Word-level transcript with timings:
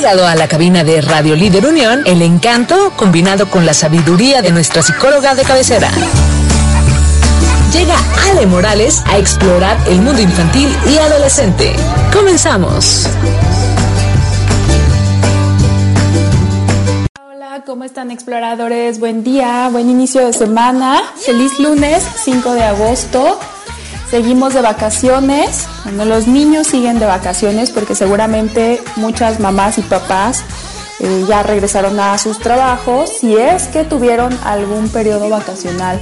llegado 0.00 0.26
a 0.26 0.34
la 0.34 0.48
cabina 0.48 0.82
de 0.82 1.02
Radio 1.02 1.36
Líder 1.36 1.66
Unión 1.66 2.02
el 2.06 2.22
encanto 2.22 2.92
combinado 2.96 3.50
con 3.50 3.66
la 3.66 3.74
sabiduría 3.74 4.40
de 4.40 4.50
nuestra 4.50 4.82
psicóloga 4.82 5.34
de 5.34 5.42
cabecera. 5.42 5.90
Llega 7.72 7.94
Ale 8.28 8.46
Morales 8.46 9.00
a 9.06 9.16
explorar 9.16 9.78
el 9.86 10.02
mundo 10.02 10.20
infantil 10.20 10.68
y 10.88 10.98
adolescente. 10.98 11.72
Comenzamos. 12.12 13.06
Hola, 17.24 17.62
¿cómo 17.64 17.84
están 17.84 18.10
exploradores? 18.10 18.98
Buen 18.98 19.22
día, 19.22 19.68
buen 19.70 19.88
inicio 19.88 20.26
de 20.26 20.32
semana. 20.32 21.00
Feliz 21.24 21.60
lunes 21.60 22.04
5 22.24 22.54
de 22.54 22.64
agosto. 22.64 23.38
Seguimos 24.10 24.52
de 24.54 24.62
vacaciones. 24.62 25.68
Bueno, 25.84 26.04
los 26.06 26.26
niños 26.26 26.66
siguen 26.66 26.98
de 26.98 27.06
vacaciones 27.06 27.70
porque 27.70 27.94
seguramente 27.94 28.82
muchas 28.96 29.38
mamás 29.38 29.78
y 29.78 29.82
papás 29.82 30.42
eh, 30.98 31.24
ya 31.28 31.44
regresaron 31.44 32.00
a 32.00 32.18
sus 32.18 32.40
trabajos 32.40 33.10
si 33.20 33.36
es 33.36 33.68
que 33.68 33.84
tuvieron 33.84 34.36
algún 34.42 34.88
periodo 34.88 35.28
vacacional. 35.28 36.00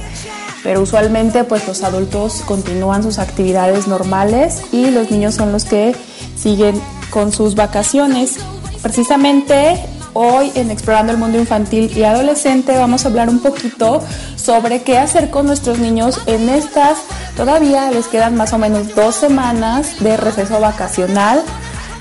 Pero 0.63 0.81
usualmente 0.81 1.43
pues 1.43 1.67
los 1.67 1.83
adultos 1.83 2.41
continúan 2.45 3.03
sus 3.03 3.19
actividades 3.19 3.87
normales 3.87 4.61
y 4.71 4.91
los 4.91 5.09
niños 5.11 5.35
son 5.35 5.51
los 5.51 5.65
que 5.65 5.95
siguen 6.35 6.79
con 7.09 7.31
sus 7.31 7.55
vacaciones. 7.55 8.37
Precisamente 8.81 9.79
Hoy 10.13 10.51
en 10.55 10.71
Explorando 10.71 11.11
el 11.11 11.19
Mundo 11.19 11.37
Infantil 11.37 11.95
y 11.95 12.03
Adolescente 12.03 12.75
vamos 12.77 13.05
a 13.05 13.09
hablar 13.09 13.29
un 13.29 13.39
poquito 13.39 14.01
sobre 14.35 14.81
qué 14.81 14.97
hacer 14.97 15.29
con 15.29 15.45
nuestros 15.45 15.77
niños 15.77 16.19
en 16.25 16.49
estas, 16.49 16.97
todavía 17.37 17.91
les 17.91 18.07
quedan 18.07 18.35
más 18.35 18.51
o 18.53 18.57
menos 18.57 18.95
dos 18.95 19.15
semanas 19.15 19.99
de 19.99 20.17
receso 20.17 20.59
vacacional 20.59 21.43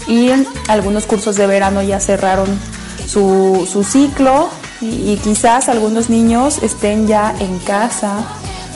y 0.07 0.31
algunos 0.69 1.05
cursos 1.05 1.37
de 1.37 1.47
verano 1.47 1.83
ya 1.83 2.01
cerraron 2.01 2.49
su, 3.07 3.69
su 3.71 3.85
ciclo 3.85 4.49
y, 4.81 5.13
y 5.13 5.21
quizás 5.23 5.69
algunos 5.69 6.09
niños 6.09 6.63
estén 6.63 7.07
ya 7.07 7.35
en 7.39 7.59
casa. 7.59 8.25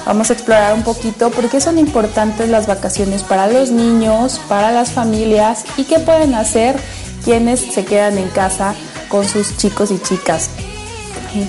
Vamos 0.04 0.30
a 0.30 0.32
explorar 0.32 0.74
un 0.74 0.82
poquito 0.82 1.30
por 1.30 1.48
qué 1.48 1.60
son 1.60 1.78
importantes 1.78 2.48
las 2.48 2.66
vacaciones 2.66 3.22
para 3.22 3.46
los 3.46 3.70
niños, 3.70 4.40
para 4.48 4.72
las 4.72 4.90
familias 4.90 5.64
y 5.76 5.84
qué 5.84 6.00
pueden 6.00 6.34
hacer 6.34 6.76
quienes 7.24 7.60
se 7.60 7.84
quedan 7.84 8.18
en 8.18 8.28
casa 8.28 8.74
con 9.08 9.24
sus 9.24 9.56
chicos 9.56 9.92
y 9.92 10.00
chicas. 10.00 10.50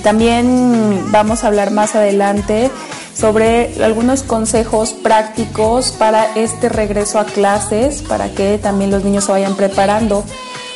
También 0.03 1.11
vamos 1.11 1.43
a 1.43 1.47
hablar 1.47 1.71
más 1.71 1.95
adelante 1.95 2.69
sobre 3.13 3.83
algunos 3.83 4.23
consejos 4.23 4.93
prácticos 4.93 5.91
para 5.91 6.35
este 6.35 6.69
regreso 6.69 7.19
a 7.19 7.25
clases, 7.25 8.01
para 8.01 8.29
que 8.29 8.59
también 8.59 8.91
los 8.91 9.03
niños 9.03 9.25
se 9.25 9.31
vayan 9.31 9.55
preparando. 9.55 10.23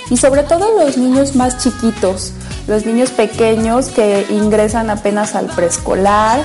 Y 0.09 0.17
sobre 0.17 0.43
todo 0.43 0.83
los 0.83 0.97
niños 0.97 1.35
más 1.35 1.57
chiquitos, 1.57 2.33
los 2.67 2.85
niños 2.85 3.11
pequeños 3.11 3.87
que 3.87 4.25
ingresan 4.29 4.89
apenas 4.89 5.35
al 5.35 5.47
preescolar 5.47 6.43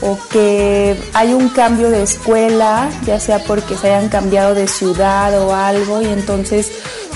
o 0.00 0.18
que 0.30 0.96
hay 1.14 1.32
un 1.32 1.48
cambio 1.48 1.90
de 1.90 2.02
escuela, 2.02 2.88
ya 3.04 3.18
sea 3.18 3.42
porque 3.44 3.76
se 3.76 3.88
hayan 3.88 4.08
cambiado 4.08 4.54
de 4.54 4.68
ciudad 4.68 5.40
o 5.40 5.54
algo 5.54 6.02
y 6.02 6.06
entonces 6.06 6.70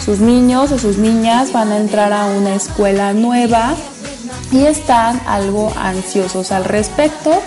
sus 0.05 0.21
niños 0.21 0.73
o 0.73 0.79
sus 0.79 0.97
niñas 0.97 1.53
van 1.53 1.73
a 1.73 1.77
entrar 1.77 2.13
a 2.13 2.27
una 2.27 2.55
escuela 2.55 3.13
nueva 3.13 3.75
y 4.51 4.65
están 4.65 5.21
algo 5.27 5.73
ansiosos 5.77 6.53
al 6.53 6.65
respecto. 6.65 7.43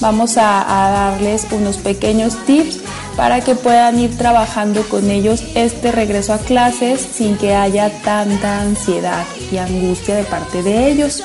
Vamos 0.00 0.38
a, 0.38 0.64
darles 0.66 1.46
unos 1.50 1.76
pequeños 1.76 2.34
tips 2.46 2.78
para 3.16 3.42
que 3.42 3.54
puedan 3.54 3.98
ir 3.98 4.16
trabajando 4.16 4.82
con 4.88 5.10
ellos 5.10 5.44
este 5.54 5.92
regreso 5.92 6.32
a 6.32 6.38
clases 6.38 7.00
sin 7.00 7.36
que 7.36 7.54
haya 7.54 7.90
tanta 8.02 8.62
ansiedad 8.62 9.24
y 9.52 9.58
angustia 9.58 10.16
de 10.16 10.24
parte 10.24 10.62
de 10.62 10.90
ellos. 10.90 11.22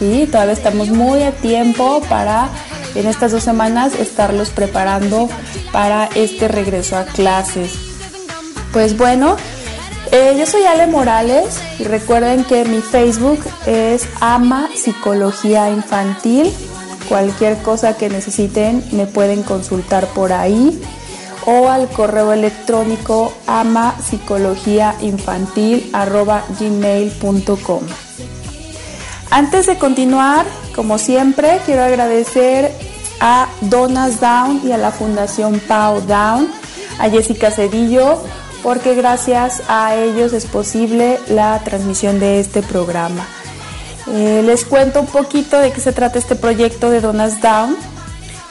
¿Sí? 0.00 0.28
Todavía 0.30 0.54
estamos 0.54 0.88
muy 0.88 1.22
a 1.22 1.30
tiempo 1.30 2.02
para 2.08 2.48
en 2.96 3.06
estas 3.06 3.32
dos 3.32 3.42
semanas 3.42 3.94
estarlos 3.94 4.50
preparando 4.50 5.28
para 5.72 6.06
este 6.14 6.48
regreso 6.48 6.96
a 6.96 7.04
clases. 7.04 7.72
Pues 8.72 8.96
bueno, 8.96 9.36
eh, 10.12 10.34
yo 10.38 10.46
soy 10.46 10.64
Ale 10.64 10.86
Morales 10.86 11.60
y 11.78 11.84
recuerden 11.84 12.44
que 12.44 12.64
mi 12.64 12.80
Facebook 12.80 13.40
es 13.66 14.08
Ama 14.20 14.68
Psicología 14.74 15.70
Infantil. 15.70 16.52
Cualquier 17.08 17.58
cosa 17.58 17.96
que 17.96 18.08
necesiten 18.08 18.84
me 18.92 19.06
pueden 19.06 19.42
consultar 19.42 20.06
por 20.08 20.32
ahí 20.32 20.80
o 21.46 21.68
al 21.68 21.88
correo 21.88 22.32
electrónico 22.32 23.32
ama 23.46 23.94
gmail.com. 26.58 27.82
Antes 29.30 29.66
de 29.66 29.78
continuar, 29.78 30.46
como 30.76 30.98
siempre, 30.98 31.58
quiero 31.64 31.82
agradecer 31.82 32.70
a 33.20 33.48
Donas 33.62 34.20
Down 34.20 34.60
y 34.62 34.72
a 34.72 34.76
la 34.76 34.90
Fundación 34.90 35.58
Pau 35.66 36.02
Down, 36.02 36.48
a 36.98 37.08
Jessica 37.08 37.50
Cedillo, 37.50 38.22
porque 38.62 38.94
gracias 38.94 39.62
a 39.68 39.94
ellos 39.94 40.34
es 40.34 40.44
posible 40.44 41.18
la 41.28 41.58
transmisión 41.64 42.20
de 42.20 42.40
este 42.40 42.62
programa. 42.62 43.26
Eh, 44.12 44.42
les 44.44 44.64
cuento 44.66 45.00
un 45.00 45.06
poquito 45.06 45.58
de 45.58 45.72
qué 45.72 45.80
se 45.80 45.92
trata 45.92 46.18
este 46.18 46.36
proyecto 46.36 46.90
de 46.90 47.00
Donas 47.00 47.40
Down. 47.40 47.74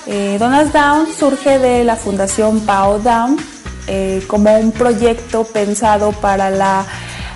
Eh, 0.08 0.38
Donas 0.40 0.74
Down 0.74 1.08
surge 1.18 1.60
de 1.60 1.84
la 1.84 1.96
Fundación 1.96 2.60
Pau 2.62 3.00
Down 3.00 3.38
eh, 3.88 4.24
como 4.28 4.58
un 4.58 4.72
proyecto 4.72 5.44
pensado 5.44 6.12
para, 6.12 6.50
la, 6.50 6.86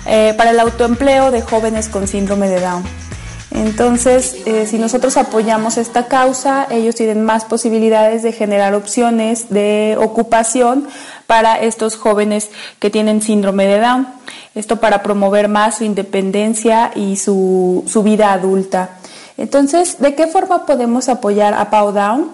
eh, 0.04 0.34
para 0.36 0.50
el 0.50 0.58
autoempleo 0.58 1.30
de 1.30 1.42
jóvenes 1.42 1.88
con 1.88 2.08
síndrome 2.08 2.48
de 2.48 2.60
Down. 2.60 3.09
Entonces, 3.50 4.36
eh, 4.46 4.66
si 4.66 4.78
nosotros 4.78 5.16
apoyamos 5.16 5.76
esta 5.76 6.06
causa, 6.06 6.68
ellos 6.70 6.94
tienen 6.94 7.24
más 7.24 7.44
posibilidades 7.44 8.22
de 8.22 8.32
generar 8.32 8.74
opciones 8.74 9.50
de 9.50 9.96
ocupación 9.98 10.86
para 11.26 11.60
estos 11.60 11.96
jóvenes 11.96 12.50
que 12.78 12.90
tienen 12.90 13.22
síndrome 13.22 13.66
de 13.66 13.80
Down. 13.80 14.08
Esto 14.54 14.76
para 14.76 15.02
promover 15.02 15.48
más 15.48 15.78
su 15.78 15.84
independencia 15.84 16.92
y 16.94 17.16
su, 17.16 17.84
su 17.88 18.02
vida 18.04 18.32
adulta. 18.32 18.98
Entonces, 19.36 19.98
¿de 19.98 20.14
qué 20.14 20.28
forma 20.28 20.64
podemos 20.64 21.08
apoyar 21.08 21.54
a 21.54 21.70
Pau 21.70 21.92
Down? 21.92 22.30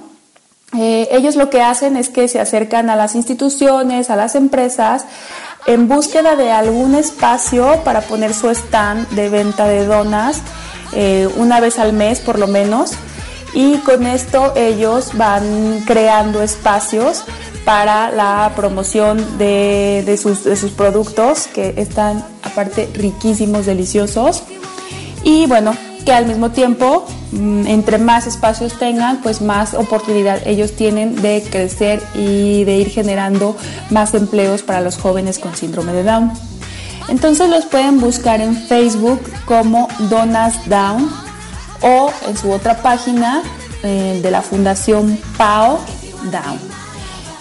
Eh, 0.77 1.09
ellos 1.12 1.37
lo 1.37 1.48
que 1.48 1.62
hacen 1.62 1.97
es 1.97 2.10
que 2.10 2.28
se 2.28 2.41
acercan 2.41 2.91
a 2.91 2.97
las 2.97 3.15
instituciones, 3.15 4.10
a 4.10 4.16
las 4.16 4.34
empresas, 4.34 5.06
en 5.66 5.88
búsqueda 5.88 6.37
de 6.37 6.50
algún 6.50 6.94
espacio 6.94 7.81
para 7.84 8.03
poner 8.03 8.34
su 8.34 8.50
stand 8.50 9.09
de 9.10 9.28
venta 9.28 9.66
de 9.66 9.87
donas 9.87 10.43
eh, 10.93 11.29
una 11.37 11.61
vez 11.61 11.79
al 11.79 11.93
mes 11.93 12.21
por 12.21 12.39
lo 12.39 12.47
menos 12.47 12.93
y 13.55 13.79
con 13.79 14.07
esto 14.07 14.53
ellos 14.57 15.11
van 15.15 15.83
creando 15.87 16.43
espacios 16.43 17.25
para 17.65 18.11
la 18.13 18.53
promoción 18.55 19.39
de, 19.39 20.03
de, 20.07 20.17
sus, 20.17 20.45
de 20.45 20.57
sus 20.57 20.71
productos 20.73 21.49
que 21.49 21.75
están 21.77 22.25
aparte 22.43 22.89
riquísimos, 22.95 23.67
deliciosos 23.67 24.45
y 25.25 25.47
bueno, 25.47 25.75
que 26.07 26.13
al 26.13 26.25
mismo 26.25 26.53
tiempo, 26.53 27.05
mm, 27.33 27.67
entre 27.67 27.99
más 27.99 28.29
espacios 28.29 28.79
tengan, 28.79 29.21
pues 29.23 29.43
más 29.43 29.75
oportunidad 29.75 30.41
ellos 30.47 30.77
tienen 30.77 31.21
de 31.21 31.43
crecer 31.51 32.01
y 32.15 32.63
de 32.63 32.77
ir 32.77 32.91
generando 32.91 33.57
más 33.91 34.15
empleos 34.15 34.63
para 34.63 34.81
los 34.81 34.97
jóvenes 34.97 35.41
con 35.41 35.57
síndrome 35.57 35.93
de 35.93 36.05
Down. 36.05 36.31
Entonces 37.09 37.49
los 37.49 37.67
pueden 37.67 38.01
buscar 38.01 38.41
en 38.41 38.57
Facebook 38.57 39.21
como 39.45 39.89
Donas 40.11 40.69
Down 40.69 41.11
o 41.83 42.11
en 42.27 42.37
su 42.37 42.51
otra 42.51 42.83
página 42.83 43.43
eh, 43.83 44.21
de 44.23 44.31
la 44.31 44.43
Fundación 44.43 45.19
Pao 45.37 45.79
Down. 46.31 46.77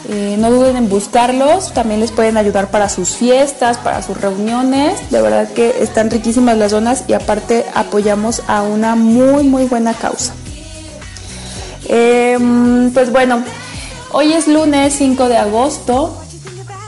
Eh, 0.08 0.36
no 0.38 0.52
duden 0.52 0.76
en 0.76 0.88
buscarlos, 0.88 1.74
también 1.74 2.00
les 2.00 2.12
pueden 2.12 2.38
ayudar 2.38 2.70
para 2.70 2.90
sus 2.90 3.16
fiestas, 3.16 3.78
para 3.78 4.04
sus 4.04 4.22
reuniones. 4.22 5.10
De 5.10 5.20
verdad 5.20 5.50
que 5.50 5.82
están 5.82 6.12
riquísimas 6.12 6.58
las 6.58 6.72
donas 6.72 7.06
y 7.08 7.14
aparte 7.14 7.66
apoyamos 7.74 8.44
a 8.48 8.62
una 8.62 8.96
muy 8.96 9.44
muy 9.44 9.66
buena 9.66 9.94
causa. 9.96 10.34
Eh, 11.88 12.38
pues 12.94 13.12
bueno, 13.12 13.44
hoy 14.12 14.34
es 14.34 14.48
lunes 14.48 14.94
5 14.94 15.28
de 15.28 15.38
agosto. 15.38 16.22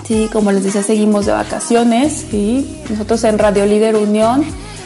Sí, 0.07 0.29
como 0.31 0.53
les 0.53 0.63
decía, 0.63 0.83
seguimos 0.83 1.25
de 1.25 1.33
vacaciones. 1.33 2.25
¿sí? 2.31 2.79
Nosotros 2.89 3.25
en 3.25 3.37
Radio 3.37 3.65
Líder 3.65 3.97
Unión 3.97 4.45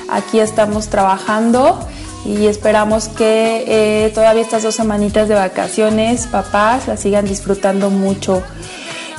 aquí 0.09 0.39
estamos 0.39 0.88
trabajando 0.88 1.79
y 2.25 2.47
esperamos 2.47 3.07
que 3.07 3.63
eh, 3.68 4.12
todavía 4.15 4.41
estas 4.41 4.63
dos 4.63 4.73
semanitas 4.73 5.27
de 5.27 5.35
vacaciones, 5.35 6.25
papás, 6.25 6.88
las 6.88 7.01
sigan 7.01 7.25
disfrutando 7.25 7.91
mucho. 7.91 8.41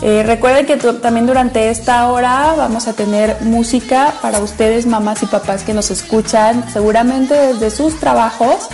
Eh, 0.03 0.25
recuerden 0.25 0.67
que 0.67 0.77
también 0.77 1.29
durante 1.29 1.71
esta 1.71 2.09
hora 2.09 2.55
vamos 2.57 2.89
a 2.89 2.95
tener 2.95 3.37
música 3.43 4.13
para 4.21 4.41
ustedes, 4.41 4.87
mamás 4.87 5.23
y 5.23 5.27
papás 5.27 5.63
que 5.63 5.73
nos 5.73 5.93
escuchan, 5.93 6.65
seguramente 6.73 7.35
desde 7.35 7.71
sus 7.71 8.01
trabajos. 8.01 8.69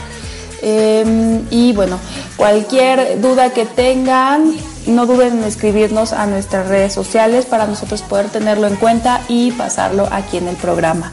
Em, 0.62 1.42
y 1.50 1.74
bueno, 1.74 2.00
cualquier 2.36 3.20
duda 3.20 3.50
que 3.50 3.66
tengan, 3.66 4.54
no 4.88 5.06
duden 5.06 5.38
en 5.38 5.44
escribirnos 5.44 6.12
a 6.12 6.26
nuestras 6.26 6.68
redes 6.68 6.92
sociales 6.92 7.46
para 7.46 7.66
nosotros 7.66 8.02
poder 8.02 8.28
tenerlo 8.28 8.66
en 8.66 8.76
cuenta 8.76 9.20
y 9.28 9.52
pasarlo 9.52 10.08
aquí 10.10 10.38
en 10.38 10.48
el 10.48 10.56
programa. 10.56 11.12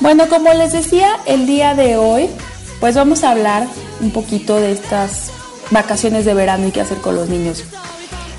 Bueno, 0.00 0.28
como 0.28 0.52
les 0.52 0.72
decía, 0.72 1.18
el 1.26 1.46
día 1.46 1.74
de 1.74 1.96
hoy, 1.96 2.28
pues 2.80 2.94
vamos 2.96 3.24
a 3.24 3.30
hablar 3.30 3.66
un 4.00 4.10
poquito 4.10 4.56
de 4.56 4.72
estas 4.72 5.30
vacaciones 5.70 6.24
de 6.24 6.34
verano 6.34 6.66
y 6.68 6.70
qué 6.70 6.80
hacer 6.80 6.98
con 6.98 7.14
los 7.14 7.28
niños. 7.28 7.64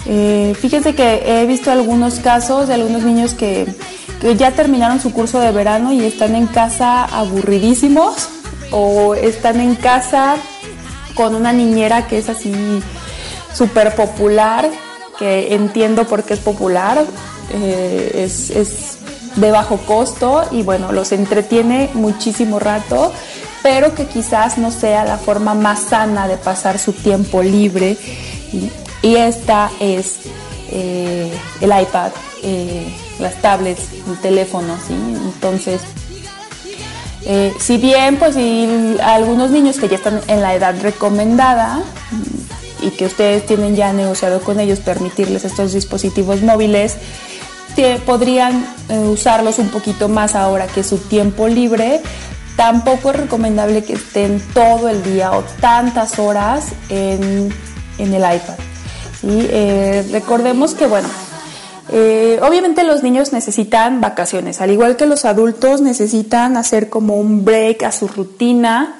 Eh, 0.06 0.54
fíjense 0.60 0.96
que 0.96 1.24
he 1.26 1.46
visto 1.46 1.72
algunos 1.72 2.16
casos 2.16 2.68
de 2.68 2.74
algunos 2.74 3.04
niños 3.04 3.34
que, 3.34 3.74
que 4.20 4.36
ya 4.36 4.52
terminaron 4.52 5.00
su 5.00 5.14
curso 5.14 5.40
de 5.40 5.52
verano 5.52 5.94
y 5.94 6.04
están 6.04 6.36
en 6.36 6.48
casa 6.48 7.06
aburridísimos 7.06 8.28
o 8.72 9.16
están 9.16 9.62
en 9.62 9.76
casa 9.76 10.36
con 11.16 11.36
una 11.36 11.54
niñera 11.54 12.08
que 12.08 12.18
es 12.18 12.28
así 12.28 12.52
súper 13.54 13.96
popular, 13.96 14.70
que 15.18 15.54
entiendo 15.54 16.06
por 16.06 16.24
qué 16.24 16.34
es 16.34 16.40
popular, 16.40 17.06
eh, 17.54 18.24
es, 18.26 18.50
es, 18.50 18.98
de 19.36 19.50
bajo 19.50 19.78
costo 19.78 20.44
y 20.52 20.62
bueno, 20.62 20.92
los 20.92 21.12
entretiene 21.12 21.90
muchísimo 21.96 22.60
rato, 22.60 23.12
pero 23.64 23.96
que 23.96 24.06
quizás 24.06 24.60
no 24.60 24.70
sea 24.70 25.06
la 25.06 25.18
forma 25.18 25.56
más 25.56 25.80
sana 25.80 26.28
de 26.28 26.38
pasar 26.38 26.78
su 26.78 26.94
tiempo 26.94 27.42
libre. 27.42 27.98
Y, 28.52 28.72
y 29.02 29.16
esta 29.16 29.72
es 29.80 30.20
eh, 30.72 31.32
el 31.62 31.82
iPad, 31.82 32.12
eh, 32.44 32.94
las 33.18 33.34
tablets, 33.42 33.88
el 34.08 34.20
teléfono, 34.22 34.78
¿sí? 34.88 34.94
Entonces, 34.94 35.82
si 37.60 37.78
bien, 37.78 38.18
pues, 38.18 38.36
si 38.36 38.98
algunos 39.02 39.50
niños 39.50 39.78
que 39.78 39.88
ya 39.88 39.96
están 39.96 40.22
en 40.28 40.42
la 40.42 40.54
edad 40.54 40.76
recomendada 40.82 41.82
y 42.84 42.92
que 42.92 43.06
ustedes 43.06 43.46
tienen 43.46 43.76
ya 43.76 43.94
negociado 43.94 44.42
con 44.42 44.60
ellos 44.60 44.80
permitirles 44.80 45.46
estos 45.46 45.74
dispositivos 45.74 46.42
móviles, 46.42 46.98
que 47.76 48.00
podrían 48.06 48.66
eh, 48.90 49.00
usarlos 49.00 49.60
un 49.60 49.70
poquito 49.70 50.10
más 50.10 50.36
ahora 50.36 50.68
que 50.68 50.84
su 50.84 50.98
tiempo 50.98 51.48
libre. 51.48 52.02
Tampoco 52.56 53.10
es 53.10 53.16
recomendable 53.16 53.84
que 53.84 53.94
estén 53.94 54.40
todo 54.54 54.90
el 54.90 55.04
día 55.04 55.32
o 55.32 55.44
tantas 55.60 56.20
horas 56.20 56.66
en, 56.90 57.52
en 57.98 58.14
el 58.14 58.22
iPad. 58.22 58.58
¿sí? 59.20 59.48
Eh, 59.50 60.08
recordemos 60.12 60.76
que, 60.76 60.86
bueno, 60.86 61.08
eh, 61.90 62.40
obviamente 62.42 62.84
los 62.84 63.04
niños 63.04 63.34
necesitan 63.34 64.02
vacaciones, 64.02 64.62
al 64.62 64.72
igual 64.72 64.96
que 64.96 65.06
los 65.06 65.26
adultos 65.26 65.82
necesitan 65.82 66.58
hacer 66.58 66.90
como 66.90 67.18
un 67.18 67.44
break 67.44 67.84
a 67.84 67.92
su 67.92 68.08
rutina. 68.08 69.00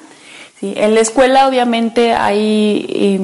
En 0.76 0.96
la 0.96 1.02
escuela 1.02 1.48
obviamente 1.48 2.14
hay, 2.14 3.20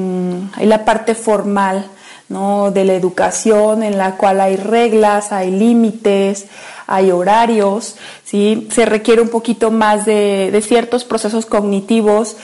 hay 0.55 0.65
la 0.65 0.83
parte 0.83 1.15
formal 1.15 1.85
¿no? 2.27 2.71
de 2.71 2.83
la 2.83 2.93
educación 2.93 3.83
en 3.83 3.97
la 3.97 4.17
cual 4.17 4.41
hay 4.41 4.57
reglas, 4.57 5.31
hay 5.31 5.51
límites, 5.51 6.47
hay 6.85 7.11
horarios, 7.11 7.95
¿sí? 8.25 8.67
se 8.71 8.85
requiere 8.85 9.21
un 9.21 9.29
poquito 9.29 9.71
más 9.71 10.05
de, 10.05 10.49
de 10.51 10.61
ciertos 10.61 11.05
procesos 11.05 11.45
cognitivos 11.45 12.35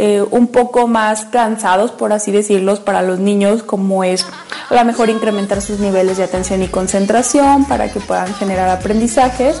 eh, 0.00 0.24
un 0.30 0.46
poco 0.46 0.86
más 0.86 1.24
cansados, 1.24 1.90
por 1.90 2.12
así 2.12 2.30
decirlos, 2.30 2.78
para 2.78 3.02
los 3.02 3.18
niños, 3.18 3.64
como 3.64 4.04
es 4.04 4.24
a 4.70 4.74
lo 4.74 4.84
mejor 4.84 5.10
incrementar 5.10 5.60
sus 5.60 5.80
niveles 5.80 6.18
de 6.18 6.22
atención 6.22 6.62
y 6.62 6.68
concentración 6.68 7.64
para 7.64 7.92
que 7.92 7.98
puedan 7.98 8.32
generar 8.34 8.68
aprendizajes. 8.68 9.60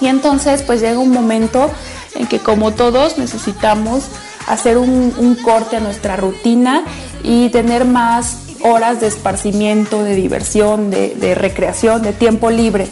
Y 0.00 0.06
entonces 0.06 0.62
pues 0.62 0.80
llega 0.80 1.00
un 1.00 1.10
momento 1.10 1.72
en 2.14 2.26
que 2.26 2.38
como 2.38 2.72
todos 2.72 3.18
necesitamos 3.18 4.04
hacer 4.46 4.78
un, 4.78 5.36
corte 5.44 5.76
a 5.76 5.80
nuestra 5.80 6.16
rutina 6.16 6.84
y 7.22 7.50
tener 7.50 7.84
más 7.84 8.38
horas 8.62 9.00
de 9.00 9.06
esparcimiento, 9.06 10.02
de 10.02 10.14
diversión, 10.14 10.90
de, 10.90 11.34
recreación, 11.34 12.02
de 12.02 12.12
tiempo 12.12 12.50
libre. 12.50 12.88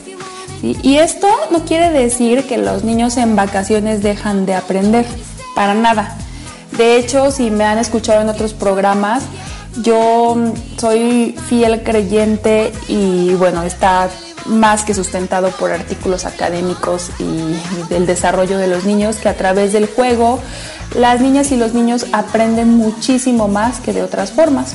Y 0.63 0.97
esto 0.97 1.29
no 1.51 1.65
quiere 1.65 1.91
decir 1.91 2.47
que 2.47 2.59
los 2.59 2.85
niños 2.85 3.17
en 3.17 3.37
vacaciones 3.37 4.03
dejan 4.03 4.47
de 4.47 4.55
aprender, 4.55 5.07
para 5.55 5.75
nada. 5.75 6.17
De 6.77 6.97
hecho, 6.97 7.31
si 7.31 7.51
me 7.51 7.65
han 7.65 7.79
escuchado 7.79 8.21
en 8.21 8.29
otros 8.29 8.53
programas, 8.53 9.23
yo 9.83 10.37
soy 10.77 11.35
fiel 11.49 11.83
creyente 11.83 12.73
y 12.89 13.35
bueno, 13.35 13.63
está 13.63 14.09
más 14.47 14.85
que 14.85 14.95
sustentado 14.95 15.51
por 15.51 15.73
artículos 15.73 16.25
académicos 16.25 17.11
y 17.19 17.57
del 17.93 18.07
desarrollo 18.07 18.59
de 18.59 18.69
los 18.69 18.85
niños, 18.85 19.17
que 19.17 19.29
a 19.29 19.37
través 19.37 19.73
del 19.73 19.87
juego 19.87 20.41
las 20.95 21.21
niñas 21.21 21.51
y 21.53 21.57
los 21.57 21.75
niños 21.75 22.07
aprenden 22.13 22.77
muchísimo 22.77 23.49
más 23.49 23.81
que 23.81 23.93
de 23.93 24.03
otras 24.03 24.33
formas. 24.33 24.75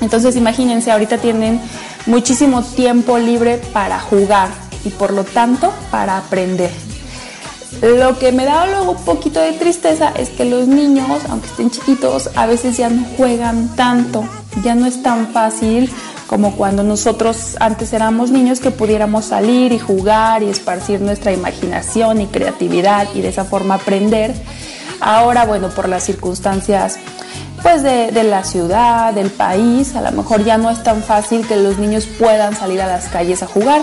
Entonces 0.00 0.36
imagínense, 0.36 0.90
ahorita 0.90 1.18
tienen 1.18 1.60
muchísimo 2.06 2.62
tiempo 2.62 3.18
libre 3.18 3.60
para 3.72 4.00
jugar 4.00 4.48
y 4.84 4.90
por 4.90 5.12
lo 5.12 5.24
tanto 5.24 5.72
para 5.90 6.16
aprender. 6.16 6.70
Lo 7.82 8.18
que 8.18 8.32
me 8.32 8.44
da 8.44 8.66
luego 8.66 8.92
un 8.92 9.04
poquito 9.04 9.40
de 9.40 9.52
tristeza 9.52 10.12
es 10.16 10.28
que 10.28 10.44
los 10.44 10.66
niños, 10.66 11.22
aunque 11.28 11.46
estén 11.46 11.70
chiquitos, 11.70 12.30
a 12.34 12.46
veces 12.46 12.76
ya 12.76 12.90
no 12.90 13.04
juegan 13.16 13.74
tanto, 13.76 14.24
ya 14.62 14.74
no 14.74 14.86
es 14.86 15.02
tan 15.02 15.28
fácil 15.28 15.90
como 16.26 16.54
cuando 16.56 16.82
nosotros 16.82 17.56
antes 17.58 17.92
éramos 17.92 18.30
niños 18.30 18.60
que 18.60 18.70
pudiéramos 18.70 19.24
salir 19.24 19.72
y 19.72 19.78
jugar 19.78 20.42
y 20.42 20.48
esparcir 20.48 21.00
nuestra 21.00 21.32
imaginación 21.32 22.20
y 22.20 22.26
creatividad 22.26 23.08
y 23.14 23.20
de 23.20 23.28
esa 23.28 23.44
forma 23.44 23.76
aprender. 23.76 24.34
Ahora, 25.00 25.46
bueno, 25.46 25.70
por 25.70 25.88
las 25.88 26.04
circunstancias 26.04 26.98
pues 27.62 27.82
de, 27.82 28.10
de, 28.12 28.22
la 28.24 28.44
ciudad, 28.44 29.12
del 29.12 29.30
país, 29.30 29.94
a 29.94 30.02
lo 30.02 30.12
mejor 30.12 30.44
ya 30.44 30.56
no 30.56 30.70
es 30.70 30.82
tan 30.82 31.02
fácil 31.02 31.46
que 31.46 31.56
los 31.56 31.78
niños 31.78 32.06
puedan 32.06 32.54
salir 32.54 32.80
a 32.80 32.86
las 32.86 33.08
calles 33.08 33.42
a 33.42 33.46
jugar. 33.46 33.82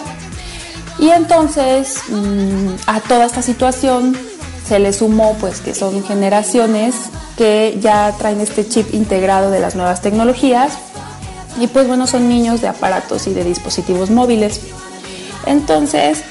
Y 0.99 1.09
entonces 1.09 2.01
mmm, 2.09 2.75
a 2.87 2.99
toda 3.01 3.25
esta 3.25 3.41
situación 3.41 4.17
se 4.67 4.79
le 4.79 4.91
sumó 4.93 5.35
pues 5.39 5.61
que 5.61 5.73
son 5.73 6.03
generaciones 6.03 6.95
que 7.37 7.77
ya 7.79 8.13
traen 8.17 8.41
este 8.41 8.67
chip 8.67 8.93
integrado 8.93 9.51
de 9.51 9.59
las 9.59 9.75
nuevas 9.75 10.01
tecnologías 10.01 10.73
y 11.59 11.67
pues 11.67 11.87
bueno 11.87 12.07
son 12.07 12.27
niños 12.27 12.61
de 12.61 12.67
aparatos 12.67 13.27
y 13.27 13.33
de 13.33 13.43
dispositivos 13.43 14.09
móviles. 14.09 14.61
Entonces 15.45 16.23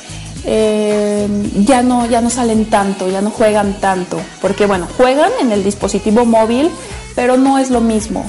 eh, 0.48 1.26
ya, 1.66 1.82
no, 1.82 2.06
ya 2.06 2.20
no 2.20 2.30
salen 2.30 2.66
tanto, 2.66 3.08
ya 3.08 3.20
no 3.20 3.30
juegan 3.30 3.74
tanto, 3.80 4.20
porque 4.40 4.66
bueno, 4.66 4.86
juegan 4.96 5.30
en 5.40 5.50
el 5.50 5.64
dispositivo 5.64 6.24
móvil, 6.24 6.70
pero 7.16 7.36
no 7.36 7.58
es 7.58 7.70
lo 7.70 7.80
mismo. 7.80 8.24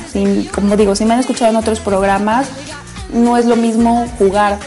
Como 0.53 0.75
digo, 0.77 0.95
si 0.95 1.05
me 1.05 1.13
han 1.13 1.19
escuchado 1.19 1.51
en 1.51 1.57
otros 1.57 1.79
programas, 1.79 2.47
no 3.13 3.37
es 3.37 3.45
lo 3.45 3.55
mismo 3.55 4.07
jugar 4.17 4.57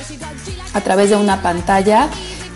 a 0.74 0.80
través 0.80 1.10
de 1.10 1.16
una 1.16 1.42
pantalla 1.42 2.08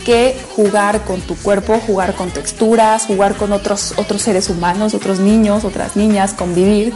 que 0.04 0.36
jugar 0.54 1.02
con 1.04 1.20
tu 1.22 1.34
cuerpo, 1.34 1.80
jugar 1.86 2.14
con 2.14 2.30
texturas, 2.30 3.06
jugar 3.06 3.36
con 3.36 3.52
otros, 3.52 3.94
otros 3.96 4.22
seres 4.22 4.50
humanos, 4.50 4.94
otros 4.94 5.18
niños, 5.18 5.64
otras 5.64 5.96
niñas, 5.96 6.34
convivir. 6.34 6.92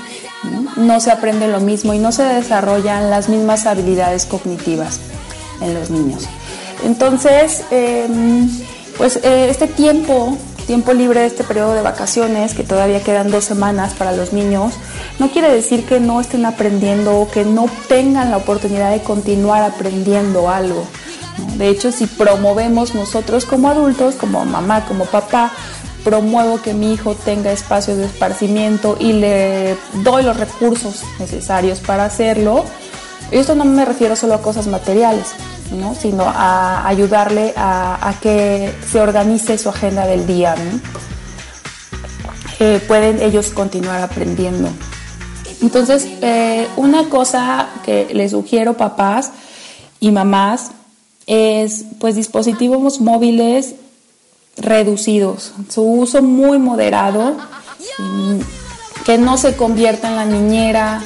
No 0.76 1.00
se 1.00 1.10
aprende 1.10 1.48
lo 1.48 1.60
mismo 1.60 1.94
y 1.94 1.98
no 1.98 2.12
se 2.12 2.22
desarrollan 2.22 3.10
las 3.10 3.28
mismas 3.28 3.66
habilidades 3.66 4.26
cognitivas 4.26 5.00
en 5.60 5.75
los 5.75 5.90
niños. 5.90 6.28
Entonces, 6.84 7.64
eh, 7.70 8.06
pues 8.96 9.16
eh, 9.16 9.48
este 9.50 9.66
tiempo, 9.66 10.37
tiempo 10.66 10.92
libre 10.92 11.26
este 11.26 11.44
periodo 11.44 11.75
de 11.75 11.82
vacaciones, 11.82 12.54
que 12.54 12.62
todavía 12.62 13.02
quedan 13.02 13.30
dos 13.30 13.44
semanas 13.44 13.94
para 13.94 14.12
los 14.12 14.32
niños, 14.32 14.75
no 15.18 15.30
quiere 15.30 15.52
decir 15.52 15.84
que 15.87 15.98
no 15.98 16.20
estén 16.20 16.46
aprendiendo 16.46 17.18
o 17.18 17.28
que 17.28 17.44
no 17.44 17.66
tengan 17.88 18.30
la 18.30 18.37
oportunidad 18.37 18.92
de 18.92 19.02
continuar 19.02 19.62
aprendiendo 19.62 20.50
algo. 20.50 20.87
De 21.57 21.68
hecho, 21.68 21.92
si 21.92 22.07
promovemos 22.07 22.95
nosotros 22.95 23.45
como 23.45 23.68
adultos, 23.68 24.14
como 24.14 24.45
mamá, 24.45 24.85
como 24.87 25.04
papá, 25.04 25.52
promuevo 26.04 26.61
que 26.62 26.75
mi 26.75 26.92
hijo 26.92 27.14
tenga 27.14 27.52
espacios 27.52 27.99
de 27.99 28.07
esparcimiento 28.07 28.97
y 28.99 29.12
le 29.12 29.76
doy 30.02 30.23
los 30.23 30.37
recursos 30.37 31.04
necesarios 31.18 31.80
para 31.80 32.04
hacerlo, 32.04 32.64
y 33.30 33.37
esto 33.37 33.54
no 33.54 33.64
me 33.64 33.85
refiero 33.85 34.16
solo 34.16 34.35
a 34.35 34.42
cosas 34.42 34.66
materiales, 34.66 35.33
¿no? 35.73 35.95
sino 35.95 36.25
a 36.25 36.87
ayudarle 36.88 37.52
a, 37.57 38.09
a, 38.09 38.14
que 38.21 38.73
se 38.90 39.00
organice 39.00 39.59
su 39.59 39.68
agenda 39.68 40.07
del 40.07 40.26
día. 40.26 40.54
¿no? 40.57 40.80
Eh, 42.61 42.83
pueden 42.88 43.23
ellos 43.23 43.50
continuar 43.50 44.02
aprendiendo. 44.02 44.68
Entonces, 45.61 46.09
eh, 46.23 46.66
una 46.76 47.09
cosa 47.09 47.68
que 47.85 48.09
les 48.12 48.33
sugiero 48.33 48.75
papás 48.75 49.30
y 50.00 50.11
mamás 50.11 50.71
es 51.28 51.85
pues 52.00 52.16
dispositivos 52.16 53.00
móviles 53.00 53.75
reducidos, 54.56 55.52
su 55.68 55.82
uso 55.82 56.23
muy 56.23 56.58
moderado, 56.58 57.37
que 59.04 59.18
no 59.18 59.37
se 59.37 59.54
convierta 59.54 60.08
en 60.08 60.16
la 60.16 60.25
niñera, 60.25 61.02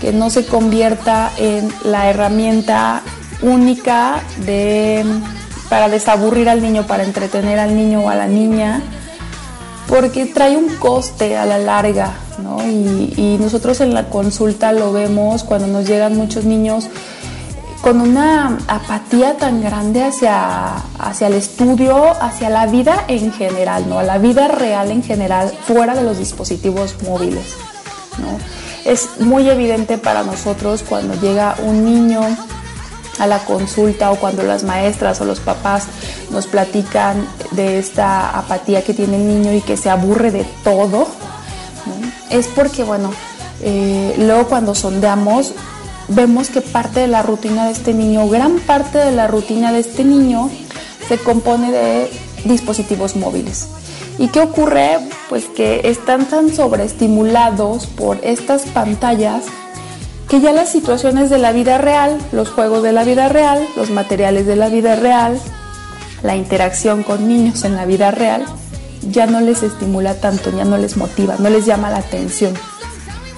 que 0.00 0.12
no 0.12 0.30
se 0.30 0.46
convierta 0.46 1.32
en 1.36 1.68
la 1.84 2.08
herramienta 2.08 3.02
única 3.42 4.22
de, 4.46 5.04
para 5.68 5.88
desaburrir 5.88 6.48
al 6.48 6.62
niño, 6.62 6.86
para 6.86 7.02
entretener 7.02 7.58
al 7.58 7.76
niño 7.76 8.02
o 8.02 8.08
a 8.08 8.14
la 8.14 8.28
niña, 8.28 8.80
porque 9.88 10.26
trae 10.26 10.56
un 10.56 10.76
coste 10.76 11.36
a 11.36 11.44
la 11.44 11.58
larga, 11.58 12.14
¿no? 12.38 12.64
y, 12.64 13.14
y 13.16 13.36
nosotros 13.40 13.80
en 13.80 13.94
la 13.94 14.08
consulta 14.10 14.72
lo 14.72 14.92
vemos 14.92 15.42
cuando 15.42 15.66
nos 15.66 15.86
llegan 15.86 16.16
muchos 16.16 16.44
niños 16.44 16.88
con 17.80 18.00
una 18.00 18.58
apatía 18.68 19.36
tan 19.36 19.62
grande 19.62 20.02
hacia, 20.02 20.76
hacia 20.98 21.26
el 21.28 21.34
estudio, 21.34 22.12
hacia 22.20 22.50
la 22.50 22.66
vida 22.66 23.04
en 23.08 23.32
general, 23.32 23.88
¿no? 23.88 24.02
La 24.02 24.18
vida 24.18 24.48
real 24.48 24.90
en 24.90 25.02
general, 25.02 25.52
fuera 25.66 25.94
de 25.94 26.02
los 26.02 26.18
dispositivos 26.18 26.96
móviles, 27.02 27.54
¿no? 28.18 28.38
Es 28.90 29.20
muy 29.20 29.48
evidente 29.48 29.98
para 29.98 30.22
nosotros 30.22 30.84
cuando 30.88 31.14
llega 31.20 31.56
un 31.62 31.84
niño 31.84 32.20
a 33.18 33.26
la 33.26 33.38
consulta 33.40 34.10
o 34.10 34.16
cuando 34.16 34.42
las 34.42 34.62
maestras 34.62 35.20
o 35.20 35.24
los 35.24 35.40
papás 35.40 35.84
nos 36.30 36.46
platican 36.46 37.26
de 37.52 37.78
esta 37.78 38.36
apatía 38.38 38.84
que 38.84 38.94
tiene 38.94 39.16
el 39.16 39.26
niño 39.26 39.52
y 39.52 39.60
que 39.60 39.76
se 39.76 39.90
aburre 39.90 40.30
de 40.30 40.44
todo, 40.62 41.08
¿no? 41.86 42.10
es 42.30 42.46
porque, 42.48 42.84
bueno, 42.84 43.12
eh, 43.62 44.14
luego 44.18 44.48
cuando 44.48 44.74
sondeamos 44.74 45.52
vemos 46.08 46.50
que 46.50 46.60
parte 46.60 47.00
de 47.00 47.08
la 47.08 47.22
rutina 47.22 47.66
de 47.66 47.72
este 47.72 47.94
niño, 47.94 48.28
gran 48.28 48.58
parte 48.60 48.98
de 48.98 49.12
la 49.12 49.26
rutina 49.26 49.72
de 49.72 49.80
este 49.80 50.04
niño 50.04 50.50
se 51.08 51.18
compone 51.18 51.70
de 51.70 52.10
dispositivos 52.44 53.16
móviles. 53.16 53.68
¿Y 54.18 54.28
qué 54.28 54.40
ocurre? 54.40 54.98
Pues 55.28 55.44
que 55.44 55.82
están 55.84 56.26
tan 56.26 56.54
sobreestimulados 56.54 57.86
por 57.86 58.18
estas 58.22 58.62
pantallas 58.62 59.44
que 60.28 60.40
ya 60.40 60.52
las 60.52 60.70
situaciones 60.70 61.30
de 61.30 61.38
la 61.38 61.52
vida 61.52 61.78
real, 61.78 62.18
los 62.32 62.50
juegos 62.50 62.82
de 62.82 62.92
la 62.92 63.04
vida 63.04 63.28
real, 63.28 63.64
los 63.76 63.90
materiales 63.90 64.46
de 64.46 64.56
la 64.56 64.68
vida 64.68 64.96
real, 64.96 65.38
la 66.22 66.34
interacción 66.34 67.02
con 67.02 67.28
niños 67.28 67.64
en 67.64 67.76
la 67.76 67.84
vida 67.84 68.10
real, 68.10 68.44
ya 69.08 69.26
no 69.26 69.40
les 69.40 69.62
estimula 69.62 70.14
tanto, 70.14 70.50
ya 70.50 70.64
no 70.64 70.78
les 70.78 70.96
motiva, 70.96 71.36
no 71.38 71.48
les 71.48 71.66
llama 71.66 71.90
la 71.90 71.98
atención. 71.98 72.54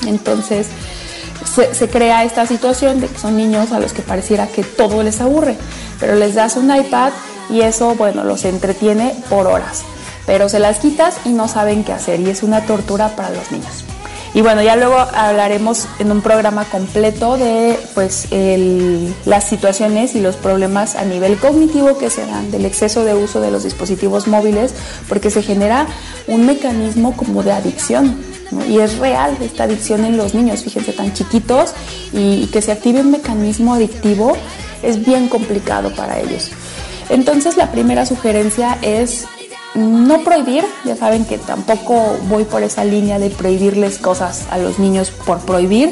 Entonces, 0.06 0.68
se, 1.44 1.88
crea 1.88 2.24
esta 2.24 2.46
situación 2.46 3.00
de 3.00 3.08
que 3.08 3.18
son 3.18 3.36
niños 3.36 3.72
a 3.72 3.80
los 3.80 3.92
que 3.92 4.02
pareciera 4.02 4.46
que 4.46 4.62
todo 4.62 5.02
les 5.02 5.20
aburre, 5.20 5.56
pero 6.00 6.14
les 6.16 6.34
das 6.34 6.56
un 6.56 6.74
iPad 6.74 7.12
y 7.50 7.62
eso, 7.62 7.94
bueno, 7.94 8.24
los 8.24 8.44
entretiene 8.44 9.14
por 9.28 9.46
horas, 9.46 9.82
pero 10.26 10.48
se 10.48 10.58
las 10.58 10.78
quitas 10.78 11.16
y 11.24 11.30
no 11.30 11.48
saben 11.48 11.84
qué 11.84 11.92
hacer 11.92 12.20
y 12.20 12.30
es 12.30 12.42
una 12.42 12.62
tortura 12.66 13.16
para 13.16 13.30
los 13.30 13.50
niños. 13.50 13.84
Y 14.34 14.42
bueno, 14.42 14.62
ya 14.62 14.76
luego 14.76 14.98
hablaremos 14.98 15.88
en 15.98 16.12
un 16.12 16.20
programa 16.20 16.64
completo 16.66 17.36
de 17.36 17.78
pues 17.94 18.28
las 19.24 19.44
situaciones 19.44 20.14
y 20.14 20.20
los 20.20 20.36
problemas 20.36 20.96
a 20.96 21.04
nivel 21.04 21.38
cognitivo 21.38 21.96
que 21.96 22.10
se 22.10 22.26
dan 22.26 22.50
del 22.50 22.66
exceso 22.66 23.04
de 23.04 23.14
uso 23.14 23.40
de 23.40 23.50
los 23.50 23.64
dispositivos 23.64 24.28
móviles, 24.28 24.74
porque 25.08 25.30
se 25.30 25.42
genera 25.42 25.86
un 26.26 26.46
mecanismo 26.46 27.16
como 27.16 27.42
de 27.42 27.52
adicción. 27.52 28.22
Y 28.68 28.78
es 28.78 28.98
real 28.98 29.36
esta 29.40 29.64
adicción 29.64 30.04
en 30.04 30.16
los 30.16 30.34
niños, 30.34 30.62
fíjense, 30.62 30.92
tan 30.92 31.12
chiquitos 31.12 31.74
y, 32.12 32.46
que 32.46 32.62
se 32.62 32.72
active 32.72 33.00
un 33.00 33.10
mecanismo 33.10 33.74
adictivo 33.74 34.36
es 34.82 35.04
bien 35.04 35.28
complicado 35.28 35.94
para 35.94 36.18
ellos. 36.18 36.50
Entonces 37.10 37.56
la 37.56 37.70
primera 37.70 38.06
sugerencia 38.06 38.78
es 38.82 39.26
no 39.74 40.20
prohibir, 40.24 40.64
ya 40.84 40.96
saben 40.96 41.24
que 41.24 41.38
tampoco 41.38 42.16
voy 42.28 42.44
por 42.44 42.62
esa 42.62 42.84
línea 42.84 43.18
de 43.18 43.30
prohibirles 43.30 43.98
cosas 43.98 44.46
a 44.50 44.58
los 44.58 44.78
niños 44.78 45.10
por 45.10 45.40
prohibir, 45.40 45.90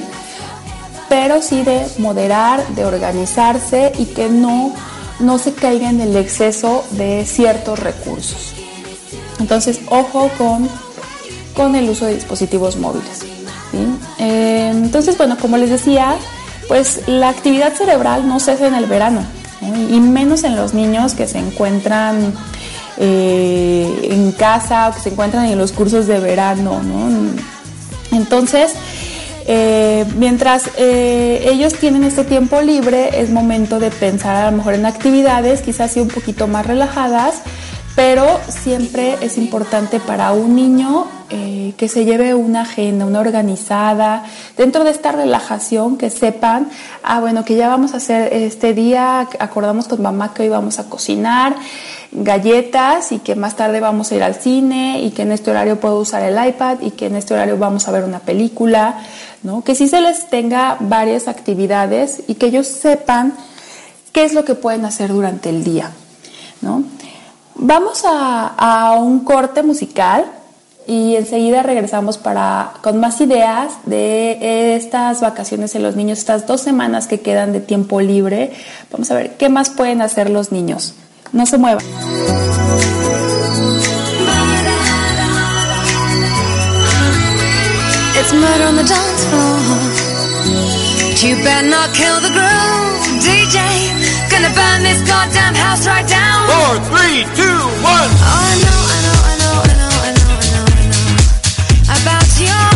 pero 1.08 1.42
sí 1.42 1.62
de 1.62 1.86
moderar, 1.98 2.66
de 2.68 2.84
organizarse 2.84 3.92
y 3.98 4.06
que 4.06 4.28
no, 4.28 4.72
no 5.20 5.38
se 5.38 5.52
caiga 5.52 5.90
en 5.90 6.00
el 6.00 6.16
exceso 6.16 6.84
de 6.92 7.24
ciertos 7.26 7.78
recursos. 7.78 8.54
Entonces, 9.38 9.80
ojo 9.90 10.30
con 10.38 10.68
con 11.56 11.74
el 11.74 11.88
uso 11.88 12.04
de 12.04 12.14
dispositivos 12.14 12.76
móviles. 12.76 13.24
Eh, 14.18 14.70
entonces, 14.72 15.16
bueno, 15.16 15.36
como 15.38 15.56
les 15.56 15.70
decía, 15.70 16.14
pues 16.68 17.08
la 17.08 17.30
actividad 17.30 17.72
cerebral 17.72 18.28
no 18.28 18.38
cesa 18.38 18.68
en 18.68 18.74
el 18.74 18.86
verano, 18.86 19.22
y 19.90 19.98
menos 20.00 20.44
en 20.44 20.54
los 20.54 20.74
niños 20.74 21.14
que 21.14 21.26
se 21.26 21.38
encuentran 21.38 22.34
eh, 22.98 24.08
en 24.10 24.32
casa 24.32 24.88
o 24.88 24.94
que 24.94 25.00
se 25.00 25.08
encuentran 25.08 25.46
en 25.46 25.58
los 25.58 25.72
cursos 25.72 26.06
de 26.06 26.20
verano. 26.20 26.80
Entonces, 28.12 28.74
eh, 29.48 30.04
mientras 30.16 30.70
ellos 30.76 31.74
tienen 31.74 32.04
este 32.04 32.24
tiempo 32.24 32.60
libre, 32.60 33.20
es 33.20 33.30
momento 33.30 33.78
de 33.80 33.90
pensar 33.90 34.36
a 34.36 34.50
lo 34.50 34.56
mejor 34.58 34.74
en 34.74 34.86
actividades 34.86 35.62
quizás 35.62 35.96
un 35.96 36.08
poquito 36.08 36.46
más 36.46 36.66
relajadas 36.66 37.42
pero 37.96 38.40
siempre 38.48 39.16
es 39.22 39.38
importante 39.38 39.98
para 39.98 40.32
un 40.32 40.54
niño 40.54 41.06
eh, 41.30 41.72
que 41.78 41.88
se 41.88 42.04
lleve 42.04 42.34
una 42.34 42.60
agenda, 42.60 43.06
una 43.06 43.20
organizada, 43.20 44.24
dentro 44.56 44.84
de 44.84 44.90
esta 44.90 45.12
relajación, 45.12 45.96
que 45.96 46.10
sepan, 46.10 46.68
ah, 47.02 47.20
bueno, 47.20 47.44
que 47.44 47.56
ya 47.56 47.68
vamos 47.68 47.94
a 47.94 47.96
hacer 47.96 48.32
este 48.34 48.74
día, 48.74 49.26
acordamos 49.38 49.88
con 49.88 50.02
mamá 50.02 50.34
que 50.34 50.42
hoy 50.42 50.50
vamos 50.50 50.78
a 50.78 50.84
cocinar 50.90 51.56
galletas 52.12 53.12
y 53.12 53.18
que 53.18 53.34
más 53.34 53.56
tarde 53.56 53.80
vamos 53.80 54.12
a 54.12 54.14
ir 54.14 54.22
al 54.22 54.34
cine 54.34 55.00
y 55.02 55.10
que 55.10 55.22
en 55.22 55.32
este 55.32 55.50
horario 55.50 55.80
puedo 55.80 55.98
usar 55.98 56.22
el 56.22 56.48
iPad 56.48 56.78
y 56.82 56.90
que 56.92 57.06
en 57.06 57.16
este 57.16 57.34
horario 57.34 57.56
vamos 57.56 57.88
a 57.88 57.92
ver 57.92 58.04
una 58.04 58.20
película, 58.20 59.02
¿no? 59.42 59.64
Que 59.64 59.74
sí 59.74 59.88
se 59.88 60.00
les 60.00 60.28
tenga 60.28 60.76
varias 60.80 61.28
actividades 61.28 62.22
y 62.26 62.34
que 62.34 62.46
ellos 62.46 62.66
sepan 62.66 63.34
qué 64.12 64.24
es 64.24 64.34
lo 64.34 64.44
que 64.44 64.54
pueden 64.54 64.84
hacer 64.84 65.10
durante 65.12 65.48
el 65.48 65.64
día, 65.64 65.90
¿no? 66.60 66.84
Vamos 67.58 68.02
a, 68.04 68.96
un 69.00 69.20
corte 69.20 69.62
musical 69.62 70.26
y 70.86 71.16
enseguida 71.16 71.62
regresamos 71.62 72.18
para, 72.18 72.74
con 72.82 73.00
más 73.00 73.20
ideas 73.20 73.72
de 73.86 74.76
estas 74.76 75.20
vacaciones 75.20 75.74
en 75.74 75.82
los 75.82 75.96
niños, 75.96 76.18
estas 76.18 76.46
dos 76.46 76.60
semanas 76.60 77.06
que 77.06 77.20
quedan 77.20 77.52
de 77.52 77.60
tiempo 77.60 78.00
libre. 78.00 78.52
Vamos 78.92 79.10
a 79.10 79.14
ver 79.14 79.36
qué 79.36 79.48
más 79.48 79.70
pueden 79.70 80.02
hacer 80.02 80.30
los 80.30 80.52
niños. 80.52 80.94
No 81.32 81.46
se 81.46 81.58
muevan. 81.58 81.84
Gonna 94.36 94.54
burn 94.54 94.82
this 94.82 95.00
goddamn 95.08 95.54
house 95.54 95.86
right 95.86 96.06
down. 96.06 96.46
Four, 96.48 96.76
three, 96.92 97.24
two, 97.32 97.58
one. 97.80 98.10
Oh, 98.20 98.36
I 98.36 98.54
know, 98.64 98.80
I 98.92 98.98
know, 99.06 99.18
I 99.24 99.34
know, 99.40 99.54
I 99.56 99.74
know, 99.80 99.96
I 99.96 100.12
know, 100.12 100.34
I 100.36 100.50
know, 100.52 100.64
I 100.66 100.84
know 100.92 101.08
about 101.96 102.28
your 102.44 102.68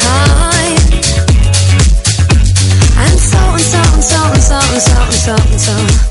kind. 0.00 0.88
And 3.04 3.16
so 3.20 3.40
and 3.52 3.66
so 3.72 3.82
and 3.92 4.04
so 4.04 4.20
and 4.32 4.42
so 4.42 4.56
and 4.56 4.80
so 4.80 4.96
and 4.96 5.12
so 5.12 5.34
and 5.36 5.60
so. 5.60 6.07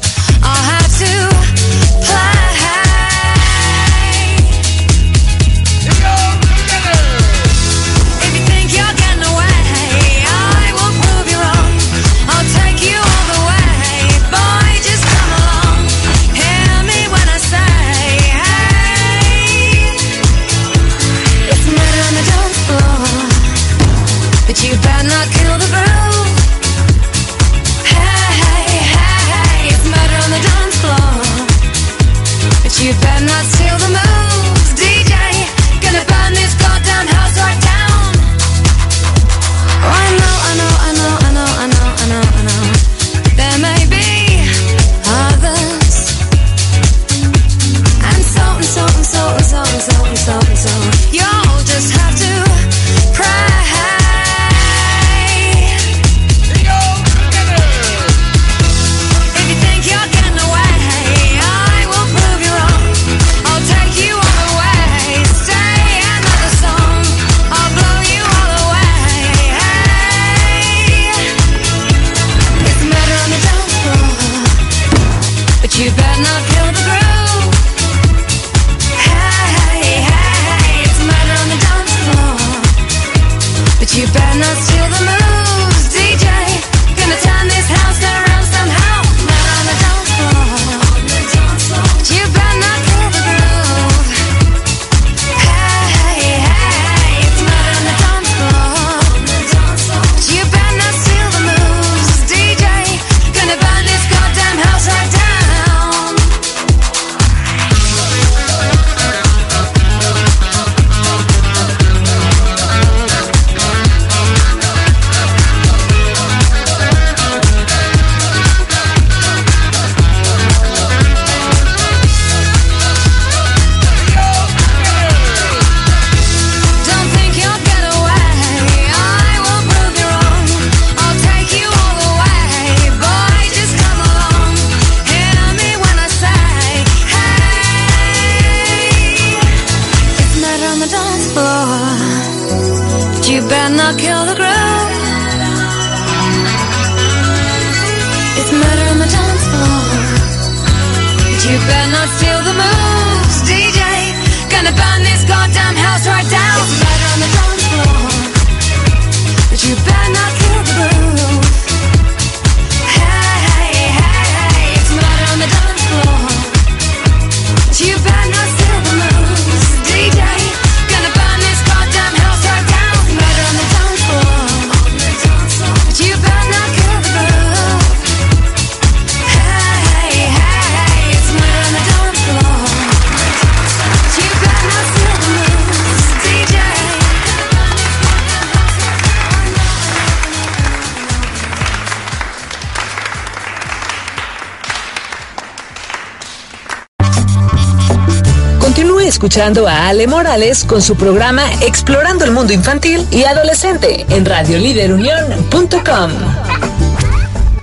Escuchando 199.38 199.68
a 199.68 199.90
Ale 199.90 200.08
Morales 200.08 200.64
con 200.64 200.82
su 200.82 200.96
programa 200.96 201.44
Explorando 201.62 202.26
el 202.26 202.32
Mundo 202.32 202.54
Infantil 202.54 203.06
y 203.12 203.24
Adolescente 203.24 204.04
en 204.10 204.26
radioliderunión.com. 204.26 206.12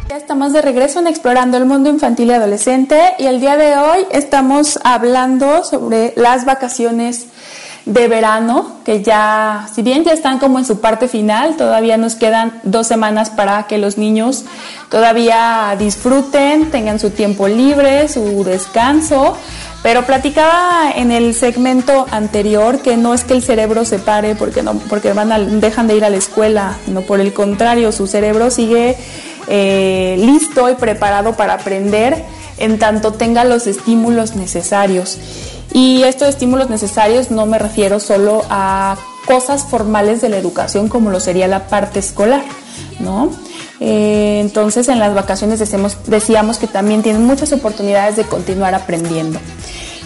Ya 0.08 0.16
estamos 0.16 0.52
de 0.52 0.62
regreso 0.62 1.00
en 1.00 1.08
Explorando 1.08 1.56
el 1.56 1.64
Mundo 1.64 1.90
Infantil 1.90 2.28
y 2.28 2.32
Adolescente 2.32 3.14
y 3.18 3.26
el 3.26 3.40
día 3.40 3.56
de 3.56 3.76
hoy 3.76 4.06
estamos 4.12 4.78
hablando 4.84 5.64
sobre 5.64 6.12
las 6.14 6.44
vacaciones 6.44 7.26
de 7.86 8.06
verano, 8.06 8.76
que 8.84 9.02
ya, 9.02 9.68
si 9.74 9.82
bien 9.82 10.04
ya 10.04 10.12
están 10.12 10.38
como 10.38 10.60
en 10.60 10.64
su 10.64 10.80
parte 10.80 11.08
final, 11.08 11.56
todavía 11.56 11.96
nos 11.96 12.14
quedan 12.14 12.60
dos 12.62 12.86
semanas 12.86 13.30
para 13.30 13.64
que 13.64 13.78
los 13.78 13.98
niños 13.98 14.44
todavía 14.90 15.74
disfruten, 15.76 16.70
tengan 16.70 17.00
su 17.00 17.10
tiempo 17.10 17.48
libre, 17.48 18.08
su 18.08 18.44
descanso. 18.44 19.36
Pero 19.84 20.06
platicaba 20.06 20.90
en 20.96 21.12
el 21.12 21.34
segmento 21.34 22.06
anterior 22.10 22.80
que 22.80 22.96
no 22.96 23.12
es 23.12 23.22
que 23.22 23.34
el 23.34 23.42
cerebro 23.42 23.84
se 23.84 23.98
pare 23.98 24.34
porque 24.34 24.62
no, 24.62 24.78
porque 24.88 25.12
van 25.12 25.60
dejan 25.60 25.86
de 25.86 25.94
ir 25.94 26.06
a 26.06 26.08
la 26.08 26.16
escuela, 26.16 26.78
no 26.86 27.02
por 27.02 27.20
el 27.20 27.34
contrario, 27.34 27.92
su 27.92 28.06
cerebro 28.06 28.50
sigue 28.50 28.96
eh, 29.46 30.16
listo 30.18 30.70
y 30.70 30.74
preparado 30.74 31.36
para 31.36 31.52
aprender 31.52 32.24
en 32.56 32.78
tanto 32.78 33.12
tenga 33.12 33.44
los 33.44 33.66
estímulos 33.66 34.36
necesarios. 34.36 35.18
Y 35.70 36.02
estos 36.04 36.30
estímulos 36.30 36.70
necesarios 36.70 37.30
no 37.30 37.44
me 37.44 37.58
refiero 37.58 38.00
solo 38.00 38.42
a 38.48 38.96
cosas 39.26 39.66
formales 39.66 40.22
de 40.22 40.30
la 40.30 40.38
educación 40.38 40.88
como 40.88 41.10
lo 41.10 41.20
sería 41.20 41.46
la 41.46 41.66
parte 41.66 41.98
escolar, 41.98 42.44
¿no? 43.00 43.28
Eh, 43.80 44.38
entonces 44.40 44.88
en 44.88 44.98
las 44.98 45.14
vacaciones 45.14 45.58
decíamos, 45.58 46.58
que 46.58 46.66
también 46.66 47.02
tienen 47.02 47.24
muchas 47.24 47.52
oportunidades 47.52 48.16
de 48.16 48.24
continuar 48.24 48.74
aprendiendo. 48.74 49.38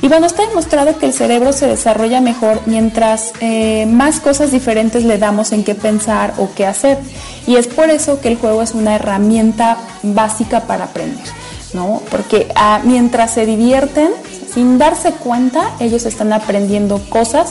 Y 0.00 0.06
bueno, 0.06 0.26
está 0.26 0.46
demostrado 0.46 0.96
que 0.96 1.06
el 1.06 1.12
cerebro 1.12 1.52
se 1.52 1.66
desarrolla 1.66 2.20
mejor 2.20 2.60
mientras 2.66 3.32
eh, 3.40 3.84
más 3.86 4.20
cosas 4.20 4.52
diferentes 4.52 5.04
le 5.04 5.18
damos 5.18 5.50
en 5.50 5.64
qué 5.64 5.74
pensar 5.74 6.34
o 6.38 6.50
qué 6.54 6.66
hacer. 6.66 6.98
Y 7.46 7.56
es 7.56 7.66
por 7.66 7.90
eso 7.90 8.20
que 8.20 8.28
el 8.28 8.36
juego 8.36 8.62
es 8.62 8.74
una 8.74 8.94
herramienta 8.94 9.76
básica 10.04 10.60
para 10.62 10.84
aprender, 10.84 11.24
¿no? 11.72 12.00
Porque 12.12 12.46
ah, 12.54 12.80
mientras 12.84 13.32
se 13.32 13.44
divierten, 13.44 14.10
sin 14.54 14.78
darse 14.78 15.12
cuenta, 15.12 15.72
ellos 15.80 16.06
están 16.06 16.32
aprendiendo 16.32 17.02
cosas 17.08 17.50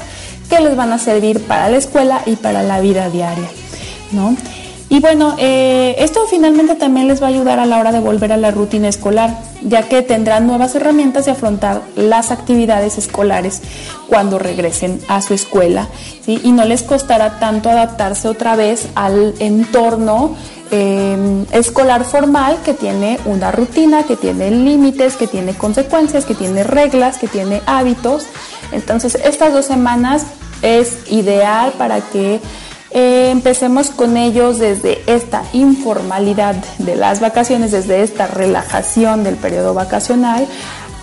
que 0.50 0.62
les 0.62 0.78
van 0.78 0.94
a 0.94 1.00
servir 1.00 1.46
para 1.46 1.70
la 1.70 1.78
escuela 1.78 2.22
y 2.26 2.38
para 2.38 2.64
la 2.64 2.80
vida 2.80 3.10
diaria, 3.10 3.50
¿no? 4.14 4.38
Y 4.90 5.02
bueno, 5.02 5.36
eh, 5.38 5.96
esto 6.00 6.26
finalmente 6.30 6.76
también 6.76 7.10
les 7.10 7.22
va 7.22 7.28
a 7.28 7.30
ayudar 7.30 7.60
a 7.60 7.66
la 7.66 7.78
hora 7.78 7.92
de 7.92 8.00
volver 8.00 8.32
a 8.32 8.38
la 8.38 8.52
rutina 8.52 8.88
escolar, 8.88 9.38
ya 9.62 9.84
que 9.84 10.02
tendrán 10.02 10.48
nuevas 10.48 10.76
herramientas 10.76 11.26
de 11.26 11.32
afrontar 11.32 11.82
las 11.96 12.32
actividades 12.32 12.98
escolares 12.98 13.62
cuando 14.08 14.40
regresen 14.40 15.02
a 15.10 15.22
su 15.22 15.34
escuela. 15.34 15.90
Y 16.26 16.52
no 16.54 16.64
les 16.64 16.84
costará 16.84 17.38
tanto 17.40 17.70
adaptarse 17.70 18.30
otra 18.30 18.56
vez 18.56 18.88
al 18.96 19.34
entorno 19.40 20.36
eh, 20.72 21.46
escolar 21.52 22.06
formal 22.06 22.58
que 22.64 22.74
tiene 22.74 23.20
una 23.26 23.52
rutina, 23.52 24.04
que 24.04 24.16
tiene 24.16 24.52
límites, 24.52 25.18
que 25.18 25.28
tiene 25.28 25.54
consecuencias, 25.54 26.24
que 26.24 26.34
tiene 26.34 26.64
reglas, 26.64 27.18
que 27.18 27.28
tiene 27.28 27.62
hábitos. 27.66 28.26
Entonces, 28.72 29.16
estas 29.16 29.52
dos 29.52 29.66
semanas 29.66 30.26
es 30.62 31.12
ideal 31.12 31.74
para 31.78 32.02
que 32.02 32.40
eh, 32.92 33.30
empecemos 33.32 33.90
con 33.90 34.18
ellos 34.18 34.60
desde 34.60 35.02
esta 35.08 35.44
informalidad 35.54 36.56
de 36.78 36.96
las 36.96 37.20
vacaciones, 37.20 37.72
desde 37.72 38.02
esta 38.02 38.28
relajación 38.28 39.24
del 39.24 39.36
periodo 39.36 39.74
vacacional, 39.74 40.48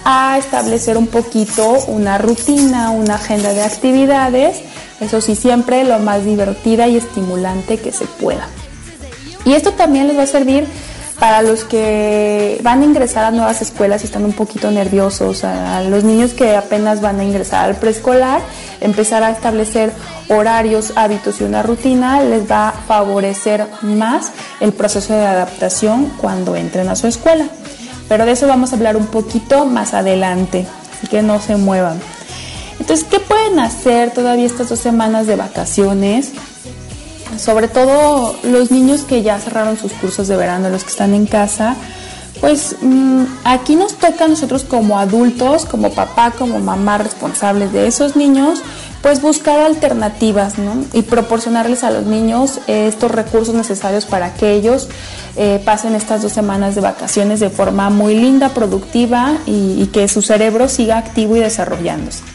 a 0.05 0.37
establecer 0.39 0.99
un 0.99 1.07
poquito 1.07 1.79
una 1.87 2.19
rutina, 2.19 2.91
una 2.91 3.15
agenda 3.15 3.53
de 3.53 3.63
actividades, 3.63 4.63
eso 5.01 5.21
sí, 5.21 5.35
siempre 5.35 5.85
lo 5.85 5.99
más 5.99 6.25
divertida 6.25 6.89
y 6.89 6.97
estimulante 6.97 7.79
que 7.79 7.93
se 7.93 8.05
pueda. 8.05 8.47
Y 9.45 9.53
esto 9.53 9.73
también 9.73 10.09
les 10.09 10.17
va 10.17 10.23
a 10.23 10.27
servir 10.27 10.67
para 11.19 11.43
los 11.43 11.65
que 11.65 12.61
van 12.63 12.83
a 12.83 12.85
ingresar 12.85 13.25
a 13.25 13.31
nuevas 13.31 13.63
escuelas 13.63 14.03
y 14.03 14.07
están 14.07 14.25
un 14.25 14.33
poquito 14.33 14.71
nerviosos, 14.71 15.45
a 15.45 15.83
los 15.83 16.05
niños 16.05 16.33
que 16.33 16.57
apenas 16.57 17.01
van 17.01 17.21
a 17.21 17.25
ingresar 17.25 17.67
al 17.67 17.77
preescolar, 17.77 18.41
empezar 18.81 19.23
a 19.23 19.31
establecer 19.31 19.93
horarios, 20.29 20.93
hábitos 20.97 21.41
y 21.41 21.45
una 21.45 21.63
rutina 21.63 22.23
les 22.23 22.51
va 22.51 22.69
a 22.69 22.73
favorecer 22.73 23.67
más 23.83 24.33
el 24.61 24.73
proceso 24.73 25.15
de 25.15 25.25
adaptación 25.25 26.13
cuando 26.21 26.57
entren 26.57 26.89
a 26.89 26.97
su 26.97 27.07
escuela. 27.07 27.47
Pero 28.09 28.27
de 28.27 28.33
eso 28.33 28.47
vamos 28.47 28.73
a 28.73 28.77
hablar 28.77 28.97
un 28.97 29.07
poquito 29.07 29.65
más 29.67 29.95
adelante, 29.95 30.67
así 30.93 31.07
que 31.07 31.23
no 31.23 31.41
se 31.41 31.57
muevan. 31.57 31.99
Entonces, 32.79 33.07
¿qué 33.09 33.21
pueden 33.21 33.61
hacer 33.61 34.11
todavía 34.11 34.47
estas 34.47 34.69
dos 34.69 34.81
semanas 34.81 35.27
de 35.27 35.37
vacaciones? 35.37 36.33
Sobre 37.39 37.69
todo 37.69 38.37
los 38.43 38.71
niños 38.71 39.03
que 39.03 39.23
ya 39.23 39.39
cerraron 39.39 39.77
sus 39.77 39.93
cursos 39.93 40.29
de 40.29 40.37
verano, 40.37 40.69
los 40.71 40.85
que 40.85 40.91
están 40.91 41.15
en 41.15 41.27
casa, 41.27 41.77
pues 42.41 42.77
mm, 42.83 43.25
aquí 43.45 43.77
nos 43.77 43.95
toca 43.95 44.25
a 44.25 44.29
nosotros 44.29 44.65
como 44.65 44.99
adultos, 44.99 45.65
como 45.65 45.91
papá, 45.91 46.33
como 46.33 46.59
mamá 46.59 46.99
responsables 46.99 47.73
de 47.73 47.87
esos 47.87 48.17
niños, 48.17 48.63
pues 49.03 49.23
buscar 49.23 49.61
alternativas 49.61 50.59
¿no? 50.59 50.85
y 50.93 51.03
proporcionarles 51.03 51.85
a 51.85 51.91
los 51.91 52.05
niños 52.05 52.61
estos 52.67 53.11
recursos 53.11 53.55
necesarios 53.55 54.07
para 54.07 54.35
que 54.35 54.53
ellos 54.53 54.89
eh, 55.37 55.61
pasen 55.65 55.95
estas 55.95 56.23
dos 56.23 56.33
semanas 56.33 56.75
de 56.75 56.81
vacaciones 56.81 57.41
de 57.41 57.51
forma 57.51 57.91
muy 57.91 58.15
linda, 58.15 58.51
productiva 58.51 59.39
y 59.47 59.87
que 59.87 60.09
su 60.09 60.23
cerebro 60.23 60.69
siga 60.69 60.99
activo 60.99 61.37
y 61.37 61.41
desarrollándose. 61.41 62.34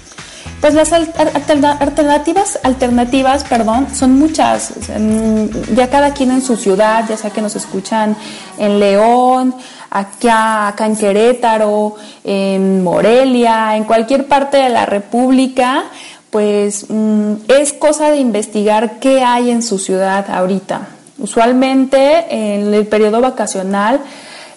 Pues 0.62 0.74
las 0.74 0.92
al- 0.92 1.14
alterna- 1.34 1.78
alternativas, 1.80 2.60
alternativas, 2.64 3.46
perdón, 3.46 3.88
son 3.94 4.20
muchas. 4.20 4.74
Mm, 4.98 5.74
Ya 5.76 5.90
cada 5.90 6.14
quien 6.14 6.32
en 6.32 6.42
su 6.42 6.58
ciudad, 6.58 7.06
ya 7.08 7.16
sea 7.16 7.30
que 7.30 7.42
nos 7.42 7.56
escuchan 7.56 8.16
en 8.58 8.78
León, 8.80 9.56
acá, 9.90 10.68
acá 10.68 10.86
en 10.86 10.98
Querétaro, 10.98 11.96
en 12.26 12.84
Morelia, 12.84 13.78
en 13.78 13.86
cualquier 13.86 14.28
parte 14.28 14.58
de 14.58 14.70
la 14.70 14.86
República, 14.86 15.86
pues 16.30 16.86
mm, 16.90 17.34
es 17.48 17.72
cosa 17.72 18.12
de 18.12 18.18
investigar 18.18 19.00
qué 19.00 19.24
hay 19.24 19.52
en 19.52 19.64
su 19.64 19.80
ciudad 19.80 20.26
ahorita. 20.30 20.90
Usualmente 21.20 22.26
en 22.30 22.74
el 22.74 22.86
periodo 22.86 23.22
vacacional 23.22 24.02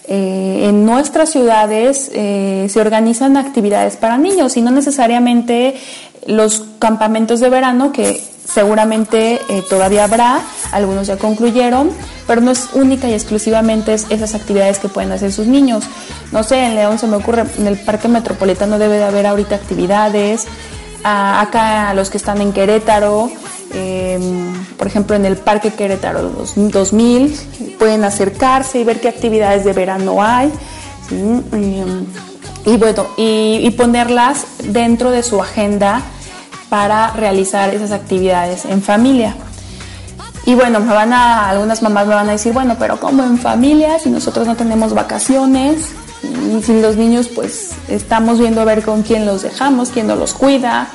eh, 0.08 0.66
en 0.68 0.84
nuestras 0.84 1.30
ciudades 1.30 2.10
eh, 2.14 2.66
se 2.70 2.80
organizan 2.80 3.36
actividades 3.36 3.96
para 3.96 4.18
niños 4.18 4.56
y 4.56 4.62
no 4.62 4.70
necesariamente 4.70 5.74
los 6.26 6.64
campamentos 6.78 7.40
de 7.40 7.48
verano 7.48 7.92
que 7.92 8.20
seguramente 8.44 9.40
eh, 9.48 9.62
todavía 9.68 10.04
habrá, 10.04 10.40
algunos 10.72 11.06
ya 11.06 11.16
concluyeron, 11.16 11.90
pero 12.26 12.40
no 12.40 12.50
es 12.50 12.68
única 12.74 13.08
y 13.08 13.14
exclusivamente 13.14 13.94
es 13.94 14.06
esas 14.10 14.34
actividades 14.34 14.78
que 14.78 14.88
pueden 14.88 15.12
hacer 15.12 15.32
sus 15.32 15.46
niños. 15.46 15.84
No 16.32 16.42
sé, 16.42 16.64
en 16.66 16.74
León 16.74 16.98
se 16.98 17.06
me 17.06 17.16
ocurre, 17.16 17.44
en 17.58 17.66
el 17.66 17.76
Parque 17.78 18.08
Metropolitano 18.08 18.78
debe 18.78 18.98
de 18.98 19.04
haber 19.04 19.26
ahorita 19.26 19.54
actividades, 19.54 20.46
a- 21.04 21.40
acá 21.40 21.94
los 21.94 22.10
que 22.10 22.18
están 22.18 22.40
en 22.40 22.52
Querétaro, 22.52 23.30
eh, 23.74 24.18
por 24.76 24.87
ejemplo 24.87 25.16
en 25.16 25.24
el 25.24 25.37
Parque 25.37 25.70
Querétaro 25.72 26.22
dos- 26.22 26.54
2000, 26.56 27.76
pueden 27.78 28.04
acercarse 28.04 28.78
y 28.80 28.85
ver 28.85 29.00
qué 29.00 29.08
actividades 29.08 29.64
de 29.64 29.72
verano 29.72 30.22
hay. 30.22 30.50
Eh, 31.11 31.85
y 32.64 32.76
bueno, 32.76 33.06
y, 33.16 33.68
ponerlas 33.70 34.44
dentro 34.62 35.11
de 35.11 35.22
su 35.22 35.40
agenda 35.42 36.00
para 36.68 37.11
realizar 37.12 37.74
esas 37.74 37.90
actividades 37.90 38.64
en 38.64 38.82
familia. 38.82 39.35
Y 40.46 40.54
bueno, 40.54 40.80
me 40.80 40.92
van 40.92 41.12
a, 41.12 41.48
algunas 41.50 41.82
mamás 41.82 42.06
me 42.06 42.14
van 42.14 42.28
a 42.28 42.32
decir, 42.32 42.52
bueno, 42.52 42.76
pero 42.78 42.98
¿cómo 43.00 43.22
en 43.24 43.38
familia 43.38 43.98
si 43.98 44.11
nosotros 44.11 44.46
no 44.46 44.56
tenemos 44.56 44.94
vacaciones? 44.94 45.88
Y 46.22 46.62
si 46.62 46.80
los 46.80 46.96
niños 46.96 47.28
pues 47.28 47.70
estamos 47.88 48.38
viendo 48.38 48.61
a 48.61 48.64
ver 48.64 48.82
con 48.82 49.02
quién 49.02 49.26
los 49.26 49.42
dejamos, 49.42 49.90
quién 49.90 50.06
nos 50.06 50.18
los 50.18 50.35
cuida. 50.35 50.88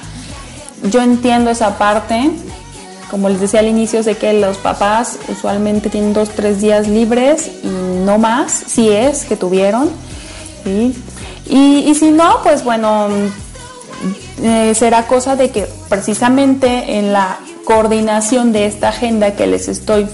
Yo 0.84 1.02
entiendo 1.02 1.50
esa 1.50 1.78
parte. 1.78 2.32
Como 3.10 3.30
les 3.30 3.40
decía 3.40 3.62
al 3.62 3.68
inicio, 3.68 4.04
sé 4.04 4.18
que 4.18 4.34
los 4.34 4.58
papás 4.58 5.18
usualmente 5.30 5.90
tienen 5.90 6.14
dos, 6.14 6.30
tres 6.30 6.62
días 6.62 6.88
libres 6.88 7.50
y 7.64 7.68
no 7.68 8.18
más, 8.18 8.52
si 8.52 8.90
es 8.90 9.26
que 9.26 9.36
tuvieron. 9.36 9.90
Y, 10.66 10.94
y 11.90 11.96
si 11.96 12.12
no, 12.12 12.42
pues 12.44 12.66
bueno, 12.66 13.08
eh, 14.44 14.74
será 14.76 15.08
cosa 15.08 15.36
de 15.36 15.50
que 15.50 15.68
precisamente 15.90 16.98
en 16.98 17.12
la 17.12 17.40
coordinación 17.66 18.52
de 18.52 18.66
esta 18.66 18.90
agenda 18.90 19.36
que 19.36 19.48
les 19.48 19.68
estoy 19.68 20.08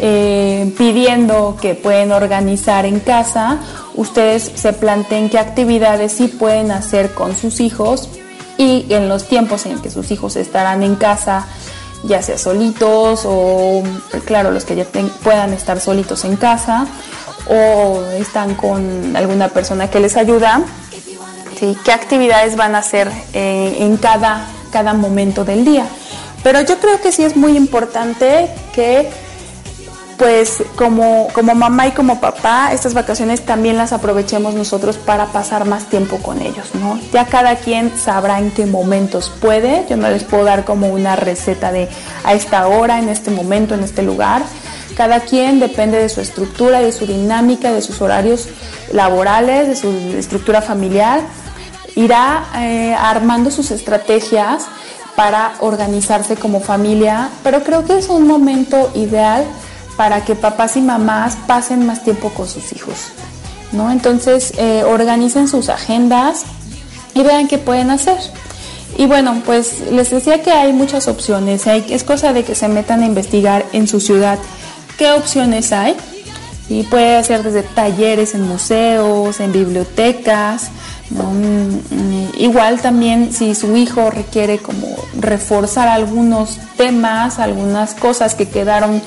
eh, 0.00 0.72
pidiendo 0.78 1.56
que 1.60 1.74
pueden 1.74 2.12
organizar 2.12 2.86
en 2.86 3.00
casa, 3.00 3.58
ustedes 3.94 4.52
se 4.54 4.72
planteen 4.72 5.28
qué 5.28 5.38
actividades 5.38 6.12
sí 6.12 6.28
pueden 6.28 6.70
hacer 6.70 7.14
con 7.14 7.34
sus 7.34 7.58
hijos 7.60 8.08
y 8.56 8.86
en 8.90 9.08
los 9.08 9.26
tiempos 9.26 9.66
en 9.66 9.80
que 9.80 9.90
sus 9.90 10.10
hijos 10.12 10.36
estarán 10.36 10.84
en 10.84 10.94
casa, 10.94 11.46
ya 12.04 12.22
sea 12.22 12.38
solitos 12.38 13.22
o, 13.24 13.82
claro, 14.24 14.50
los 14.50 14.64
que 14.64 14.76
ya 14.76 14.86
puedan 15.22 15.52
estar 15.52 15.80
solitos 15.80 16.24
en 16.24 16.36
casa 16.36 16.86
o 17.48 18.02
están 18.18 18.54
con 18.54 19.16
alguna 19.16 19.48
persona 19.48 19.90
que 19.90 20.00
les 20.00 20.16
ayuda, 20.16 20.62
qué 21.84 21.92
actividades 21.92 22.56
van 22.56 22.74
a 22.74 22.78
hacer 22.78 23.10
eh, 23.32 23.78
en 23.80 23.96
cada, 23.96 24.46
cada 24.70 24.94
momento 24.94 25.44
del 25.44 25.64
día. 25.64 25.86
Pero 26.42 26.60
yo 26.60 26.78
creo 26.78 27.00
que 27.00 27.10
sí 27.10 27.24
es 27.24 27.36
muy 27.36 27.56
importante 27.56 28.48
que 28.74 29.10
pues 30.18 30.64
como, 30.76 31.28
como 31.32 31.54
mamá 31.54 31.86
y 31.86 31.92
como 31.92 32.20
papá, 32.20 32.72
estas 32.72 32.92
vacaciones 32.92 33.46
también 33.46 33.76
las 33.76 33.92
aprovechemos 33.92 34.54
nosotros 34.54 34.96
para 34.98 35.26
pasar 35.26 35.64
más 35.64 35.86
tiempo 35.86 36.18
con 36.18 36.42
ellos, 36.42 36.74
¿no? 36.74 36.98
Ya 37.12 37.26
cada 37.26 37.56
quien 37.56 37.96
sabrá 37.96 38.38
en 38.38 38.50
qué 38.50 38.66
momentos 38.66 39.32
puede, 39.40 39.86
yo 39.88 39.96
no 39.96 40.10
les 40.10 40.24
puedo 40.24 40.44
dar 40.44 40.64
como 40.64 40.88
una 40.88 41.14
receta 41.16 41.70
de 41.70 41.88
a 42.24 42.34
esta 42.34 42.66
hora, 42.66 42.98
en 42.98 43.08
este 43.08 43.30
momento, 43.30 43.74
en 43.74 43.84
este 43.84 44.02
lugar. 44.02 44.42
Cada 44.96 45.20
quien 45.20 45.60
depende 45.60 45.98
de 45.98 46.08
su 46.08 46.20
estructura, 46.20 46.80
de 46.80 46.90
su 46.90 47.06
dinámica, 47.06 47.72
de 47.72 47.80
sus 47.80 48.00
horarios 48.00 48.48
laborales, 48.92 49.68
de 49.68 49.76
su 49.76 49.88
estructura 50.18 50.60
familiar 50.60 51.20
irá 51.98 52.44
eh, 52.56 52.94
armando 52.94 53.50
sus 53.50 53.72
estrategias 53.72 54.66
para 55.16 55.54
organizarse 55.58 56.36
como 56.36 56.60
familia, 56.60 57.28
pero 57.42 57.64
creo 57.64 57.84
que 57.84 57.98
es 57.98 58.08
un 58.08 58.28
momento 58.28 58.92
ideal 58.94 59.44
para 59.98 60.24
que 60.24 60.36
papás 60.36 60.76
y 60.76 60.80
mamás 60.80 61.36
pasen 61.48 61.84
más 61.84 62.04
tiempo 62.04 62.30
con 62.30 62.46
sus 62.48 62.72
hijos. 62.72 63.08
¿no? 63.72 63.90
Entonces, 63.90 64.54
eh, 64.56 64.84
organicen 64.84 65.48
sus 65.48 65.68
agendas 65.68 66.44
y 67.14 67.22
vean 67.24 67.48
qué 67.48 67.58
pueden 67.58 67.90
hacer. 67.90 68.16
Y 68.96 69.06
bueno, 69.06 69.42
pues 69.44 69.90
les 69.90 70.10
decía 70.10 70.40
que 70.40 70.52
hay 70.52 70.72
muchas 70.72 71.08
opciones. 71.08 71.66
es 71.66 72.04
cosa 72.04 72.32
de 72.32 72.44
que 72.44 72.54
se 72.54 72.68
metan 72.68 73.02
a 73.02 73.06
investigar 73.06 73.66
en 73.72 73.88
su 73.88 74.00
ciudad 74.00 74.38
qué 74.96 75.10
opciones 75.10 75.72
hay. 75.72 75.96
Y 76.68 76.84
puede 76.84 77.16
hacer 77.16 77.42
desde 77.42 77.62
talleres 77.62 78.34
en 78.34 78.42
museos, 78.42 79.40
en 79.40 79.52
bibliotecas, 79.52 80.70
Mm, 81.10 82.38
igual 82.38 82.80
también 82.80 83.32
si 83.32 83.54
su 83.54 83.76
hijo 83.76 84.10
requiere 84.10 84.58
como 84.58 84.88
reforzar 85.18 85.88
algunos 85.88 86.58
temas, 86.76 87.38
algunas 87.38 87.94
cosas 87.94 88.34
que 88.34 88.48
quedaron 88.48 89.00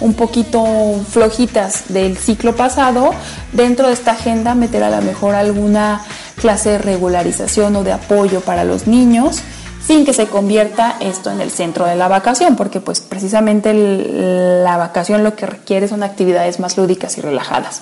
un 0.00 0.14
poquito 0.14 0.64
flojitas 1.10 1.84
del 1.88 2.16
ciclo 2.16 2.54
pasado, 2.54 3.10
dentro 3.52 3.88
de 3.88 3.94
esta 3.94 4.12
agenda 4.12 4.54
meter 4.54 4.84
a 4.84 4.90
lo 4.90 5.02
mejor 5.02 5.34
alguna 5.34 6.02
clase 6.36 6.70
de 6.70 6.78
regularización 6.78 7.74
o 7.74 7.82
de 7.82 7.92
apoyo 7.92 8.40
para 8.40 8.64
los 8.64 8.86
niños 8.86 9.42
sin 9.84 10.04
que 10.04 10.12
se 10.12 10.26
convierta 10.26 10.96
esto 11.00 11.30
en 11.30 11.40
el 11.40 11.50
centro 11.50 11.86
de 11.86 11.96
la 11.96 12.08
vacación, 12.08 12.56
porque 12.56 12.78
pues 12.78 13.00
precisamente 13.00 13.72
la 13.72 14.76
vacación 14.76 15.24
lo 15.24 15.34
que 15.34 15.46
requiere 15.46 15.88
son 15.88 16.02
actividades 16.02 16.60
más 16.60 16.76
lúdicas 16.76 17.16
y 17.16 17.22
relajadas. 17.22 17.80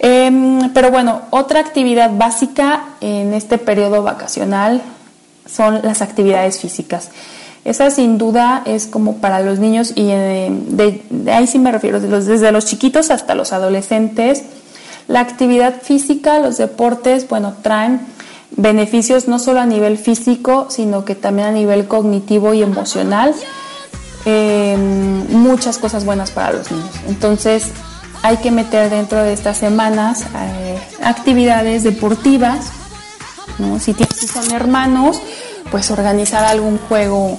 Em, 0.00 0.70
pero 0.72 0.90
bueno, 0.90 1.22
otra 1.30 1.60
actividad 1.60 2.10
básica 2.12 2.84
en 3.00 3.34
este 3.34 3.58
periodo 3.58 4.02
vacacional 4.02 4.82
son 5.46 5.80
las 5.82 6.02
actividades 6.02 6.58
físicas. 6.58 7.10
Esa 7.64 7.90
sin 7.90 8.18
duda 8.18 8.62
es 8.64 8.86
como 8.86 9.18
para 9.18 9.40
los 9.40 9.60
niños 9.60 9.92
y 9.94 10.08
eh, 10.10 10.50
de, 10.50 11.32
ahí 11.32 11.46
sí 11.46 11.58
me 11.60 11.70
refiero, 11.70 12.00
desde 12.00 12.50
los 12.50 12.64
chiquitos 12.64 13.10
hasta 13.10 13.34
los 13.34 13.52
adolescentes. 13.52 14.42
La 15.06 15.20
actividad 15.20 15.80
física, 15.80 16.40
los 16.40 16.56
deportes, 16.56 17.28
bueno, 17.28 17.54
traen 17.62 18.00
beneficios 18.56 19.28
no 19.28 19.38
solo 19.38 19.60
a 19.60 19.66
nivel 19.66 19.96
físico, 19.96 20.66
sino 20.70 21.04
que 21.04 21.14
también 21.14 21.48
a 21.48 21.52
nivel 21.52 21.86
cognitivo 21.86 22.52
y 22.54 22.62
emocional. 22.62 23.34
Em, 24.24 25.26
muchas 25.32 25.78
cosas 25.78 26.04
buenas 26.04 26.30
para 26.30 26.52
los 26.52 26.70
niños. 26.70 26.90
Entonces, 27.08 27.70
hay 28.22 28.36
que 28.38 28.50
meter 28.50 28.90
dentro 28.90 29.22
de 29.22 29.32
estas 29.32 29.58
semanas 29.58 30.24
eh, 30.36 30.78
actividades 31.02 31.82
deportivas. 31.82 32.70
Si, 33.80 33.94
son 34.26 34.50
hermanos, 34.52 35.20
pues 35.70 35.90
organizar 35.90 36.44
algún 36.44 36.78
juego 36.78 37.38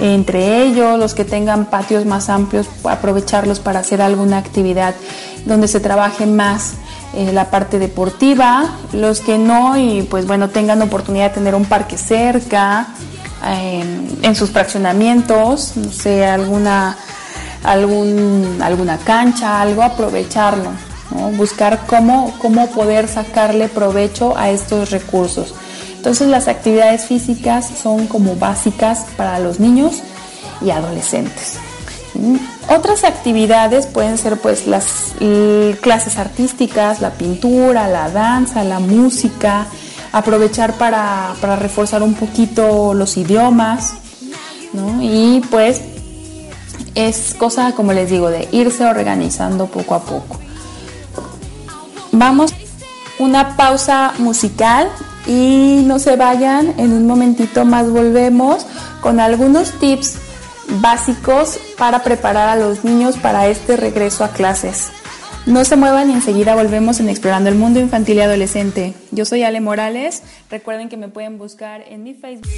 entre 0.00 0.62
ellos, 0.62 0.98
los 0.98 1.14
que 1.14 1.24
tengan 1.24 1.66
patios 1.66 2.06
más 2.06 2.28
amplios, 2.28 2.68
aprovecharlos 2.84 3.60
para 3.60 3.80
hacer 3.80 4.00
alguna 4.00 4.38
actividad 4.38 4.94
donde 5.44 5.68
se 5.68 5.80
trabaje 5.80 6.26
más 6.26 6.74
eh, 7.14 7.32
la 7.32 7.50
parte 7.50 7.78
deportiva, 7.78 8.70
los 8.92 9.20
que 9.20 9.36
no 9.36 9.76
y 9.76 10.02
pues 10.02 10.26
bueno 10.26 10.48
tengan 10.48 10.80
oportunidad 10.80 11.28
de 11.28 11.34
tener 11.34 11.54
un 11.54 11.64
parque 11.64 11.98
cerca, 11.98 12.88
eh, 13.46 13.82
en 14.22 14.34
sus 14.34 14.50
fraccionamientos, 14.50 15.76
no 15.76 15.90
sé, 15.90 16.26
alguna 16.26 16.96
algún, 17.64 18.58
alguna 18.62 18.98
cancha, 18.98 19.60
algo, 19.60 19.82
aprovecharlo, 19.82 20.70
buscar 21.36 21.86
cómo, 21.86 22.34
cómo 22.38 22.68
poder 22.70 23.08
sacarle 23.08 23.68
provecho 23.68 24.36
a 24.36 24.50
estos 24.50 24.90
recursos. 24.90 25.54
Entonces 25.96 26.28
las 26.28 26.48
actividades 26.48 27.04
físicas 27.04 27.68
son 27.82 28.06
como 28.06 28.36
básicas 28.36 29.04
para 29.16 29.38
los 29.38 29.60
niños 29.60 30.02
y 30.62 30.70
adolescentes. 30.70 31.58
¿Mm? 32.14 32.36
Otras 32.74 33.04
actividades 33.04 33.86
pueden 33.86 34.16
ser 34.16 34.38
pues 34.38 34.66
las 34.66 35.14
clases 35.80 36.16
artísticas, 36.16 37.00
la 37.00 37.10
pintura, 37.10 37.88
la 37.88 38.10
danza, 38.10 38.64
la 38.64 38.78
música, 38.78 39.66
aprovechar 40.12 40.74
para, 40.74 41.34
para 41.40 41.56
reforzar 41.56 42.02
un 42.02 42.14
poquito 42.14 42.94
los 42.94 43.16
idiomas, 43.16 43.94
¿no? 44.72 45.02
Y 45.02 45.40
pues 45.50 45.80
es 46.94 47.34
cosa, 47.34 47.72
como 47.72 47.92
les 47.92 48.10
digo, 48.10 48.30
de 48.30 48.48
irse 48.52 48.84
organizando 48.84 49.66
poco 49.66 49.94
a 49.94 50.02
poco. 50.02 50.38
Vamos 52.12 52.52
una 53.18 53.56
pausa 53.56 54.14
musical 54.18 54.88
y 55.26 55.82
no 55.86 55.98
se 55.98 56.16
vayan, 56.16 56.74
en 56.78 56.92
un 56.92 57.06
momentito 57.06 57.64
más 57.64 57.90
volvemos 57.90 58.66
con 59.00 59.20
algunos 59.20 59.72
tips 59.78 60.16
básicos 60.80 61.58
para 61.76 62.02
preparar 62.02 62.48
a 62.48 62.56
los 62.56 62.84
niños 62.84 63.16
para 63.16 63.48
este 63.48 63.76
regreso 63.76 64.24
a 64.24 64.28
clases. 64.28 64.90
No 65.46 65.64
se 65.64 65.76
muevan 65.76 66.10
y 66.10 66.14
enseguida 66.14 66.54
volvemos 66.54 67.00
en 67.00 67.08
Explorando 67.08 67.48
el 67.48 67.56
Mundo 67.56 67.80
Infantil 67.80 68.18
y 68.18 68.20
Adolescente. 68.20 68.94
Yo 69.10 69.24
soy 69.24 69.42
Ale 69.42 69.60
Morales, 69.60 70.22
recuerden 70.50 70.88
que 70.88 70.96
me 70.96 71.08
pueden 71.08 71.38
buscar 71.38 71.82
en 71.88 72.02
mi 72.02 72.14
Facebook. 72.14 72.48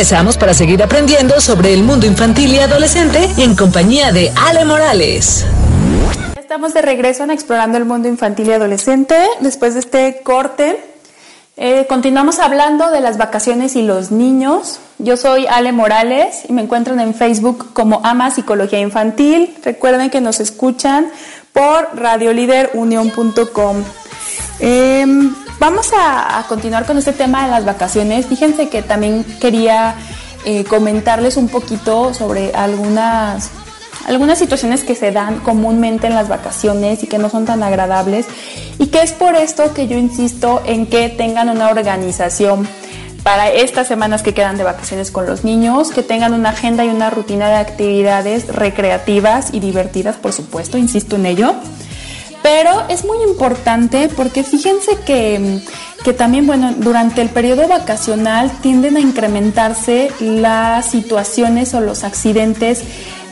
Regresamos 0.00 0.38
para 0.38 0.54
seguir 0.54 0.82
aprendiendo 0.82 1.42
sobre 1.42 1.74
el 1.74 1.82
mundo 1.82 2.06
infantil 2.06 2.54
y 2.54 2.58
adolescente 2.58 3.28
en 3.36 3.54
compañía 3.54 4.12
de 4.12 4.32
Ale 4.34 4.64
Morales. 4.64 5.44
Estamos 6.38 6.72
de 6.72 6.80
regreso 6.80 7.24
en 7.24 7.30
Explorando 7.30 7.76
el 7.76 7.84
Mundo 7.84 8.08
Infantil 8.08 8.48
y 8.48 8.52
Adolescente. 8.52 9.14
Después 9.40 9.74
de 9.74 9.80
este 9.80 10.22
corte, 10.22 10.82
eh, 11.58 11.84
continuamos 11.86 12.38
hablando 12.38 12.90
de 12.90 13.02
las 13.02 13.18
vacaciones 13.18 13.76
y 13.76 13.82
los 13.82 14.10
niños. 14.10 14.80
Yo 14.96 15.18
soy 15.18 15.46
Ale 15.46 15.70
Morales 15.70 16.44
y 16.48 16.54
me 16.54 16.62
encuentran 16.62 16.98
en 16.98 17.12
Facebook 17.12 17.74
como 17.74 18.00
Ama 18.02 18.30
Psicología 18.30 18.80
Infantil. 18.80 19.54
Recuerden 19.62 20.08
que 20.08 20.22
nos 20.22 20.40
escuchan 20.40 21.10
por 21.52 21.90
radioliderunion.com. 21.94 23.84
Em, 24.60 25.34
vamos 25.60 25.90
a, 25.96 26.44
continuar 26.48 26.86
con 26.86 26.98
este 26.98 27.12
tema 27.12 27.44
de 27.44 27.50
las 27.52 27.64
vacaciones. 27.64 28.26
Fíjense 28.26 28.68
que 28.68 28.82
también 28.82 29.24
quería 29.40 29.94
eh, 30.44 30.64
comentarles 30.64 31.36
un 31.36 31.48
poquito 31.48 32.12
sobre 32.14 32.52
algunas 32.54 33.50
algunas 34.06 34.38
situaciones 34.38 34.82
que 34.82 34.94
se 34.94 35.12
dan 35.12 35.40
comúnmente 35.40 36.06
en 36.06 36.14
las 36.14 36.26
vacaciones 36.26 37.04
y 37.04 37.06
que 37.06 37.18
no 37.18 37.28
son 37.28 37.44
tan 37.44 37.62
agradables 37.62 38.26
y 38.78 38.86
que 38.86 39.02
es 39.02 39.12
por 39.12 39.36
esto 39.36 39.74
que 39.74 39.86
yo 39.86 39.98
insisto 39.98 40.62
en 40.64 40.86
que 40.86 41.10
tengan 41.10 41.50
una 41.50 41.68
organización 41.68 42.66
para 43.22 43.50
estas 43.50 43.86
semanas 43.86 44.22
que 44.22 44.32
quedan 44.32 44.56
de 44.56 44.64
vacaciones 44.64 45.10
con 45.10 45.26
los 45.26 45.44
niños, 45.44 45.90
que 45.90 46.02
tengan 46.02 46.32
una 46.32 46.48
agenda 46.48 46.82
y 46.86 46.88
una 46.88 47.10
rutina 47.10 47.50
de 47.50 47.56
actividades 47.56 48.48
recreativas 48.48 49.52
y 49.52 49.60
divertidas, 49.60 50.16
por 50.16 50.32
supuesto, 50.32 50.78
insisto 50.78 51.16
en 51.16 51.26
ello. 51.26 51.54
Pero 52.42 52.84
es 52.88 53.04
muy 53.04 53.18
importante 53.28 54.08
porque 54.16 54.42
fíjense 54.42 54.96
que, 55.04 55.60
que, 56.04 56.12
también, 56.12 56.46
bueno, 56.46 56.72
durante 56.76 57.20
el 57.20 57.28
periodo 57.28 57.68
vacacional 57.68 58.50
tienden 58.62 58.96
a 58.96 59.00
incrementarse 59.00 60.10
las 60.20 60.86
situaciones 60.86 61.74
o 61.74 61.80
los 61.80 62.02
accidentes 62.02 62.82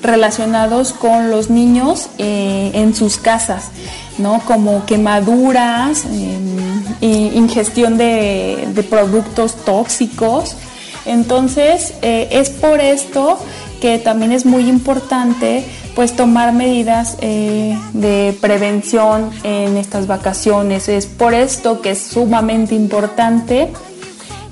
relacionados 0.02 0.92
con 0.92 1.30
los 1.30 1.50
niños 1.50 2.08
eh, 2.18 2.70
en 2.74 2.94
sus 2.94 3.16
casas, 3.16 3.70
¿no? 4.18 4.40
Como 4.46 4.84
quemaduras, 4.86 6.04
em, 6.04 7.34
ingestión 7.34 7.98
de, 7.98 8.84
productos 8.88 9.56
tóxicos. 9.64 10.56
Entonces, 11.04 11.94
eh, 12.02 12.28
es 12.30 12.50
por 12.50 12.80
esto 12.80 13.38
que 13.80 13.98
también 13.98 14.32
es 14.32 14.44
muy 14.44 14.68
importante 14.68 15.64
pues 15.98 16.14
tomar 16.14 16.52
medidas 16.52 17.16
eh, 17.22 17.76
de 17.92 18.38
prevención 18.40 19.32
en 19.42 19.76
estas 19.76 20.06
vacaciones. 20.06 20.88
Es 20.88 21.06
por 21.06 21.34
esto 21.34 21.80
que 21.80 21.90
es 21.90 22.00
sumamente 22.00 22.76
importante 22.76 23.72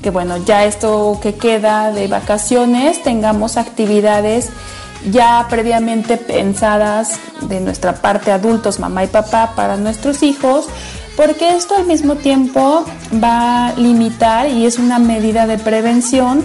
que 0.03 0.11
bueno, 0.11 0.39
ya 0.39 0.65
esto 0.65 1.21
que 1.23 1.37
queda 1.37 1.93
de 1.93 2.09
vacaciones 2.09 3.01
tengamos 3.01 3.59
actividades 3.59 4.51
ya 5.13 5.47
previamente 5.49 6.17
pensadas 6.17 7.21
de 7.43 7.61
nuestra 7.61 7.95
parte 7.95 8.33
adultos, 8.33 8.81
mamá 8.81 9.05
y 9.05 9.07
papá, 9.07 9.53
para 9.55 9.77
nuestros 9.77 10.25
hijos, 10.25 10.67
porque 11.17 11.51
esto 11.51 11.77
al 11.77 11.87
mismo 11.87 12.17
tiempo 12.17 12.85
va 13.23 13.69
a 13.69 13.73
limitar 13.75 14.49
y 14.49 14.67
es 14.67 14.81
una 14.81 14.99
medida 14.99 15.47
de 15.47 15.59
prevención 15.59 16.45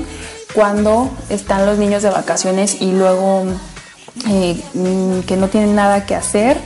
cuando 0.54 1.10
están 1.32 1.66
los 1.66 1.80
niños 1.80 2.04
de 2.04 2.12
vacaciones 2.12 2.80
y 2.84 2.92
luego 2.92 3.46
eh, 4.30 4.62
mm, 4.74 5.20
que 5.22 5.38
no 5.38 5.48
tienen 5.48 5.76
nada 5.76 6.06
que 6.06 6.16
hacer 6.16 6.58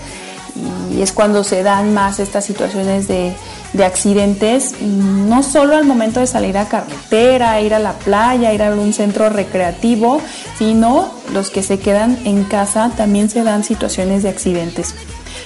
y 0.96 1.02
es 1.02 1.12
cuando 1.12 1.44
se 1.44 1.64
dan 1.64 1.94
más 1.94 2.20
estas 2.20 2.46
situaciones 2.46 3.08
de 3.08 3.36
de 3.76 3.86
accidentes, 3.86 4.80
no 4.82 5.44
solo 5.44 5.76
al 5.76 5.86
momento 5.86 6.20
de 6.20 6.28
salir 6.28 6.58
a 6.58 6.68
carretera, 6.68 7.60
ir 7.62 7.74
a 7.74 7.80
la 7.80 7.94
playa, 7.94 8.54
ir 8.54 8.64
a 8.64 8.72
un 8.72 8.94
centro 8.94 9.30
recreativo, 9.30 10.22
sino 10.58 11.12
los 11.34 11.50
que 11.50 11.64
se 11.64 11.80
quedan 11.80 12.18
en 12.26 12.44
casa 12.46 12.92
también 12.96 13.30
se 13.30 13.44
dan 13.44 13.64
situaciones 13.64 14.24
de 14.24 14.30
accidentes. 14.30 14.96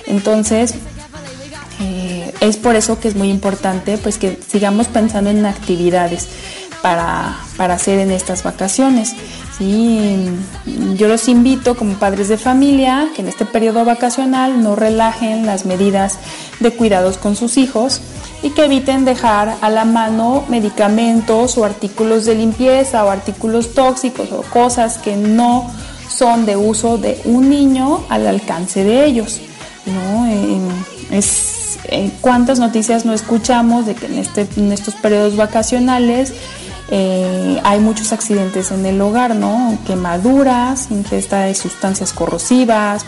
Entonces, 0.05 0.75
eh, 1.81 2.33
es 2.41 2.57
por 2.57 2.75
eso 2.75 2.99
que 2.99 3.07
es 3.07 3.15
muy 3.15 3.29
importante 3.29 3.97
pues 3.97 4.17
que 4.17 4.37
sigamos 4.47 4.87
pensando 4.87 5.29
en 5.29 5.45
actividades 5.45 6.27
para, 6.81 7.37
para 7.57 7.75
hacer 7.75 7.99
en 7.99 8.11
estas 8.11 8.43
vacaciones. 8.43 9.15
¿Sí? 9.59 10.29
Yo 10.95 11.07
los 11.07 11.27
invito 11.27 11.75
como 11.75 11.93
padres 11.93 12.27
de 12.29 12.37
familia 12.37 13.09
que 13.15 13.21
en 13.21 13.27
este 13.27 13.45
periodo 13.45 13.85
vacacional 13.85 14.63
no 14.63 14.75
relajen 14.75 15.45
las 15.45 15.65
medidas 15.65 16.17
de 16.59 16.71
cuidados 16.71 17.17
con 17.17 17.35
sus 17.35 17.57
hijos 17.57 18.01
y 18.41 18.51
que 18.51 18.65
eviten 18.65 19.05
dejar 19.05 19.55
a 19.61 19.69
la 19.69 19.85
mano 19.85 20.43
medicamentos 20.49 21.57
o 21.57 21.65
artículos 21.65 22.25
de 22.25 22.35
limpieza 22.35 23.05
o 23.05 23.09
artículos 23.09 23.73
tóxicos 23.73 24.31
o 24.31 24.41
cosas 24.41 24.97
que 24.97 25.15
no 25.15 25.69
son 26.09 26.45
de 26.45 26.55
uso 26.55 26.97
de 26.97 27.21
un 27.25 27.49
niño 27.49 28.03
al 28.09 28.27
alcance 28.27 28.83
de 28.83 29.05
ellos. 29.05 29.39
¿Cuántas 32.21 32.59
noticias 32.59 33.05
no 33.05 33.13
escuchamos 33.13 33.85
de 33.85 33.95
que 33.95 34.05
en, 34.05 34.19
este, 34.19 34.47
en 34.57 34.71
estos 34.71 34.95
periodos 34.95 35.35
vacacionales 35.35 36.33
eh, 36.91 37.59
hay 37.63 37.79
muchos 37.79 38.11
accidentes 38.13 38.71
en 38.71 38.85
el 38.85 38.99
hogar, 38.99 39.35
¿no? 39.35 39.77
Quemaduras, 39.85 40.89
ingesta 40.89 41.41
de 41.41 41.53
sustancias 41.53 42.13
corrosivas, 42.13 43.05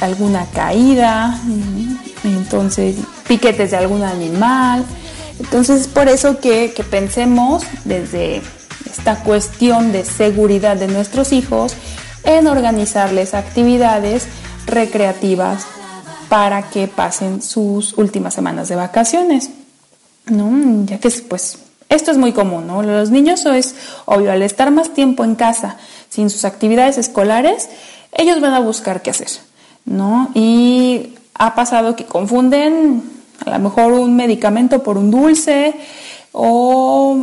alguna 0.00 0.46
caída, 0.46 1.38
entonces 2.24 2.96
piquetes 3.26 3.72
de 3.72 3.76
algún 3.76 4.02
animal. 4.02 4.84
Entonces 5.40 5.82
es 5.82 5.88
por 5.88 6.08
eso 6.08 6.38
que, 6.38 6.72
que 6.72 6.84
pensemos 6.84 7.64
desde 7.84 8.42
esta 8.88 9.22
cuestión 9.22 9.90
de 9.92 10.04
seguridad 10.04 10.76
de 10.76 10.86
nuestros 10.86 11.32
hijos 11.32 11.74
en 12.24 12.46
organizarles 12.46 13.34
actividades 13.34 14.26
recreativas 14.66 15.66
para 16.28 16.70
que 16.70 16.86
pasen 16.86 17.42
sus 17.42 17.96
últimas 17.98 18.34
semanas 18.34 18.68
de 18.68 18.76
vacaciones, 18.76 19.50
¿no? 20.26 20.84
Ya 20.86 20.98
que 20.98 21.10
pues 21.28 21.58
esto 21.90 22.10
es 22.10 22.16
muy 22.16 22.32
común, 22.32 22.66
¿no? 22.66 22.82
Los 22.82 23.10
niños 23.10 23.44
es 23.44 23.74
obvio, 24.06 24.32
al 24.32 24.40
estar 24.42 24.70
más 24.70 24.94
tiempo 24.94 25.24
en 25.24 25.34
casa 25.34 25.76
sin 26.08 26.30
sus 26.30 26.46
actividades 26.46 26.96
escolares, 26.96 27.68
ellos 28.12 28.40
van 28.40 28.54
a 28.54 28.60
buscar 28.60 29.02
qué 29.02 29.10
hacer. 29.10 29.28
¿no? 29.84 30.30
Y 30.34 31.14
ha 31.34 31.54
pasado 31.54 31.96
que 31.96 32.04
confunden 32.04 33.02
a 33.44 33.50
lo 33.50 33.58
mejor 33.58 33.92
un 33.92 34.16
medicamento 34.16 34.82
por 34.82 34.98
un 34.98 35.10
dulce 35.10 35.74
o 36.32 37.18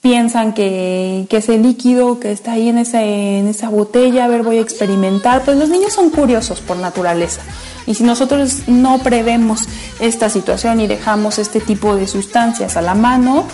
piensan 0.00 0.54
que, 0.54 1.26
ese 1.30 1.58
líquido 1.58 2.18
que 2.20 2.32
está 2.32 2.52
ahí 2.52 2.68
en 2.68 2.78
esa, 2.78 3.02
en 3.02 3.48
esa 3.48 3.68
botella, 3.68 4.24
a 4.24 4.28
ver, 4.28 4.42
voy 4.42 4.58
a 4.58 4.62
experimentar. 4.62 5.44
Pues 5.44 5.58
los 5.58 5.68
niños 5.68 5.92
son 5.92 6.10
curiosos 6.10 6.60
por 6.60 6.76
naturaleza. 6.76 7.42
Y 7.86 7.94
si 7.94 8.04
nosotros 8.04 8.62
no 8.66 8.98
prevemos 8.98 9.62
esta 10.00 10.28
situación 10.28 10.80
y 10.80 10.86
dejamos 10.86 11.38
este 11.38 11.60
tipo 11.60 11.94
de 11.94 12.08
sustancias 12.08 12.76
a 12.76 12.82
la 12.82 12.94
mano, 12.94 13.46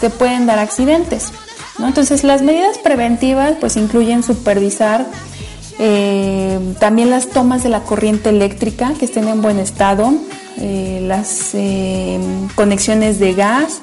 se 0.00 0.10
pueden 0.10 0.46
dar 0.46 0.58
accidentes. 0.58 1.32
Entonces 1.78 2.24
las 2.24 2.42
medidas 2.42 2.78
preventivas 2.78 3.54
pues 3.60 3.76
incluyen 3.76 4.22
supervisar 4.22 5.06
eh, 5.78 6.58
también 6.80 7.10
las 7.10 7.28
tomas 7.28 7.62
de 7.62 7.68
la 7.68 7.82
corriente 7.82 8.30
eléctrica 8.30 8.94
que 8.98 9.04
estén 9.04 9.28
en 9.28 9.40
buen 9.40 9.60
estado, 9.60 10.12
eh, 10.58 11.00
las 11.06 11.50
eh, 11.54 12.18
conexiones 12.56 13.20
de 13.20 13.34
gas, 13.34 13.80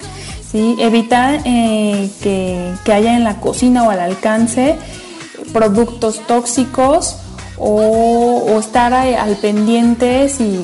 evitar 0.54 1.44
que, 1.44 2.72
haya 2.86 3.18
en 3.18 3.26
la 3.26 3.42
cocina 3.42 3.84
o 3.84 3.90
al 3.90 4.00
alcance 4.00 4.78
productos 5.52 6.22
tóxicos 6.28 7.18
o, 7.58 8.58
estar 8.58 8.94
al 8.94 9.36
pendiente 9.36 10.30
si 10.30 10.64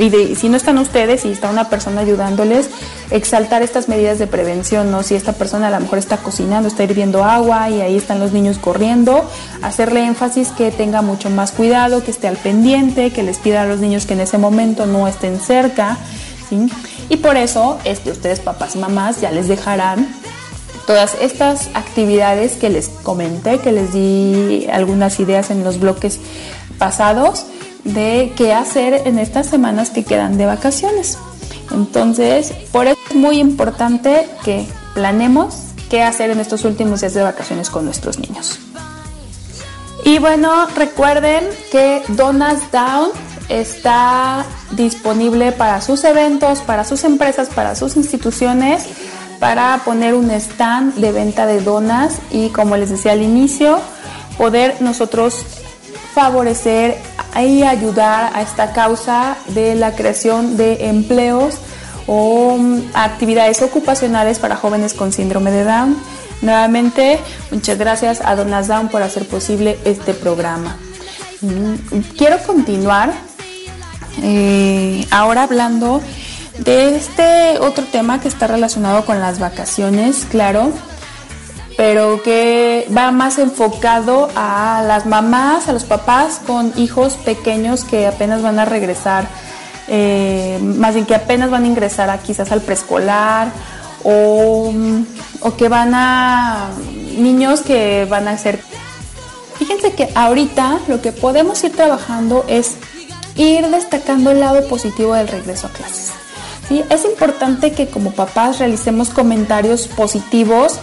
y 0.00 0.34
si 0.36 0.48
no 0.48 0.56
están 0.56 0.78
ustedes 0.78 1.24
y 1.24 1.30
está 1.30 1.50
una 1.50 1.68
persona 1.68 2.00
ayudándoles, 2.00 2.68
exaltar 3.10 3.62
estas 3.62 3.88
medidas 3.88 4.18
de 4.18 4.26
prevención, 4.26 4.90
¿no? 4.90 5.02
Si 5.02 5.14
esta 5.14 5.32
persona 5.32 5.68
a 5.68 5.70
lo 5.70 5.80
mejor 5.80 5.98
está 5.98 6.18
cocinando, 6.18 6.68
está 6.68 6.84
hirviendo 6.84 7.24
agua 7.24 7.70
y 7.70 7.80
ahí 7.80 7.96
están 7.96 8.18
los 8.20 8.32
niños 8.32 8.58
corriendo, 8.58 9.28
hacerle 9.62 10.04
énfasis 10.04 10.48
que 10.48 10.70
tenga 10.70 11.02
mucho 11.02 11.30
más 11.30 11.52
cuidado, 11.52 12.02
que 12.04 12.10
esté 12.10 12.28
al 12.28 12.36
pendiente, 12.36 13.12
que 13.12 13.22
les 13.22 13.38
pida 13.38 13.62
a 13.62 13.66
los 13.66 13.80
niños 13.80 14.06
que 14.06 14.14
en 14.14 14.20
ese 14.20 14.38
momento 14.38 14.86
no 14.86 15.08
estén 15.08 15.40
cerca. 15.40 15.98
Y 17.08 17.16
por 17.16 17.36
eso 17.36 17.78
es 17.84 18.00
ustedes, 18.06 18.40
papás 18.40 18.76
y 18.76 18.78
mamás, 18.78 19.20
ya 19.20 19.30
les 19.30 19.48
dejarán 19.48 20.08
todas 20.86 21.16
estas 21.20 21.68
actividades 21.74 22.54
que 22.54 22.70
les 22.70 22.88
comenté, 22.88 23.58
que 23.58 23.72
les 23.72 23.92
di 23.92 24.68
algunas 24.72 25.18
ideas 25.18 25.50
en 25.50 25.64
los 25.64 25.80
bloques 25.80 26.20
pasados 26.78 27.46
de 27.86 28.32
qué 28.36 28.52
hacer 28.52 29.02
en 29.06 29.18
estas 29.18 29.46
semanas 29.46 29.90
que 29.90 30.04
quedan 30.04 30.36
de 30.36 30.46
vacaciones. 30.46 31.18
Entonces, 31.72 32.52
por 32.72 32.86
eso 32.86 32.98
es 33.10 33.16
muy 33.16 33.38
importante 33.38 34.28
que 34.44 34.66
planemos 34.94 35.54
qué 35.88 36.02
hacer 36.02 36.30
en 36.30 36.40
estos 36.40 36.64
últimos 36.64 37.00
días 37.00 37.14
de 37.14 37.22
vacaciones 37.22 37.70
con 37.70 37.84
nuestros 37.84 38.18
niños. 38.18 38.58
Y 40.04 40.18
bueno, 40.18 40.66
recuerden 40.76 41.44
que 41.70 42.02
Donas 42.08 42.70
Down 42.70 43.10
está 43.48 44.44
disponible 44.72 45.52
para 45.52 45.80
sus 45.80 46.04
eventos, 46.04 46.60
para 46.60 46.84
sus 46.84 47.04
empresas, 47.04 47.48
para 47.48 47.74
sus 47.74 47.96
instituciones, 47.96 48.86
para 49.38 49.80
poner 49.84 50.14
un 50.14 50.30
stand 50.30 50.94
de 50.94 51.12
venta 51.12 51.46
de 51.46 51.60
donas 51.60 52.18
y 52.30 52.48
como 52.48 52.76
les 52.76 52.90
decía 52.90 53.12
al 53.12 53.22
inicio, 53.22 53.78
poder 54.38 54.76
nosotros 54.80 55.44
favorecer 56.14 56.96
y 57.42 57.62
ayudar 57.62 58.32
a 58.34 58.42
esta 58.42 58.72
causa 58.72 59.36
de 59.48 59.74
la 59.74 59.94
creación 59.94 60.56
de 60.56 60.88
empleos 60.88 61.56
o 62.06 62.56
mm, 62.58 62.90
actividades 62.94 63.62
ocupacionales 63.62 64.38
para 64.38 64.56
jóvenes 64.56 64.94
con 64.94 65.12
síndrome 65.12 65.50
de 65.50 65.64
Down. 65.64 65.96
Nuevamente, 66.42 67.18
muchas 67.50 67.78
gracias 67.78 68.20
a 68.24 68.36
Donas 68.36 68.68
Down 68.68 68.88
por 68.88 69.02
hacer 69.02 69.26
posible 69.26 69.78
este 69.84 70.14
programa. 70.14 70.76
Mm, 71.40 71.98
quiero 72.16 72.38
continuar 72.38 73.12
eh, 74.22 75.06
ahora 75.10 75.42
hablando 75.42 76.00
de 76.58 76.96
este 76.96 77.58
otro 77.58 77.84
tema 77.84 78.20
que 78.20 78.28
está 78.28 78.46
relacionado 78.46 79.04
con 79.04 79.20
las 79.20 79.38
vacaciones, 79.38 80.26
claro, 80.30 80.72
pero 81.76 82.22
que 82.22 82.88
va 82.96 83.10
más 83.12 83.38
enfocado 83.38 84.28
a 84.34 84.82
las 84.86 85.04
mamás, 85.04 85.68
a 85.68 85.72
los 85.72 85.84
papás 85.84 86.40
con 86.46 86.72
hijos 86.76 87.14
pequeños 87.14 87.84
que 87.84 88.06
apenas 88.06 88.42
van 88.42 88.58
a 88.58 88.64
regresar, 88.64 89.28
eh, 89.88 90.58
más 90.62 90.94
bien 90.94 91.06
que 91.06 91.14
apenas 91.14 91.50
van 91.50 91.64
a 91.64 91.66
ingresar 91.66 92.08
a, 92.08 92.18
quizás 92.18 92.50
al 92.50 92.62
preescolar 92.62 93.52
o, 94.02 94.72
o 95.40 95.56
que 95.56 95.68
van 95.68 95.94
a 95.94 96.70
niños 97.16 97.60
que 97.60 98.06
van 98.08 98.26
a 98.28 98.38
ser... 98.38 98.60
Fíjense 99.58 99.92
que 99.92 100.08
ahorita 100.14 100.80
lo 100.88 101.00
que 101.00 101.12
podemos 101.12 101.62
ir 101.64 101.72
trabajando 101.72 102.44
es 102.48 102.76
ir 103.36 103.66
destacando 103.68 104.30
el 104.30 104.40
lado 104.40 104.66
positivo 104.68 105.14
del 105.14 105.28
regreso 105.28 105.66
a 105.66 105.70
clases. 105.70 106.12
¿sí? 106.68 106.82
Es 106.90 107.04
importante 107.04 107.72
que 107.72 107.88
como 107.88 108.12
papás 108.12 108.58
realicemos 108.58 109.10
comentarios 109.10 109.88
positivos 109.88 110.78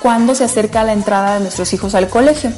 cuando 0.00 0.34
se 0.34 0.44
acerca 0.44 0.84
la 0.84 0.92
entrada 0.92 1.34
de 1.34 1.40
nuestros 1.40 1.72
hijos 1.72 1.94
al 1.94 2.08
colegio. 2.08 2.50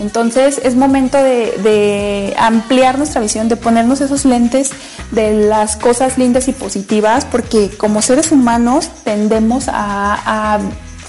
Entonces 0.00 0.58
es 0.64 0.76
momento 0.76 1.18
de, 1.22 2.34
ampliar 2.38 2.96
nuestra 2.96 3.20
visión, 3.20 3.48
de 3.48 3.56
ponernos 3.56 4.00
esos 4.00 4.24
lentes 4.24 4.70
de 5.10 5.46
las 5.46 5.76
cosas 5.76 6.16
lindas 6.16 6.48
y 6.48 6.52
positivas, 6.52 7.26
porque 7.26 7.70
como 7.76 8.00
seres 8.00 8.32
humanos 8.32 8.88
tendemos 9.04 9.66
a, 9.68 10.58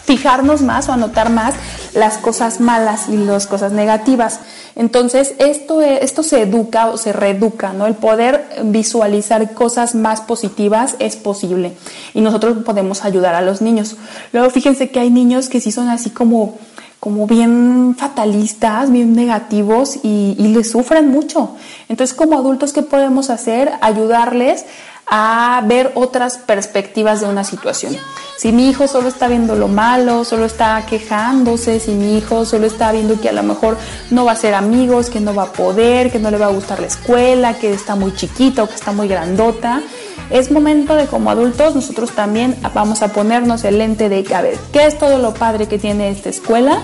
fijarnos 0.04 0.62
más 0.62 0.90
o 0.90 0.94
a 0.94 0.98
notar 0.98 1.30
más 1.30 1.56
las 1.94 2.18
cosas 2.18 2.60
malas 2.60 3.10
y 3.10 3.18
las 3.18 3.48
cosas 3.48 3.72
negativas. 3.72 4.40
Entonces, 4.76 5.36
esto, 5.40 5.82
esto 5.82 6.24
se 6.24 6.42
educa 6.42 6.88
o 6.88 6.98
se 6.98 7.12
reeduca, 7.12 7.74
¿no? 7.74 7.88
El 7.88 7.96
poder 7.96 8.48
visualizar 8.64 9.54
cosas 9.54 9.96
más 9.96 10.22
positivas 10.22 10.96
es 11.00 11.16
posible 11.16 11.74
y 12.14 12.22
nosotros 12.22 12.58
podemos 12.64 13.04
ayudar 13.04 13.36
a 13.36 13.42
los 13.42 13.62
niños. 13.62 13.98
Luego, 14.32 14.50
fíjense 14.50 14.90
que 14.90 15.00
hay 15.00 15.10
niños 15.10 15.50
que 15.50 15.60
sí 15.60 15.72
son 15.72 15.90
así 15.90 16.10
como 16.10 16.58
como 17.02 17.26
bien 17.26 17.96
fatalistas, 17.98 18.92
bien 18.92 19.16
negativos 19.16 19.98
y, 20.04 20.36
y 20.38 20.50
les 20.50 20.70
sufren 20.70 21.10
mucho. 21.10 21.56
Entonces, 21.90 22.16
como 22.16 22.38
adultos, 22.38 22.74
¿qué 22.74 22.84
podemos 22.84 23.32
hacer? 23.32 23.72
Ayudarles 23.82 24.66
a 25.14 25.62
ver 25.66 25.92
otras 25.96 26.38
perspectivas 26.38 27.20
de 27.20 27.28
una 27.28 27.44
situación. 27.44 27.98
Si 28.38 28.54
mi 28.54 28.70
hijo 28.70 28.88
solo 28.88 29.10
está 29.10 29.28
viendo 29.28 29.56
lo 29.56 29.68
malo, 29.68 30.24
solo 30.24 30.46
está 30.46 30.84
quejándose, 30.86 31.82
si 31.82 31.92
mi 31.92 32.18
hijo 32.18 32.46
solo 32.46 32.66
está 32.66 32.94
viendo 32.94 33.20
que 33.20 33.28
a 33.28 33.34
lo 33.34 33.44
mejor 33.44 33.78
no 34.10 34.24
va 34.24 34.32
a 34.32 34.36
ser 34.38 34.56
amigos, 34.56 35.10
que 35.10 35.20
no 35.20 35.36
va 35.36 35.44
a 35.44 35.52
poder, 35.52 36.14
que 36.14 36.18
no 36.18 36.32
le 36.32 36.38
va 36.38 36.46
a 36.46 36.50
gustar 36.50 36.80
la 36.80 36.88
escuela, 36.88 37.56
que 37.56 37.74
está 37.74 37.96
muy 37.96 38.16
chiquita 38.16 38.64
o 38.64 38.68
que 38.68 38.76
está 38.76 38.94
muy 38.94 39.10
grandota, 39.10 39.82
es 40.30 40.50
momento 40.50 40.96
de 40.96 41.08
como 41.08 41.30
adultos 41.30 41.76
nosotros 41.76 42.12
también 42.12 42.56
vamos 42.74 43.02
a 43.02 43.10
ponernos 43.10 43.66
el 43.66 43.80
lente 43.80 44.08
de, 44.08 44.26
a 44.34 44.42
ver, 44.42 44.58
¿qué 44.72 44.86
es 44.86 44.98
todo 44.98 45.18
lo 45.18 45.34
padre 45.34 45.68
que 45.68 45.78
tiene 45.78 46.10
esta 46.10 46.30
escuela? 46.30 46.84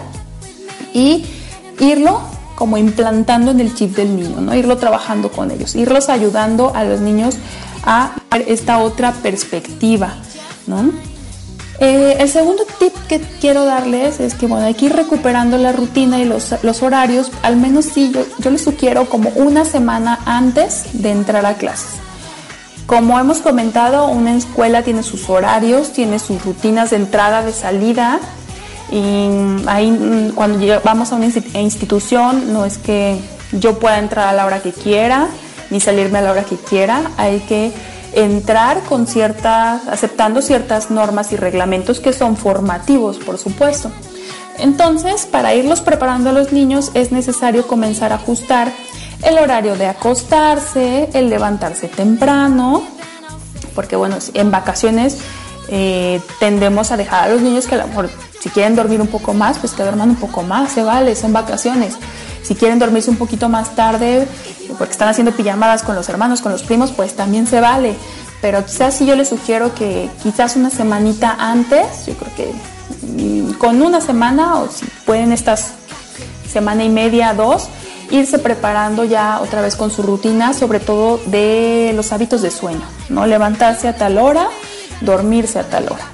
Y 0.94 1.26
irlo 1.80 2.20
como 2.56 2.78
implantando 2.78 3.52
en 3.52 3.62
el 3.62 3.74
chip 3.74 3.96
del 3.96 4.16
niño, 4.16 4.42
¿no? 4.42 4.54
Irlo 4.54 4.78
trabajando 4.78 5.32
con 5.32 5.52
ellos, 5.52 5.76
irlos 5.76 6.10
ayudando 6.10 6.74
a 6.76 6.84
los 6.84 7.00
niños 7.00 7.38
a 7.88 8.12
esta 8.46 8.80
otra 8.80 9.14
perspectiva, 9.14 10.14
¿no? 10.68 10.92
Eh, 11.80 12.18
el 12.20 12.28
segundo 12.28 12.64
tip 12.80 12.94
que 13.08 13.20
quiero 13.40 13.64
darles 13.64 14.20
es 14.20 14.34
que 14.34 14.48
bueno, 14.48 14.66
hay 14.66 14.74
que 14.74 14.88
ir 14.88 14.96
recuperando 14.96 15.58
la 15.58 15.72
rutina 15.72 16.20
y 16.20 16.26
los, 16.26 16.54
los 16.64 16.82
horarios, 16.82 17.32
al 17.44 17.56
menos 17.56 17.86
sí, 17.86 18.12
yo, 18.12 18.26
yo 18.40 18.50
les 18.50 18.64
sugiero 18.64 19.06
como 19.06 19.30
una 19.30 19.64
semana 19.64 20.20
antes 20.26 20.86
de 20.94 21.12
entrar 21.12 21.46
a 21.46 21.54
clases. 21.54 21.92
Como 22.88 23.20
hemos 23.20 23.40
comentado, 23.40 24.08
una 24.08 24.36
escuela 24.36 24.82
tiene 24.82 25.04
sus 25.04 25.30
horarios, 25.30 25.94
tiene 25.94 26.20
sus 26.20 26.44
rutinas 26.44 26.90
de 26.90 26.96
entrada, 26.96 27.44
de 27.44 27.54
salida, 27.54 28.20
y 28.92 29.28
ahí 29.68 29.92
mm, 29.92 30.32
cuando 30.32 30.82
vamos 30.84 31.12
a 31.12 31.16
una 31.16 31.28
institución 31.28 32.54
no 32.54 32.66
es 32.66 32.78
que 32.78 33.20
yo 33.52 33.78
pueda 33.78 34.00
entrar 34.00 34.28
a 34.28 34.34
la 34.34 34.46
hora 34.46 34.62
que 34.62 34.72
quiera, 34.72 35.28
ni 35.70 35.80
salirme 35.80 36.20
a 36.20 36.22
la 36.22 36.32
hora 36.32 36.44
que 36.44 36.56
quiera, 36.56 37.12
hay 37.18 37.40
que 37.42 37.72
entrar 38.14 38.82
con 38.82 39.08
ciertas, 39.08 39.88
aceptando 39.88 40.42
ciertas 40.42 40.90
normas 40.90 41.32
y 41.32 41.36
reglamentos 41.36 42.00
que 42.00 42.14
son 42.14 42.38
formativos, 42.38 43.18
por 43.18 43.38
supuesto. 43.38 43.92
Entonces, 44.60 45.26
para 45.26 45.54
irlos 45.54 45.82
preparando 45.82 46.32
a 46.32 46.34
los 46.34 46.52
niños 46.52 46.92
es 46.94 47.12
necesario 47.12 47.68
comenzar 47.68 48.12
a 48.12 48.16
ajustar 48.16 48.72
el 49.24 49.38
horario 49.38 49.76
de 49.76 49.88
acostarse, 49.88 51.10
el 51.14 51.30
levantarse 51.30 51.88
temprano, 51.88 52.84
porque 53.76 53.96
bueno, 53.96 54.18
en 54.34 54.52
vacaciones 54.52 55.20
eh, 55.70 56.22
tendemos 56.40 56.92
a 56.92 56.98
dejar 56.98 57.26
a 57.26 57.34
los 57.34 57.42
niños 57.42 57.68
que 57.68 57.76
a 57.76 57.80
lo 57.80 57.88
mejor 57.88 58.10
si 58.40 58.50
quieren 58.50 58.76
dormir 58.76 59.02
un 59.02 59.08
poco 59.08 59.34
más, 59.34 59.58
pues 59.60 59.74
que 59.74 59.84
duerman 59.84 60.10
un 60.12 60.16
poco 60.16 60.44
más, 60.44 60.72
se 60.72 60.84
vale, 60.84 61.16
son 61.16 61.34
vacaciones. 61.34 61.96
Si 62.48 62.56
quieren 62.56 62.80
dormirse 62.80 63.10
un 63.10 63.18
poquito 63.18 63.50
más 63.50 63.76
tarde, 63.76 64.26
porque 64.78 64.94
están 64.94 65.10
haciendo 65.10 65.34
pijamadas 65.34 65.84
con 65.84 65.96
los 65.96 66.08
hermanos, 66.08 66.40
con 66.40 66.54
los 66.54 66.64
primos, 66.64 66.92
pues 66.92 67.14
también 67.14 67.46
se 67.46 67.60
vale. 67.60 67.94
Pero 68.42 68.66
quizás 68.66 68.94
si 68.94 69.06
yo 69.06 69.18
les 69.18 69.28
sugiero 69.28 69.76
que 69.76 70.10
quizás 70.24 70.56
una 70.56 70.70
semanita 70.70 71.36
antes, 71.38 72.06
yo 72.06 72.14
creo 72.14 72.36
que 72.38 72.54
mm, 73.22 73.54
con 73.56 73.82
una 73.82 74.00
semana 74.00 74.60
o 74.60 74.70
si 74.72 74.86
pueden 75.06 75.34
estas 75.34 75.74
semana 76.50 76.86
y 76.86 76.90
media, 76.90 77.34
dos, 77.34 77.68
irse 78.12 78.40
preparando 78.40 79.04
ya 79.04 79.42
otra 79.42 79.62
vez 79.62 79.76
con 79.76 79.92
su 79.92 80.02
rutina, 80.02 80.54
sobre 80.54 80.80
todo 80.80 81.20
de 81.26 81.92
los 81.98 82.14
hábitos 82.14 82.42
de 82.42 82.50
sueño, 82.50 82.86
¿no? 83.10 83.26
Levantarse 83.26 83.90
a 83.90 83.98
tal 83.98 84.18
hora, 84.18 84.48
dormirse 85.02 85.60
a 85.60 85.70
tal 85.70 85.88
hora, 85.92 86.06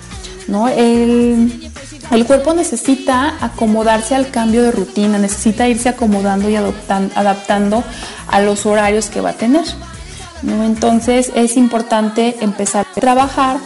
¿no? 0.47 0.67
El, 0.67 1.71
el 2.13 2.25
cuerpo 2.25 2.53
necesita 2.53 3.37
acomodarse 3.43 4.15
al 4.15 4.29
cambio 4.29 4.61
de 4.63 4.71
rutina, 4.71 5.17
necesita 5.17 5.67
irse 5.67 5.89
acomodando 5.89 6.49
y 6.49 6.55
adaptando 6.55 7.83
a 8.27 8.41
los 8.41 8.65
horarios 8.65 9.07
que 9.07 9.21
va 9.21 9.31
a 9.31 9.33
tener. 9.33 9.65
Entonces 10.43 11.31
es 11.35 11.57
importante 11.57 12.37
empezar 12.41 12.85
a 12.85 12.99
trabajar 12.99 13.57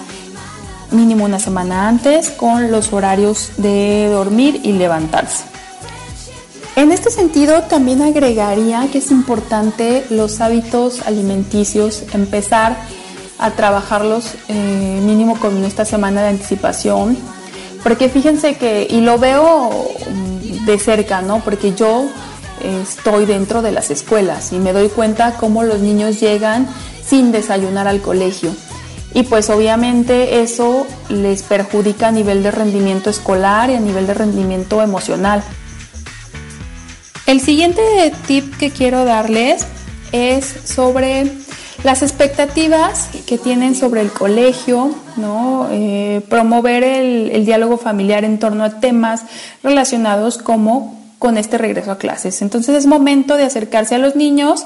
mínimo 0.92 1.26
una 1.26 1.40
semana 1.40 1.90
antes 1.90 2.30
con 2.30 2.72
los 2.72 2.94
horarios 2.94 3.52
de 3.58 4.08
dormir 4.12 4.62
y 4.64 4.74
levantarse. 4.74 5.44
En 6.78 6.92
este 6.92 7.10
sentido 7.10 7.64
también 7.64 8.02
agregaría 8.02 8.88
que 8.92 9.00
es 9.00 9.12
importante 9.12 10.06
los 10.10 10.40
hábitos 10.42 11.02
alimenticios, 11.08 12.04
empezar 12.14 12.78
a 13.40 13.52
trabajarlos 13.52 14.36
eh, 14.48 15.02
mínimo 15.04 15.40
con 15.40 15.66
esta 15.66 15.86
semana 15.86 16.22
de 16.22 16.30
anticipación, 16.30 17.18
porque 17.88 18.10
fíjense 18.10 18.56
que, 18.56 18.86
y 18.90 19.00
lo 19.00 19.18
veo 19.18 19.88
de 20.66 20.78
cerca, 20.78 21.22
¿no? 21.22 21.40
Porque 21.40 21.74
yo 21.74 22.10
estoy 22.62 23.26
dentro 23.26 23.62
de 23.62 23.72
las 23.72 23.92
escuelas 23.92 24.52
y 24.52 24.58
me 24.58 24.74
doy 24.74 24.90
cuenta 24.90 25.38
cómo 25.38 25.64
los 25.64 25.80
niños 25.80 26.20
llegan 26.20 26.68
sin 27.02 27.32
desayunar 27.32 27.88
al 27.88 28.02
colegio. 28.02 28.54
Y 29.14 29.24
pues 29.24 29.50
obviamente 29.50 30.42
eso 30.42 30.86
les 31.08 31.44
perjudica 31.44 32.10
a 32.10 32.12
nivel 32.12 32.44
de 32.44 32.52
rendimiento 32.52 33.10
escolar 33.10 33.70
y 33.70 33.76
a 33.76 33.80
nivel 33.80 34.06
de 34.06 34.16
rendimiento 34.16 34.82
emocional. 34.82 35.42
El 37.26 37.40
siguiente 37.40 38.12
tip 38.28 38.58
que 38.58 38.70
quiero 38.70 39.06
darles 39.06 39.66
es 40.12 40.46
sobre 40.66 41.32
las 41.88 42.02
expectativas 42.02 43.08
que 43.26 43.38
tienen 43.38 43.74
sobre 43.74 44.02
el 44.02 44.12
colegio, 44.12 44.94
¿no? 45.16 45.70
Eh, 45.72 46.22
promover 46.28 46.84
el, 46.84 47.46
diálogo 47.46 47.78
familiar 47.78 48.26
en 48.26 48.40
torno 48.40 48.66
a 48.66 48.82
temas 48.82 49.24
relacionados 49.64 50.38
como 50.38 51.02
con 51.18 51.38
este 51.38 51.58
regreso 51.58 51.92
a 51.92 51.98
clases. 51.98 52.42
Entonces 52.42 52.76
es 52.76 52.88
momento 52.88 53.38
de 53.38 53.46
acercarse 53.46 53.96
a 53.96 54.00
los 54.00 54.18
niños 54.18 54.66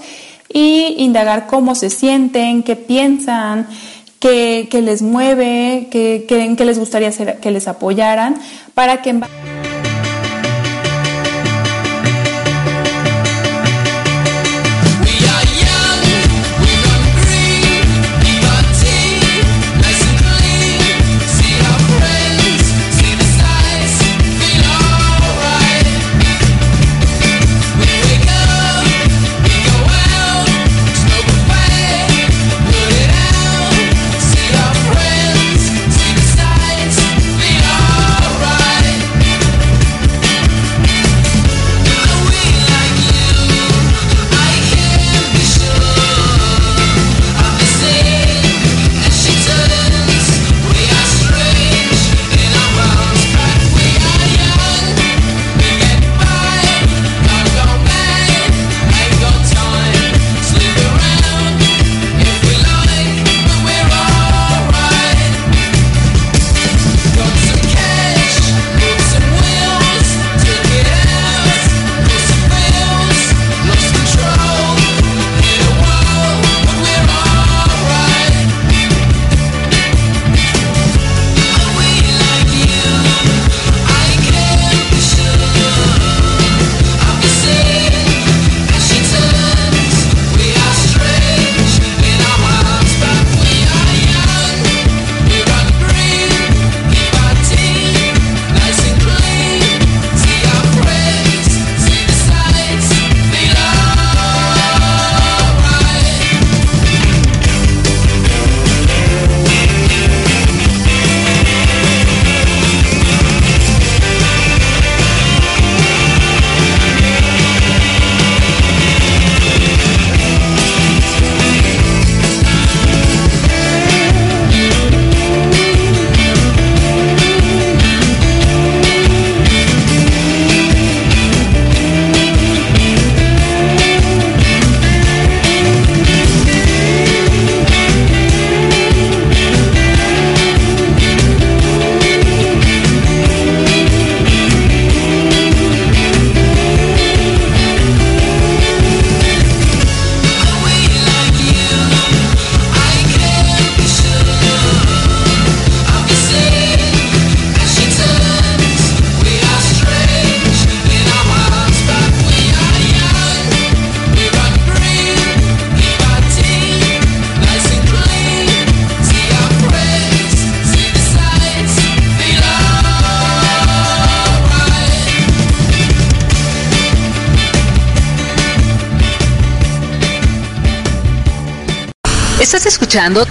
y 0.51 0.95
indagar 0.97 1.45
cómo 1.45 1.76
se 1.76 1.91
sienten, 1.91 2.63
qué 2.63 2.76
piensan, 2.76 3.67
qué, 4.19 4.67
les 4.72 5.03
mueve, 5.03 5.89
qué 5.91 6.65
les 6.65 6.80
gustaría 6.80 7.11
que 7.11 7.51
les 7.51 7.67
apoyaran, 7.67 8.34
para 8.74 9.03
que... 9.03 9.22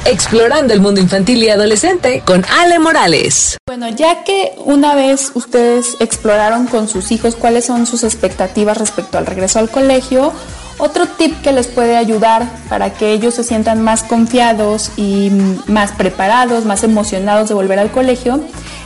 Explorando 0.06 0.72
el 0.72 0.80
Mundo 0.80 1.02
Infantil 1.02 1.42
y 1.42 1.50
Adolescente 1.50 2.22
con 2.24 2.46
Ale 2.46 2.78
Morales. 2.78 3.58
Bueno, 3.66 3.90
ya 3.90 4.24
que 4.24 4.54
una 4.64 4.94
vez 4.94 5.32
ustedes 5.34 5.98
exploraron 6.00 6.66
con 6.66 6.88
sus 6.88 7.12
hijos 7.12 7.36
cuáles 7.36 7.66
son 7.66 7.84
sus 7.84 8.02
expectativas 8.02 8.78
respecto 8.78 9.18
al 9.18 9.26
regreso 9.26 9.58
al 9.58 9.68
colegio, 9.68 10.32
otro 10.78 11.06
tip 11.06 11.42
que 11.42 11.52
les 11.52 11.66
puede 11.66 11.98
ayudar 11.98 12.48
para 12.70 12.94
que 12.94 13.12
ellos 13.12 13.34
se 13.34 13.44
sientan 13.44 13.82
más 13.82 14.02
confiados 14.02 14.92
y 14.96 15.30
más 15.66 15.92
preparados, 15.92 16.64
más 16.64 16.82
emocionados 16.82 17.50
de 17.50 17.54
volver 17.54 17.80
al 17.80 17.90
colegio, 17.90 18.40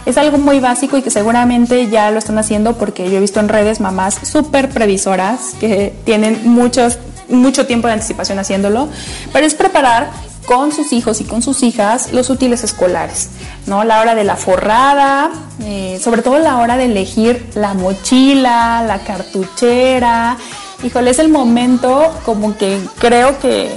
es 0.07 0.19
algo 0.19 0.39
muy 0.39 0.59
básico 0.59 0.99
y 0.99 1.03
que 1.03 1.11
seguramente 1.11 1.89
ya 1.89 2.11
lo 2.11 2.19
están 2.19 2.37
haciendo 2.37 2.77
porque 2.79 3.09
yo 3.09 3.19
he 3.19 3.21
visto 3.21 3.39
en 3.39 3.49
redes 3.49 3.79
mamás 3.79 4.19
súper 4.25 4.71
previsoras 4.71 5.55
que 5.61 5.95
tienen 6.05 6.41
muchos, 6.49 6.99
mucho 7.29 7.65
tiempo 7.65 7.87
de 7.87 7.93
anticipación 7.93 8.41
haciéndolo, 8.41 8.89
pero 9.33 9.47
es 9.47 9.55
preparar 9.55 10.34
con 10.47 10.73
sus 10.73 10.93
hijos 10.93 11.21
y 11.21 11.25
con 11.25 11.43
sus 11.43 11.63
hijas 11.63 12.13
los 12.13 12.31
útiles 12.31 12.65
escolares, 12.65 13.29
¿no? 13.67 13.85
La 13.85 14.01
hora 14.01 14.15
de 14.15 14.25
la 14.25 14.37
forrada, 14.37 15.31
eh, 15.63 15.99
sobre 16.03 16.23
todo 16.23 16.39
la 16.39 16.59
hora 16.59 16.77
de 16.77 16.87
elegir 16.87 17.47
la 17.55 17.75
mochila, 17.75 18.83
la 18.87 18.99
cartuchera. 19.01 20.37
Híjole, 20.83 21.11
es 21.11 21.19
el 21.19 21.29
momento 21.29 22.13
como 22.25 22.57
que 22.57 22.79
creo 22.99 23.39
que 23.39 23.71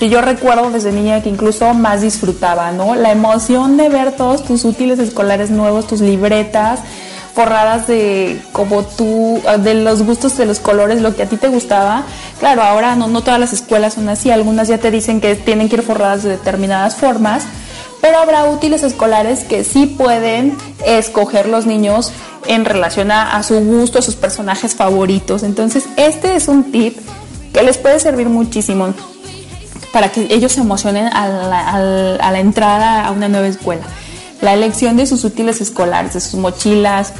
que 0.00 0.08
yo 0.08 0.22
recuerdo 0.22 0.70
desde 0.70 0.92
niña 0.92 1.22
que 1.22 1.28
incluso 1.28 1.74
más 1.74 2.00
disfrutaba, 2.00 2.72
¿no? 2.72 2.94
La 2.94 3.12
emoción 3.12 3.76
de 3.76 3.90
ver 3.90 4.12
todos 4.12 4.42
tus 4.44 4.64
útiles 4.64 4.98
escolares 4.98 5.50
nuevos, 5.50 5.86
tus 5.86 6.00
libretas 6.00 6.80
forradas 7.40 7.86
de 7.86 8.38
como 8.52 8.84
tú, 8.84 9.40
de 9.60 9.74
los 9.74 10.02
gustos 10.02 10.36
de 10.36 10.44
los 10.44 10.60
colores, 10.60 11.00
lo 11.00 11.16
que 11.16 11.22
a 11.22 11.26
ti 11.26 11.36
te 11.36 11.48
gustaba. 11.48 12.04
Claro, 12.38 12.62
ahora 12.62 12.96
no, 12.96 13.08
no 13.08 13.22
todas 13.22 13.40
las 13.40 13.54
escuelas 13.54 13.94
son 13.94 14.08
así, 14.10 14.30
algunas 14.30 14.68
ya 14.68 14.76
te 14.76 14.90
dicen 14.90 15.22
que 15.22 15.34
tienen 15.36 15.70
que 15.70 15.76
ir 15.76 15.82
forradas 15.82 16.22
de 16.22 16.30
determinadas 16.30 16.96
formas, 16.96 17.44
pero 18.02 18.18
habrá 18.18 18.44
útiles 18.44 18.82
escolares 18.82 19.44
que 19.44 19.64
sí 19.64 19.86
pueden 19.86 20.56
escoger 20.84 21.48
los 21.48 21.64
niños 21.64 22.12
en 22.46 22.66
relación 22.66 23.10
a 23.10 23.42
su 23.42 23.58
gusto, 23.60 24.00
a 24.00 24.02
sus 24.02 24.16
personajes 24.16 24.74
favoritos. 24.74 25.42
Entonces, 25.42 25.84
este 25.96 26.36
es 26.36 26.46
un 26.46 26.70
tip 26.72 26.98
que 27.54 27.62
les 27.62 27.78
puede 27.78 28.00
servir 28.00 28.28
muchísimo 28.28 28.92
para 29.92 30.10
que 30.10 30.26
ellos 30.30 30.52
se 30.52 30.60
emocionen 30.60 31.06
a 31.06 31.28
la, 32.18 32.38
entrada 32.38 33.06
a 33.06 33.10
una 33.12 33.28
nueva 33.28 33.48
escuela. 33.48 33.82
La 34.40 34.54
elección 34.54 34.96
de 34.96 35.06
sus 35.06 35.24
útiles 35.24 35.60
escolares, 35.60 36.14
de 36.14 36.20
sus 36.20 36.34
mochilas, 36.34 37.12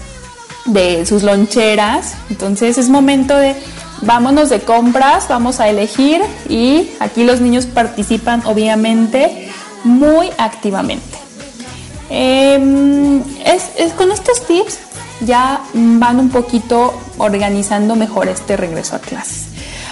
de 0.67 1.05
sus 1.07 1.23
loncheras. 1.23 2.15
Entonces 2.31 2.79
es 2.79 2.89
momento 2.89 3.37
de 3.37 3.55
vámonos 4.03 4.49
de 4.49 4.61
compras, 4.61 5.27
vamos 5.29 5.61
a 5.61 5.69
elegir 5.69 6.23
y 6.49 6.91
aquí 7.01 7.25
los 7.25 7.41
niños 7.41 7.67
participan 7.67 8.43
obviamente 8.47 9.51
muy 9.85 10.31
activamente. 10.39 11.19
Em, 12.09 13.23
es, 13.45 13.93
con 13.97 14.11
estos 14.11 14.45
tips 14.47 14.79
ya 15.21 15.61
van 15.75 16.19
un 16.19 16.31
poquito 16.31 16.93
organizando 17.19 17.95
mejor 17.95 18.29
este 18.29 18.57
regreso 18.57 18.97
a 18.97 18.99
clases. 18.99 19.47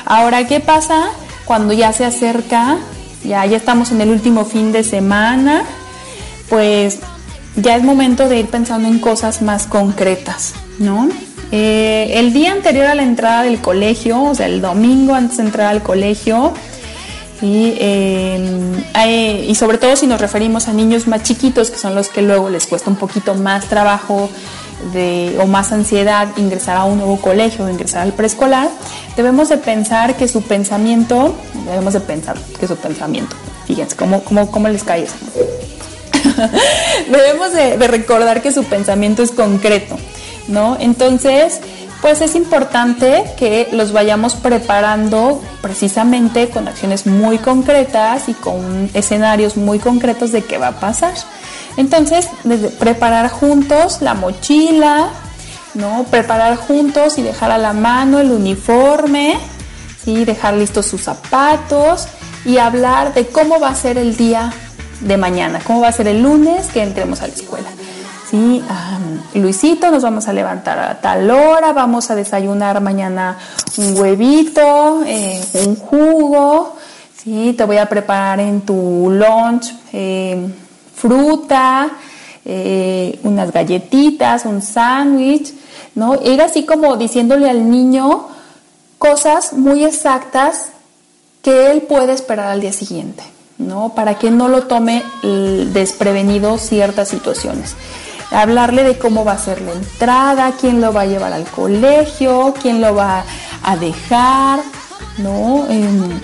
Ahora, 0.04 0.46
¿qué 0.46 0.60
pasa 0.60 1.10
cuando 1.44 1.72
ya 1.74 1.92
se 1.92 2.04
acerca, 2.04 2.78
ya, 3.24 3.44
ya 3.46 3.56
estamos 3.56 3.92
en 3.92 4.00
el 4.00 4.10
último 4.10 4.44
fin 4.44 4.72
de 4.72 4.82
semana, 4.82 5.64
pues 6.48 6.98
ya 7.61 7.76
es 7.76 7.82
momento 7.82 8.28
de 8.28 8.38
ir 8.40 8.46
pensando 8.46 8.88
en 8.88 8.98
cosas 8.98 9.42
más 9.42 9.66
concretas, 9.66 10.54
¿no? 10.78 11.09
Eh, 11.50 12.12
el 12.14 12.32
día 12.32 12.52
anterior 12.52 12.86
a 12.86 12.94
la 12.94 13.02
entrada 13.02 13.42
del 13.42 13.61
colegio, 13.61 14.22
o 14.22 14.34
sea, 14.34 14.46
el 14.46 14.61
domingo 14.61 15.14
antes 15.14 15.38
de 15.38 15.44
entrar 15.44 15.68
al 15.68 15.82
colegio, 15.82 16.52
y, 17.40 17.74
eh, 17.78 19.46
y 19.48 19.54
sobre 19.54 19.78
todo 19.78 19.94
si 19.94 20.06
nos 20.06 20.20
referimos 20.20 20.66
a 20.68 20.72
niños 20.72 21.06
más 21.06 21.22
chiquitos, 21.22 21.70
que 21.70 21.78
son 21.78 21.94
los 21.94 22.09
que 22.09 22.20
luego 22.20 22.50
les 22.50 22.66
cuesta 22.66 22.90
un 22.90 22.96
poquito 22.96 23.34
más 23.34 23.66
trabajo 23.66 24.28
o 25.40 25.46
más 25.46 25.72
ansiedad 25.72 26.28
ingresar 26.36 26.76
a 26.76 26.84
un 26.84 26.98
nuevo 26.98 27.20
colegio 27.20 27.64
o 27.64 27.68
ingresar 27.68 28.02
al 28.02 28.12
preescolar, 28.12 28.68
debemos 29.16 29.48
de 29.48 29.56
pensar 29.56 30.16
que 30.16 30.28
su 30.28 30.42
pensamiento, 30.42 31.34
debemos 31.64 31.94
de 31.94 32.00
pensar 32.00 32.36
que 32.61 32.68
su 32.68 32.76
pensamiento, 32.76 33.34
fíjense 33.66 33.96
cómo, 33.96 34.22
cómo, 34.22 34.50
cómo 34.50 34.68
les 34.68 34.84
cae 34.84 35.04
eso. 35.04 35.16
debemos 37.10 37.52
de, 37.52 37.76
recordar 37.88 38.42
que 38.42 38.52
su 38.52 38.64
pensamiento 38.64 39.22
es 39.22 39.30
concreto, 39.30 39.96
¿no? 40.48 40.76
Entonces, 40.80 41.60
pues 42.00 42.20
es 42.20 42.34
importante 42.34 43.24
que 43.36 43.68
los 43.72 43.92
vayamos 43.92 44.34
preparando 44.34 45.42
precisamente 45.60 46.48
con 46.48 46.68
acciones 46.68 47.06
muy 47.06 47.38
concretas 47.38 48.28
y 48.28 48.34
con 48.34 48.90
escenarios 48.94 49.56
muy 49.56 49.78
concretos 49.78 50.32
de 50.32 50.42
qué 50.42 50.58
va 50.58 50.68
a 50.68 50.80
pasar. 50.80 51.14
Entonces, 51.76 52.28
preparar 52.78 53.30
juntos 53.30 54.00
la 54.00 54.14
mochila, 54.14 55.10
¿no? 55.74 56.04
Preparar 56.10 56.56
juntos 56.56 57.18
y 57.18 57.22
dejar 57.22 57.50
a 57.50 57.58
la 57.58 57.72
mano 57.72 58.18
el 58.20 58.30
uniforme, 58.30 59.38
¿sí? 60.04 60.24
Dejar 60.24 60.54
listos 60.54 60.86
sus 60.86 61.02
zapatos 61.02 62.08
y 62.44 62.58
hablar 62.58 63.14
de 63.14 63.26
cómo 63.26 63.60
va 63.60 63.70
a 63.70 63.74
ser 63.74 63.98
el 63.98 64.16
día 64.16 64.52
de 65.01 65.16
mañana, 65.16 65.61
cómo 65.64 65.80
va 65.80 65.88
a 65.88 65.92
ser 65.92 66.09
el 66.09 66.22
lunes 66.22 66.68
que 66.68 66.82
entremos 66.82 67.22
a 67.22 67.28
la 67.28 67.34
escuela. 67.34 67.68
¿sí? 68.30 68.62
Luisito, 69.34 69.90
nos 69.90 70.03
vamos 70.03 70.28
a 70.28 70.32
levantar 70.32 70.78
a 70.78 71.01
tal 71.01 71.30
hora, 71.30 71.72
vamos 71.72 72.11
a 72.11 72.14
desayunar 72.14 72.80
mañana 72.80 73.38
un 73.76 73.96
huevito, 73.96 75.03
eh, 75.07 75.40
un 75.66 75.76
jugo, 75.76 76.76
¿sí? 77.22 77.55
Te 77.57 77.64
voy 77.64 77.76
a 77.76 77.86
preparar 77.86 78.40
en 78.40 78.62
tu 78.62 79.09
lunch 79.11 79.72
eh, 79.92 80.49
fruta, 80.94 81.90
eh, 82.44 83.20
unas 83.22 83.53
galletitas, 83.53 84.44
un 84.44 84.62
sándwich, 84.62 85.53
¿no? 85.94 86.14
Era 86.14 86.46
así 86.46 86.64
como 86.64 86.96
diciéndole 86.96 87.49
al 87.49 87.70
niño 87.70 88.28
cosas 88.99 89.53
muy 89.53 89.84
exactas 89.84 90.68
que 91.42 91.70
él 91.70 91.82
puede 91.82 92.12
esperar 92.12 92.46
al 92.46 92.61
día 92.61 92.72
siguiente, 92.72 93.22
¿no? 93.59 93.90
Para 93.94 94.14
que 94.18 94.30
no 94.30 94.48
lo 94.48 94.62
tome 94.64 95.02
desprevenido 95.22 96.59
ciertas 96.59 97.09
situaciones. 97.09 97.76
Hablarle 98.30 98.84
de 98.84 98.98
cómo 98.98 99.24
va 99.24 99.32
a 99.32 99.38
ser 99.38 99.61
la 99.62 99.72
entrada, 99.72 100.52
quién 100.61 100.80
lo 100.80 100.92
va 100.92 101.02
a 101.02 101.06
llevar 101.06 101.32
al 101.32 101.44
colegio, 101.44 102.54
quién 102.61 102.80
lo 102.80 102.94
va 102.94 103.24
a 103.62 103.76
dejar, 103.76 104.61
¿no? 105.18 105.66
Em, 105.68 106.20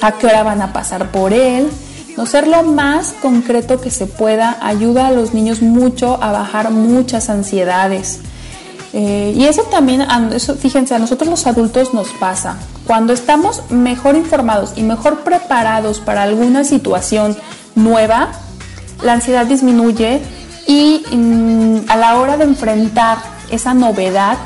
a 0.00 0.12
qué 0.12 0.26
hora 0.26 0.42
van 0.42 0.62
a 0.62 0.72
pasar 0.72 1.10
por 1.10 1.32
él. 1.32 1.70
No 2.16 2.26
ser 2.26 2.46
lo 2.46 2.62
más 2.62 3.12
concreto 3.20 3.80
que 3.80 3.90
se 3.90 4.06
pueda 4.06 4.56
ayuda 4.62 5.08
a 5.08 5.10
los 5.10 5.34
niños 5.34 5.62
mucho 5.62 6.22
a 6.22 6.32
bajar 6.32 6.70
muchas 6.70 7.28
ansiedades. 7.28 8.20
Eh, 8.92 9.34
y 9.36 9.44
eso 9.44 9.62
también, 9.64 10.06
eso, 10.32 10.54
fíjense, 10.54 10.94
a 10.94 10.98
nosotros 10.98 11.28
los 11.28 11.46
adultos 11.46 11.92
nos 11.92 12.08
pasa. 12.10 12.56
Cuando 12.86 13.12
estamos 13.12 13.62
mejor 13.70 14.14
informados 14.14 14.74
y 14.76 14.82
mejor 14.82 15.20
preparados 15.20 16.00
para 16.00 16.22
alguna 16.22 16.64
situación 16.64 17.36
nueva, 17.74 18.28
la 19.02 19.14
ansiedad 19.14 19.46
disminuye 19.46 20.20
y 20.66 21.04
mm, 21.10 21.90
a 21.90 21.96
la 21.96 22.16
hora 22.16 22.36
de 22.36 22.44
enfrentar 22.44 23.18
esa 23.50 23.74
novedad, 23.74 24.36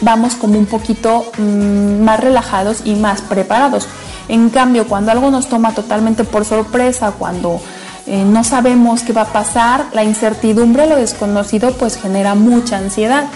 vamos 0.00 0.34
como 0.34 0.58
un 0.58 0.66
poquito 0.66 1.24
mm, 1.38 2.02
más 2.02 2.18
relajados 2.20 2.82
y 2.84 2.94
más 2.94 3.22
preparados. 3.22 3.86
En 4.28 4.50
cambio, 4.50 4.86
cuando 4.88 5.12
algo 5.12 5.30
nos 5.30 5.48
toma 5.48 5.72
totalmente 5.72 6.24
por 6.24 6.44
sorpresa, 6.44 7.12
cuando 7.12 7.60
eh, 8.06 8.24
no 8.24 8.42
sabemos 8.42 9.02
qué 9.02 9.12
va 9.12 9.22
a 9.22 9.32
pasar, 9.32 9.86
la 9.92 10.02
incertidumbre, 10.02 10.86
lo 10.86 10.96
desconocido, 10.96 11.72
pues 11.72 11.96
genera 11.96 12.34
mucha 12.34 12.78
ansiedad. 12.78 13.26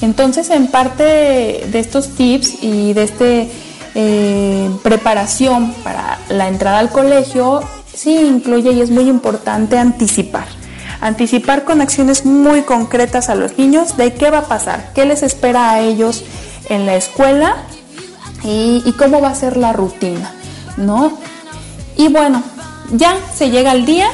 Entonces, 0.00 0.50
en 0.50 0.68
parte 0.68 1.02
de 1.02 1.78
estos 1.78 2.08
tips 2.10 2.62
y 2.62 2.92
de 2.92 3.02
esta 3.02 3.24
eh, 3.98 4.68
preparación 4.82 5.72
para 5.82 6.18
la 6.28 6.48
entrada 6.48 6.80
al 6.80 6.90
colegio, 6.90 7.62
sí 7.94 8.14
incluye 8.14 8.72
y 8.72 8.82
es 8.82 8.90
muy 8.90 9.08
importante 9.08 9.78
anticipar. 9.78 10.44
Anticipar 11.00 11.64
con 11.64 11.80
acciones 11.80 12.26
muy 12.26 12.60
concretas 12.60 13.30
a 13.30 13.34
los 13.34 13.56
niños 13.56 13.96
de 13.96 14.12
qué 14.12 14.30
va 14.30 14.40
a 14.40 14.48
pasar, 14.48 14.92
qué 14.94 15.06
les 15.06 15.22
espera 15.22 15.70
a 15.70 15.80
ellos 15.80 16.24
en 16.68 16.84
la 16.84 16.94
escuela 16.94 17.56
y, 18.44 18.92
cómo 18.98 19.22
va 19.22 19.30
a 19.30 19.34
ser 19.34 19.56
la 19.56 19.72
rutina, 19.72 20.30
¿no? 20.76 21.16
Y 21.96 22.08
bueno, 22.08 22.42
ya 22.92 23.16
se 23.34 23.48
llega 23.48 23.72
el 23.72 23.86
día, 23.86 24.10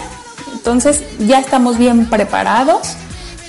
entonces 0.53 1.03
ya 1.19 1.41
estamos 1.41 1.77
bien 1.77 2.07
preparados. 2.07 2.95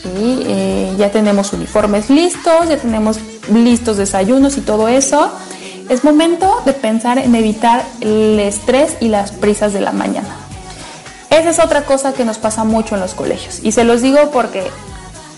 y 0.03 0.43
eh, 0.47 0.95
ya 0.97 1.11
tenemos 1.11 1.53
uniformes 1.53 2.09
listos, 2.09 2.67
ya 2.69 2.77
tenemos 2.77 3.19
listos 3.53 3.97
desayunos 3.97 4.57
y 4.57 4.61
todo 4.61 4.87
eso. 4.87 5.31
Es 5.89 6.03
momento 6.03 6.61
de 6.65 6.73
pensar 6.73 7.17
en 7.17 7.35
evitar 7.35 7.83
el 8.01 8.39
estrés 8.39 8.95
y 9.01 9.09
las 9.09 9.31
prisas 9.31 9.73
de 9.73 9.81
la 9.81 9.91
mañana. 9.91 10.35
Esa 11.29 11.49
es 11.49 11.59
otra 11.59 11.83
cosa 11.83 12.13
que 12.13 12.25
nos 12.25 12.37
pasa 12.37 12.63
mucho 12.63 12.95
en 12.95 13.01
los 13.01 13.13
colegios. 13.13 13.59
Y 13.63 13.71
se 13.71 13.83
los 13.83 14.01
digo 14.01 14.31
porque 14.31 14.63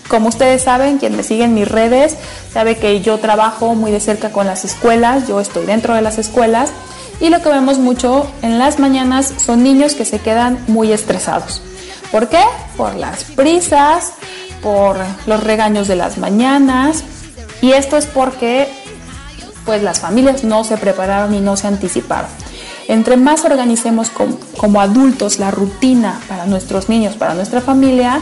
como 0.08 0.28
ustedes 0.28 0.62
saben, 0.62 0.98
quien 0.98 1.16
me 1.16 1.22
sigue 1.22 1.44
en 1.44 1.54
mis 1.54 1.68
redes 1.68 2.16
sabe 2.52 2.76
que 2.76 3.00
yo 3.00 3.18
trabajo 3.18 3.74
muy 3.74 3.90
de 3.90 4.00
cerca 4.00 4.30
con 4.30 4.46
las 4.46 4.64
escuelas, 4.64 5.26
yo 5.26 5.40
estoy 5.40 5.66
dentro 5.66 5.94
de 5.94 6.02
las 6.02 6.18
escuelas 6.18 6.70
Y 7.20 7.30
lo 7.30 7.42
que 7.42 7.48
vemos 7.48 7.78
mucho 7.78 8.30
en 8.42 8.58
las 8.58 8.78
mañanas 8.78 9.32
son 9.38 9.62
niños 9.62 9.94
que 9.94 10.04
se 10.04 10.18
quedan 10.18 10.58
muy 10.68 10.92
estresados. 10.92 11.62
¿Por 12.12 12.28
qué? 12.28 12.42
Por 12.76 12.94
las 12.94 13.24
prisas, 13.24 14.12
por 14.62 14.98
los 15.26 15.42
regaños 15.42 15.88
de 15.88 15.96
las 15.96 16.18
mañanas. 16.18 17.04
Y 17.62 17.72
esto 17.72 17.96
es 17.96 18.04
porque 18.06 18.68
pues 19.66 19.82
las 19.82 20.00
familias 20.00 20.44
no 20.44 20.64
se 20.64 20.78
prepararon 20.78 21.34
y 21.34 21.40
no 21.40 21.56
se 21.56 21.66
anticiparon. 21.66 22.30
Entre 22.88 23.16
más 23.16 23.44
organicemos 23.44 24.10
como, 24.56 24.80
adultos 24.80 25.38
la 25.38 25.50
rutina 25.50 26.20
para 26.28 26.46
nuestros 26.46 26.88
niños, 26.88 27.16
para 27.16 27.34
nuestra 27.34 27.60
familia, 27.60 28.20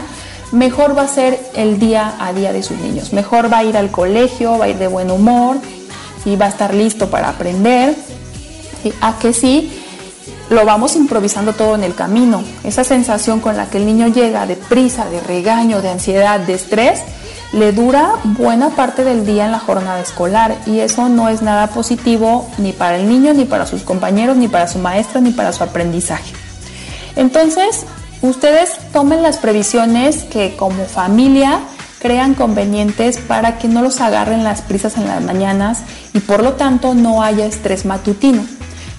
mejor 0.51 0.97
va 0.97 1.03
a 1.03 1.07
ser 1.07 1.39
el 1.53 1.79
día 1.79 2.15
a 2.19 2.33
día 2.33 2.51
de 2.51 2.63
sus 2.63 2.77
niños. 2.79 3.13
Mejor 3.13 3.53
va 3.53 3.59
a 3.59 3.63
ir 3.63 3.77
al 3.77 3.91
colegio, 3.91 4.57
va 4.57 4.65
a 4.65 4.69
ir 4.69 4.77
de 4.77 4.87
buen 4.87 5.11
humor, 5.11 5.57
y 6.25 6.35
va 6.35 6.47
a 6.47 6.49
estar 6.49 6.73
listo 6.73 7.09
para 7.09 7.29
aprender. 7.29 7.95
A 9.01 9.17
que 9.17 9.33
sí, 9.33 9.71
lo 10.49 10.65
vamos 10.65 10.95
improvisando 10.95 11.53
todo 11.53 11.75
en 11.75 11.83
el 11.83 11.95
camino. 11.95 12.43
Esa 12.63 12.83
sensación 12.83 13.39
con 13.39 13.57
la 13.57 13.67
que 13.67 13.77
el 13.77 13.85
niño 13.85 14.07
llega 14.07 14.45
de 14.45 14.55
prisa, 14.55 15.05
de 15.09 15.21
regaño, 15.21 15.81
de 15.81 15.89
ansiedad, 15.89 16.39
de 16.39 16.53
estrés, 16.53 17.01
le 17.53 17.71
dura 17.71 18.13
buena 18.23 18.69
parte 18.69 19.03
del 19.03 19.25
día 19.25 19.45
en 19.45 19.51
la 19.51 19.59
jornada 19.59 19.99
escolar 19.99 20.57
y 20.65 20.79
eso 20.79 21.09
no 21.09 21.29
es 21.29 21.41
nada 21.41 21.67
positivo 21.67 22.49
ni 22.57 22.73
para 22.73 22.97
el 22.97 23.07
niño, 23.07 23.33
ni 23.33 23.45
para 23.45 23.65
sus 23.65 23.83
compañeros, 23.83 24.37
ni 24.37 24.47
para 24.47 24.67
su 24.67 24.79
maestra, 24.79 25.21
ni 25.21 25.31
para 25.31 25.53
su 25.53 25.63
aprendizaje. 25.63 26.33
Entonces, 27.15 27.85
ustedes 28.21 28.71
tomen 28.91 29.21
las 29.21 29.37
previsiones 29.37 30.23
que 30.23 30.55
como 30.57 30.85
familia 30.85 31.59
crean 31.99 32.33
convenientes 32.33 33.17
para 33.17 33.57
que 33.57 33.67
no 33.67 33.81
los 33.81 34.01
agarren 34.01 34.43
las 34.43 34.61
prisas 34.61 34.97
en 34.97 35.07
las 35.07 35.23
mañanas 35.23 35.79
y 36.13 36.19
por 36.19 36.43
lo 36.43 36.53
tanto 36.53 36.93
no 36.93 37.23
haya 37.23 37.45
estrés 37.45 37.85
matutino. 37.85 38.45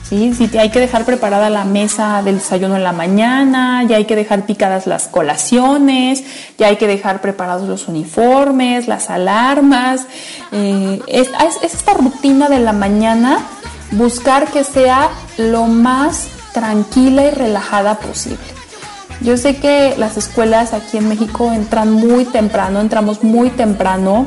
¿Sí? 0.09 0.35
Si 0.35 0.57
hay 0.59 0.71
que 0.71 0.81
dejar 0.81 1.05
preparada 1.05 1.51
la 1.51 1.65
mesa 1.65 2.23
del 2.23 2.39
desayuno 2.39 2.77
en 2.77 2.85
la 2.85 2.93
mañana, 2.93 3.85
ya 3.85 3.97
hay 3.97 4.05
que 4.05 4.17
dejar 4.17 4.47
picadas 4.47 4.87
las 4.87 5.09
colaciones, 5.09 6.25
ya 6.59 6.69
hay 6.69 6.77
que 6.77 6.87
dejar 6.87 7.21
preparados 7.21 7.69
los 7.69 7.89
uniformes, 7.89 8.89
las 8.89 9.11
alarmas. 9.11 10.07
Eh, 10.53 11.01
es, 11.07 11.29
es 11.63 11.75
esta 11.75 11.95
rutina 11.95 12.49
de 12.49 12.61
la 12.61 12.73
mañana 12.73 13.39
buscar 13.93 14.49
que 14.49 14.65
sea 14.65 15.11
lo 15.39 15.67
más 15.67 16.29
tranquila 16.53 17.25
y 17.25 17.31
relajada 17.31 17.99
posible. 17.99 18.39
Yo 19.21 19.37
sé 19.37 19.57
que 19.57 19.95
las 19.97 20.17
escuelas 20.17 20.75
aquí 20.75 20.99
en 20.99 21.09
México 21.09 21.51
entran 21.53 21.91
muy 21.91 22.25
temprano, 22.27 22.81
entramos 22.81 23.25
muy 23.25 23.49
temprano 23.51 24.27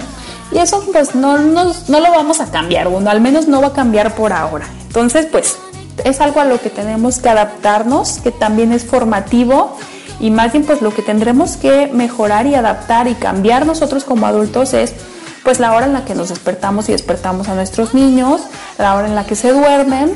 y 0.51 0.57
eso 0.57 0.83
pues 0.91 1.13
no, 1.13 1.37
no, 1.37 1.71
no 1.87 1.99
lo 1.99 2.11
vamos 2.11 2.39
a 2.41 2.49
cambiar, 2.49 2.87
bueno, 2.89 3.09
al 3.11 3.21
menos 3.21 3.47
no 3.47 3.61
va 3.61 3.67
a 3.67 3.73
cambiar 3.73 4.15
por 4.15 4.33
ahora. 4.33 4.65
Entonces 4.87 5.27
pues 5.27 5.59
es 6.05 6.21
algo 6.21 6.39
a 6.39 6.45
lo 6.45 6.59
que 6.61 6.69
tenemos 6.69 7.19
que 7.19 7.29
adaptarnos, 7.29 8.19
que 8.19 8.31
también 8.31 8.71
es 8.71 8.85
formativo 8.85 9.77
y 10.19 10.31
más 10.31 10.51
bien 10.51 10.65
pues 10.65 10.81
lo 10.81 10.93
que 10.93 11.01
tendremos 11.01 11.57
que 11.57 11.87
mejorar 11.87 12.45
y 12.47 12.55
adaptar 12.55 13.07
y 13.07 13.15
cambiar 13.15 13.65
nosotros 13.65 14.03
como 14.03 14.27
adultos 14.27 14.73
es 14.73 14.93
pues 15.43 15.59
la 15.59 15.73
hora 15.73 15.85
en 15.85 15.93
la 15.93 16.05
que 16.05 16.15
nos 16.15 16.29
despertamos 16.29 16.89
y 16.89 16.91
despertamos 16.91 17.47
a 17.47 17.55
nuestros 17.55 17.93
niños, 17.93 18.41
la 18.77 18.95
hora 18.95 19.07
en 19.07 19.15
la 19.15 19.25
que 19.25 19.35
se 19.35 19.51
duermen 19.51 20.13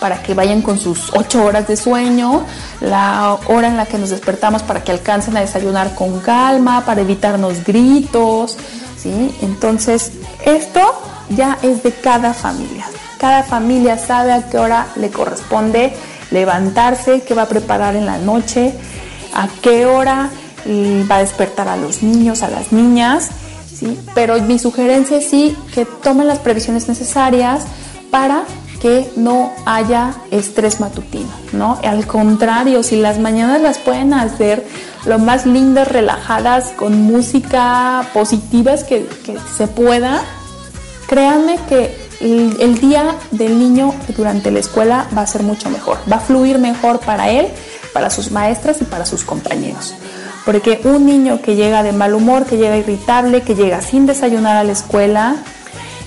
para 0.00 0.22
que 0.22 0.34
vayan 0.34 0.62
con 0.62 0.78
sus 0.78 1.12
ocho 1.14 1.44
horas 1.44 1.66
de 1.66 1.76
sueño, 1.76 2.44
la 2.80 3.38
hora 3.48 3.68
en 3.68 3.76
la 3.76 3.86
que 3.86 3.98
nos 3.98 4.10
despertamos 4.10 4.62
para 4.62 4.82
que 4.82 4.92
alcancen 4.92 5.36
a 5.36 5.40
desayunar 5.40 5.94
con 5.94 6.20
calma, 6.20 6.84
para 6.84 7.00
evitarnos 7.00 7.64
gritos, 7.64 8.56
¿sí? 8.96 9.34
Entonces, 9.42 10.12
esto 10.44 10.80
ya 11.30 11.58
es 11.62 11.82
de 11.82 11.92
cada 11.92 12.34
familia. 12.34 12.86
Cada 13.24 13.42
familia 13.42 13.96
sabe 13.96 14.34
a 14.34 14.50
qué 14.50 14.58
hora 14.58 14.88
le 14.96 15.08
corresponde 15.08 15.94
levantarse, 16.30 17.22
qué 17.22 17.32
va 17.32 17.44
a 17.44 17.48
preparar 17.48 17.96
en 17.96 18.04
la 18.04 18.18
noche, 18.18 18.74
a 19.32 19.48
qué 19.62 19.86
hora 19.86 20.28
va 21.10 21.16
a 21.16 21.20
despertar 21.20 21.68
a 21.68 21.78
los 21.78 22.02
niños, 22.02 22.42
a 22.42 22.50
las 22.50 22.70
niñas, 22.70 23.30
¿sí? 23.74 23.98
Pero 24.14 24.38
mi 24.42 24.58
sugerencia 24.58 25.16
es 25.16 25.30
sí 25.30 25.56
que 25.72 25.86
tomen 25.86 26.26
las 26.26 26.38
previsiones 26.40 26.86
necesarias 26.86 27.62
para 28.10 28.42
que 28.82 29.10
no 29.16 29.50
haya 29.64 30.12
estrés 30.30 30.78
matutino, 30.78 31.30
¿no? 31.54 31.78
Al 31.82 32.06
contrario, 32.06 32.82
si 32.82 32.96
las 32.96 33.18
mañanas 33.18 33.62
las 33.62 33.78
pueden 33.78 34.12
hacer 34.12 34.66
lo 35.06 35.18
más 35.18 35.46
lindas, 35.46 35.88
relajadas, 35.88 36.72
con 36.76 37.00
música 37.00 38.06
positivas 38.12 38.84
que, 38.84 39.06
que 39.24 39.38
se 39.56 39.66
pueda, 39.66 40.20
créanme 41.08 41.58
que 41.70 42.03
el, 42.20 42.78
día 42.80 43.16
del 43.30 43.58
niño 43.58 43.94
durante 44.16 44.50
la 44.50 44.60
escuela 44.60 45.08
va 45.16 45.22
a 45.22 45.26
ser 45.26 45.42
mucho 45.42 45.70
mejor, 45.70 45.98
va 46.10 46.16
a 46.16 46.20
fluir 46.20 46.58
mejor 46.58 47.00
para 47.00 47.30
él, 47.30 47.48
para 47.92 48.10
sus 48.10 48.30
maestras 48.30 48.80
y 48.80 48.84
para 48.84 49.06
sus 49.06 49.24
compañeros. 49.24 49.94
Porque 50.44 50.80
un 50.84 51.06
niño 51.06 51.40
que 51.40 51.56
llega 51.56 51.82
de 51.82 51.92
mal 51.92 52.14
humor, 52.14 52.44
que 52.44 52.56
llega 52.56 52.76
irritable, 52.76 53.42
que 53.42 53.54
llega 53.54 53.80
sin 53.80 54.06
desayunar 54.06 54.56
a 54.56 54.64
la 54.64 54.72
escuela, 54.72 55.36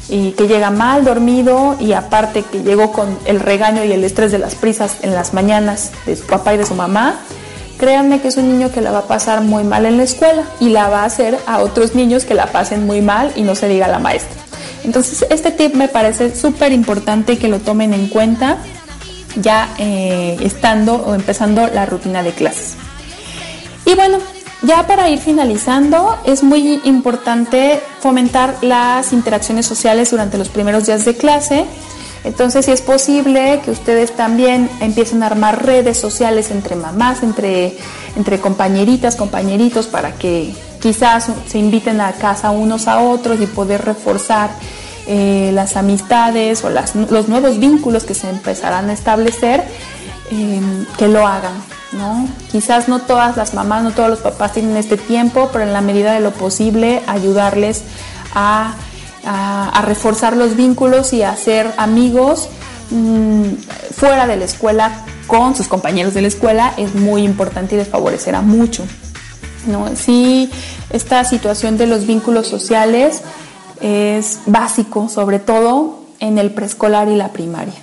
y 0.09 0.31
que 0.31 0.47
llega 0.47 0.69
mal 0.71 1.03
dormido 1.03 1.75
y 1.79 1.93
aparte 1.93 2.43
que 2.43 2.63
llegó 2.63 2.91
con 2.91 3.17
el 3.25 3.39
regaño 3.39 3.83
y 3.83 3.91
el 3.91 4.03
estrés 4.03 4.31
de 4.31 4.39
las 4.39 4.55
prisas 4.55 4.97
en 5.01 5.13
las 5.13 5.33
mañanas 5.33 5.91
de 6.05 6.15
su 6.15 6.25
papá 6.25 6.53
y 6.53 6.57
de 6.57 6.65
su 6.65 6.75
mamá, 6.75 7.19
créanme 7.77 8.21
que 8.21 8.29
es 8.29 8.37
un 8.37 8.49
niño 8.51 8.71
que 8.71 8.81
la 8.81 8.91
va 8.91 8.99
a 8.99 9.07
pasar 9.07 9.41
muy 9.41 9.63
mal 9.63 9.85
en 9.85 9.97
la 9.97 10.03
escuela 10.03 10.43
y 10.59 10.69
la 10.69 10.89
va 10.89 11.01
a 11.01 11.05
hacer 11.05 11.37
a 11.45 11.59
otros 11.59 11.93
niños 11.93 12.25
que 12.25 12.33
la 12.33 12.47
pasen 12.47 12.85
muy 12.85 13.01
mal 13.01 13.31
y 13.35 13.41
no 13.41 13.55
se 13.55 13.67
diga 13.67 13.87
la 13.87 13.99
maestra. 13.99 14.46
Entonces 14.83 15.25
este 15.29 15.51
tip 15.51 15.73
me 15.75 15.87
parece 15.87 16.35
súper 16.35 16.71
importante 16.71 17.37
que 17.37 17.47
lo 17.47 17.59
tomen 17.59 17.93
en 17.93 18.07
cuenta 18.07 18.57
ya 19.35 19.69
eh, 19.77 20.37
estando 20.41 20.95
o 20.95 21.13
empezando 21.13 21.67
la 21.67 21.85
rutina 21.85 22.23
de 22.23 22.31
clases. 22.31 22.75
Y 23.85 23.95
bueno, 23.95 24.17
ya 24.63 24.87
para 24.87 25.09
ir 25.09 25.19
finalizando, 25.19 26.17
es 26.25 26.43
muy 26.43 26.81
importante 26.83 27.79
fomentar 27.99 28.55
las 28.61 29.13
interacciones 29.13 29.65
sociales 29.65 30.11
durante 30.11 30.37
los 30.37 30.49
primeros 30.49 30.85
días 30.85 31.05
de 31.05 31.15
clase. 31.15 31.65
Entonces, 32.27 32.65
si 32.65 32.71
es 32.71 32.81
posible 32.81 33.61
que 33.63 33.71
ustedes 33.71 34.11
también 34.15 34.69
empiecen 34.81 35.23
a 35.23 35.27
armar 35.27 35.65
redes 35.65 35.97
sociales 35.97 36.51
entre 36.51 36.75
mamás, 36.75 37.23
entre, 37.23 37.77
entre 38.17 38.39
compañeritas, 38.39 39.15
compañeritos, 39.15 39.87
para 39.87 40.11
que 40.11 40.53
quizás 40.81 41.29
se 41.47 41.57
inviten 41.57 42.01
a 42.01 42.11
casa 42.11 42.51
unos 42.51 42.89
a 42.89 42.99
otros 42.99 43.39
y 43.39 43.45
poder 43.45 43.85
reforzar 43.85 44.49
eh, 45.07 45.51
las 45.53 45.77
amistades 45.77 46.65
o 46.65 46.69
los 46.69 47.29
nuevos 47.29 47.59
vínculos 47.59 48.03
que 48.03 48.13
se 48.13 48.29
empezarán 48.29 48.89
a 48.89 48.93
establecer, 48.93 49.63
eh, 50.29 50.61
que 50.97 51.07
lo 51.07 51.25
hagan. 51.25 51.53
¿no? 51.93 52.27
Quizás 52.51 52.89
no 52.89 52.99
todas 52.99 53.37
las 53.37 53.53
mamás, 53.53 53.83
no 53.83 53.91
todos 53.91 54.09
los 54.09 54.19
papás 54.19 54.51
tienen 54.51 54.75
este 54.75 54.97
tiempo, 54.97 55.49
pero 55.53 55.63
en 55.63 55.71
la 55.71 55.79
medida 55.79 56.11
de 56.11 56.19
lo 56.19 56.31
posible 56.31 57.01
ayudarles 57.07 57.83
a, 58.35 58.75
a, 59.27 59.81
reforzar 59.85 60.35
los 60.35 60.55
vínculos 60.55 61.13
y 61.13 61.21
a 61.21 61.35
ser 61.35 61.73
amigos 61.77 62.49
mmm, 62.89 63.43
fuera 63.91 64.25
de 64.27 64.37
la 64.37 64.45
escuela 64.45 65.05
con 65.27 65.55
sus 65.55 65.67
compañeros 65.67 66.13
de 66.13 66.21
la 66.21 66.29
escuela 66.29 66.73
es 66.77 66.95
muy 66.95 67.23
importante 67.23 67.75
y 67.75 67.77
les 67.77 67.87
favorecerá 67.87 68.41
mucho. 68.41 68.85
¿no? 69.67 69.89
Sí, 69.95 70.49
esta 70.89 71.23
situación 71.25 71.77
de 71.77 71.87
los 71.87 72.07
vínculos 72.07 72.47
sociales 72.47 73.21
es 73.81 74.39
básico, 74.45 75.09
sobre 75.09 75.39
todo 75.39 75.99
en 76.19 76.37
el 76.37 76.51
preescolar 76.51 77.09
y 77.09 77.15
la 77.15 77.33
primaria. 77.33 77.75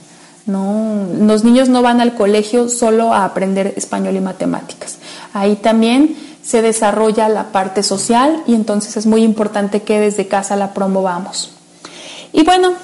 No, 0.47 1.07
los 1.21 1.45
niños 1.45 1.69
no 1.69 1.83
van 1.83 2.01
al 2.01 2.15
colegio 2.15 2.69
solo 2.69 3.15
a 3.15 3.25
aprender 3.25 3.73
español 3.77 4.17
y 4.17 4.21
matemáticas. 4.21 4.99
Ahí 5.33 5.57
también 5.57 6.17
se 6.45 6.63
desarrolla 6.63 7.29
la 7.29 7.45
parte 7.53 7.83
social 7.83 8.43
y 8.47 8.55
entonces 8.55 8.97
es 8.97 9.07
muy 9.07 9.23
importante 9.23 9.83
que 9.83 9.99
desde 9.99 10.29
casa 10.29 10.57
la 10.57 10.75
promovamos. 10.75 11.53
Y 12.33 12.45
bueno, 12.45 12.75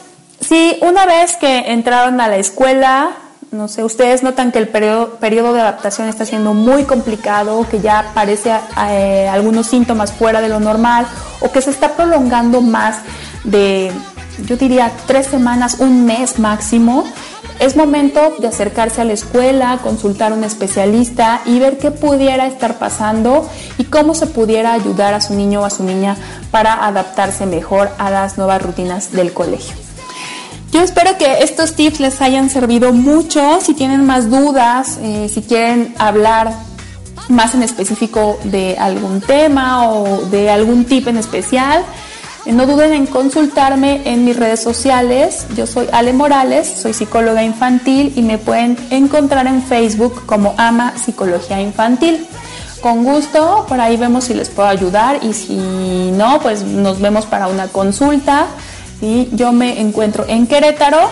si 0.40 0.78
una 0.80 1.06
vez 1.06 1.36
que 1.36 1.72
entraron 1.72 2.20
a 2.20 2.28
la 2.28 2.38
escuela, 2.38 3.10
no 3.50 3.68
sé, 3.68 3.84
ustedes 3.84 4.22
notan 4.22 4.52
que 4.52 4.58
el 4.58 4.68
periodo, 4.68 5.16
periodo 5.16 5.52
de 5.52 5.60
adaptación 5.60 6.08
está 6.08 6.24
siendo 6.24 6.54
muy 6.54 6.84
complicado, 6.84 7.66
que 7.68 7.80
ya 7.80 7.98
aparece 7.98 8.52
eh, 8.88 9.28
algunos 9.30 9.66
síntomas 9.66 10.12
fuera 10.12 10.40
de 10.40 10.48
lo 10.48 10.60
normal 10.60 11.06
o 11.40 11.50
que 11.50 11.60
se 11.60 11.70
está 11.70 11.96
prolongando 11.96 12.60
más 12.62 12.98
de, 13.44 13.92
yo 14.46 14.56
diría, 14.56 14.92
tres 15.06 15.26
semanas, 15.26 15.76
un 15.80 16.06
mes 16.06 16.38
máximo, 16.38 17.04
es 17.60 17.76
momento 17.76 18.36
de 18.38 18.48
acercarse 18.48 19.02
a 19.02 19.04
la 19.04 19.12
escuela, 19.12 19.78
consultar 19.82 20.32
a 20.32 20.34
un 20.34 20.44
especialista 20.44 21.42
y 21.44 21.58
ver 21.58 21.76
qué 21.76 21.90
pudiera 21.90 22.46
estar 22.46 22.78
pasando 22.78 23.48
y 23.76 23.84
cómo 23.84 24.14
se 24.14 24.26
pudiera 24.26 24.72
ayudar 24.72 25.12
a 25.12 25.20
su 25.20 25.34
niño 25.34 25.60
o 25.60 25.64
a 25.66 25.70
su 25.70 25.84
niña 25.84 26.16
para 26.50 26.86
adaptarse 26.86 27.44
mejor 27.44 27.90
a 27.98 28.10
las 28.10 28.38
nuevas 28.38 28.62
rutinas 28.62 29.12
del 29.12 29.34
colegio. 29.34 29.74
Yo 30.72 30.82
espero 30.82 31.18
que 31.18 31.42
estos 31.42 31.74
tips 31.74 32.00
les 32.00 32.22
hayan 32.22 32.48
servido 32.48 32.92
mucho. 32.92 33.60
Si 33.60 33.74
tienen 33.74 34.06
más 34.06 34.30
dudas, 34.30 34.98
eh, 35.02 35.28
si 35.32 35.42
quieren 35.42 35.94
hablar 35.98 36.52
más 37.28 37.54
en 37.54 37.62
específico 37.62 38.38
de 38.44 38.76
algún 38.78 39.20
tema 39.20 39.90
o 39.90 40.22
de 40.30 40.48
algún 40.48 40.86
tip 40.86 41.08
en 41.08 41.18
especial, 41.18 41.84
No 42.46 42.66
duden 42.66 42.92
en 42.92 43.06
consultarme 43.06 44.02
en 44.04 44.24
mis 44.24 44.36
redes 44.36 44.60
sociales. 44.60 45.46
Yo 45.56 45.66
soy 45.66 45.86
Ale 45.92 46.12
Morales, 46.12 46.66
soy 46.66 46.94
psicóloga 46.94 47.44
infantil 47.44 48.12
y 48.16 48.22
me 48.22 48.38
pueden 48.38 48.76
encontrar 48.90 49.46
en 49.46 49.62
Facebook 49.62 50.26
como 50.26 50.54
Ama 50.56 50.94
Psicología 50.96 51.60
Infantil. 51.60 52.26
Con 52.80 53.04
gusto, 53.04 53.66
por 53.68 53.78
ahí 53.78 53.96
vemos 53.98 54.24
si 54.24 54.34
les 54.34 54.48
puedo 54.48 54.68
ayudar 54.68 55.22
y 55.22 55.34
si 55.34 56.10
no, 56.12 56.40
pues 56.40 56.62
nos 56.64 57.00
vemos 57.00 57.26
para 57.26 57.46
una 57.46 57.68
consulta. 57.68 58.46
y 59.02 59.28
Yo 59.32 59.52
me 59.52 59.80
encuentro 59.80 60.24
en 60.26 60.46
Querétaro, 60.46 61.10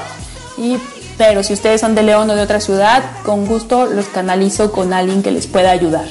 y, 0.56 0.78
pero 1.18 1.42
si 1.42 1.52
ustedes 1.52 1.82
son 1.82 1.94
de 1.94 2.02
León 2.02 2.30
o 2.30 2.34
de 2.34 2.42
otra 2.42 2.60
ciudad, 2.60 3.02
con 3.22 3.46
gusto 3.46 3.84
los 3.86 4.06
canalizo 4.06 4.72
con 4.72 4.94
alguien 4.94 5.22
que 5.22 5.30
les 5.30 5.46
pueda 5.46 5.70
ayudar. 5.70 6.06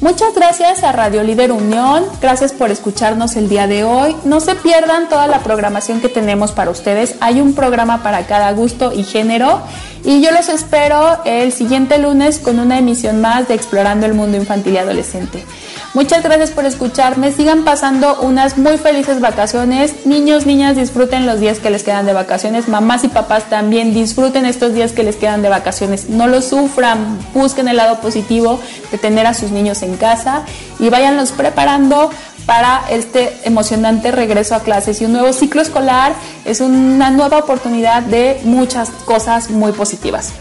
Muchas 0.00 0.34
gracias 0.34 0.82
a 0.82 0.92
Radio 0.92 1.22
Líder 1.22 1.52
Unión, 1.52 2.06
gracias 2.22 2.52
por 2.52 2.70
escucharnos 2.70 3.36
el 3.36 3.50
día 3.50 3.66
de 3.66 3.84
hoy. 3.84 4.16
No 4.24 4.40
se 4.40 4.54
pierdan 4.54 5.10
toda 5.10 5.26
la 5.26 5.40
programación 5.40 6.00
que 6.00 6.08
tenemos 6.08 6.52
para 6.52 6.70
ustedes. 6.70 7.16
Hay 7.20 7.42
un 7.42 7.54
programa 7.54 8.02
para 8.02 8.24
cada 8.24 8.50
gusto 8.52 8.94
y 8.94 9.04
género 9.04 9.60
y 10.02 10.22
yo 10.22 10.30
los 10.32 10.48
espero 10.48 11.18
el 11.26 11.52
siguiente 11.52 11.98
lunes 11.98 12.38
con 12.38 12.58
una 12.58 12.78
emisión 12.78 13.20
más 13.20 13.46
de 13.46 13.54
Explorando 13.54 14.06
el 14.06 14.14
Mundo 14.14 14.38
Infantil 14.38 14.72
y 14.72 14.78
Adolescente. 14.78 15.44
Muchas 15.92 16.22
gracias 16.22 16.52
por 16.52 16.64
escucharme. 16.66 17.32
Sigan 17.32 17.64
pasando 17.64 18.20
unas 18.20 18.56
muy 18.56 18.78
felices 18.78 19.20
vacaciones. 19.20 20.06
Niños, 20.06 20.46
niñas, 20.46 20.76
disfruten 20.76 21.26
los 21.26 21.40
días 21.40 21.58
que 21.58 21.68
les 21.68 21.82
quedan 21.82 22.06
de 22.06 22.12
vacaciones. 22.12 22.68
Mamás 22.68 23.02
y 23.02 23.08
papás 23.08 23.50
también 23.50 23.92
disfruten 23.92 24.46
estos 24.46 24.72
días 24.72 24.92
que 24.92 25.02
les 25.02 25.16
quedan 25.16 25.42
de 25.42 25.48
vacaciones. 25.48 26.08
No 26.08 26.28
lo 26.28 26.42
sufran. 26.42 27.18
Busquen 27.34 27.66
el 27.66 27.76
lado 27.76 28.00
positivo 28.00 28.60
de 28.92 28.98
tener 28.98 29.26
a 29.26 29.34
sus 29.34 29.50
niños 29.50 29.82
en 29.82 29.96
casa 29.96 30.42
y 30.78 30.90
váyanlos 30.90 31.32
preparando 31.32 32.10
para 32.46 32.82
este 32.90 33.36
emocionante 33.42 34.12
regreso 34.12 34.54
a 34.54 34.60
clases 34.60 35.00
y 35.00 35.06
un 35.06 35.12
nuevo 35.12 35.32
ciclo 35.32 35.60
escolar 35.60 36.14
es 36.44 36.60
una 36.60 37.10
nueva 37.10 37.38
oportunidad 37.38 38.02
de 38.02 38.40
muchas 38.44 38.90
cosas 39.04 39.50
muy 39.50 39.72
positivas. 39.72 40.32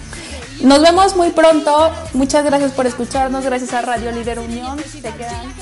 Nos 0.62 0.82
vemos 0.82 1.16
muy 1.16 1.30
pronto. 1.32 1.92
Muchas 2.14 2.44
gracias 2.44 2.72
por 2.72 2.86
escucharnos. 2.86 3.46
Gracias 3.46 3.74
a 3.74 3.82
Radio 3.82 4.12
Líder 4.12 4.40
Unión. 4.40 4.78
Se 4.80 5.02
quedan. 5.02 5.54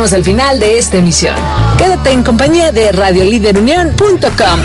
Llegamos 0.00 0.12
al 0.14 0.24
final 0.24 0.58
de 0.58 0.78
esta 0.78 0.96
emisión. 0.96 1.34
Quédate 1.76 2.12
en 2.12 2.22
compañía 2.22 2.72
de 2.72 2.90
radioliderunión.com. 2.90 4.60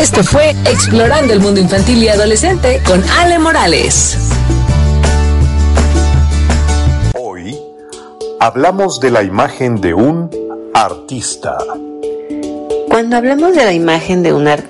Esto 0.00 0.22
fue 0.22 0.50
Explorando 0.64 1.32
el 1.32 1.40
Mundo 1.40 1.60
Infantil 1.60 2.04
y 2.04 2.08
Adolescente 2.08 2.80
con 2.86 3.02
Ale 3.18 3.40
Morales. 3.40 4.16
Hoy 7.14 7.58
hablamos 8.38 9.00
de 9.00 9.10
la 9.10 9.24
imagen 9.24 9.80
de 9.80 9.92
un 9.92 10.30
artista. 10.72 11.58
Cuando 12.88 13.16
hablamos 13.16 13.56
de 13.56 13.64
la 13.64 13.72
imagen 13.72 14.22
de 14.22 14.32
un 14.32 14.46
artista, 14.46 14.60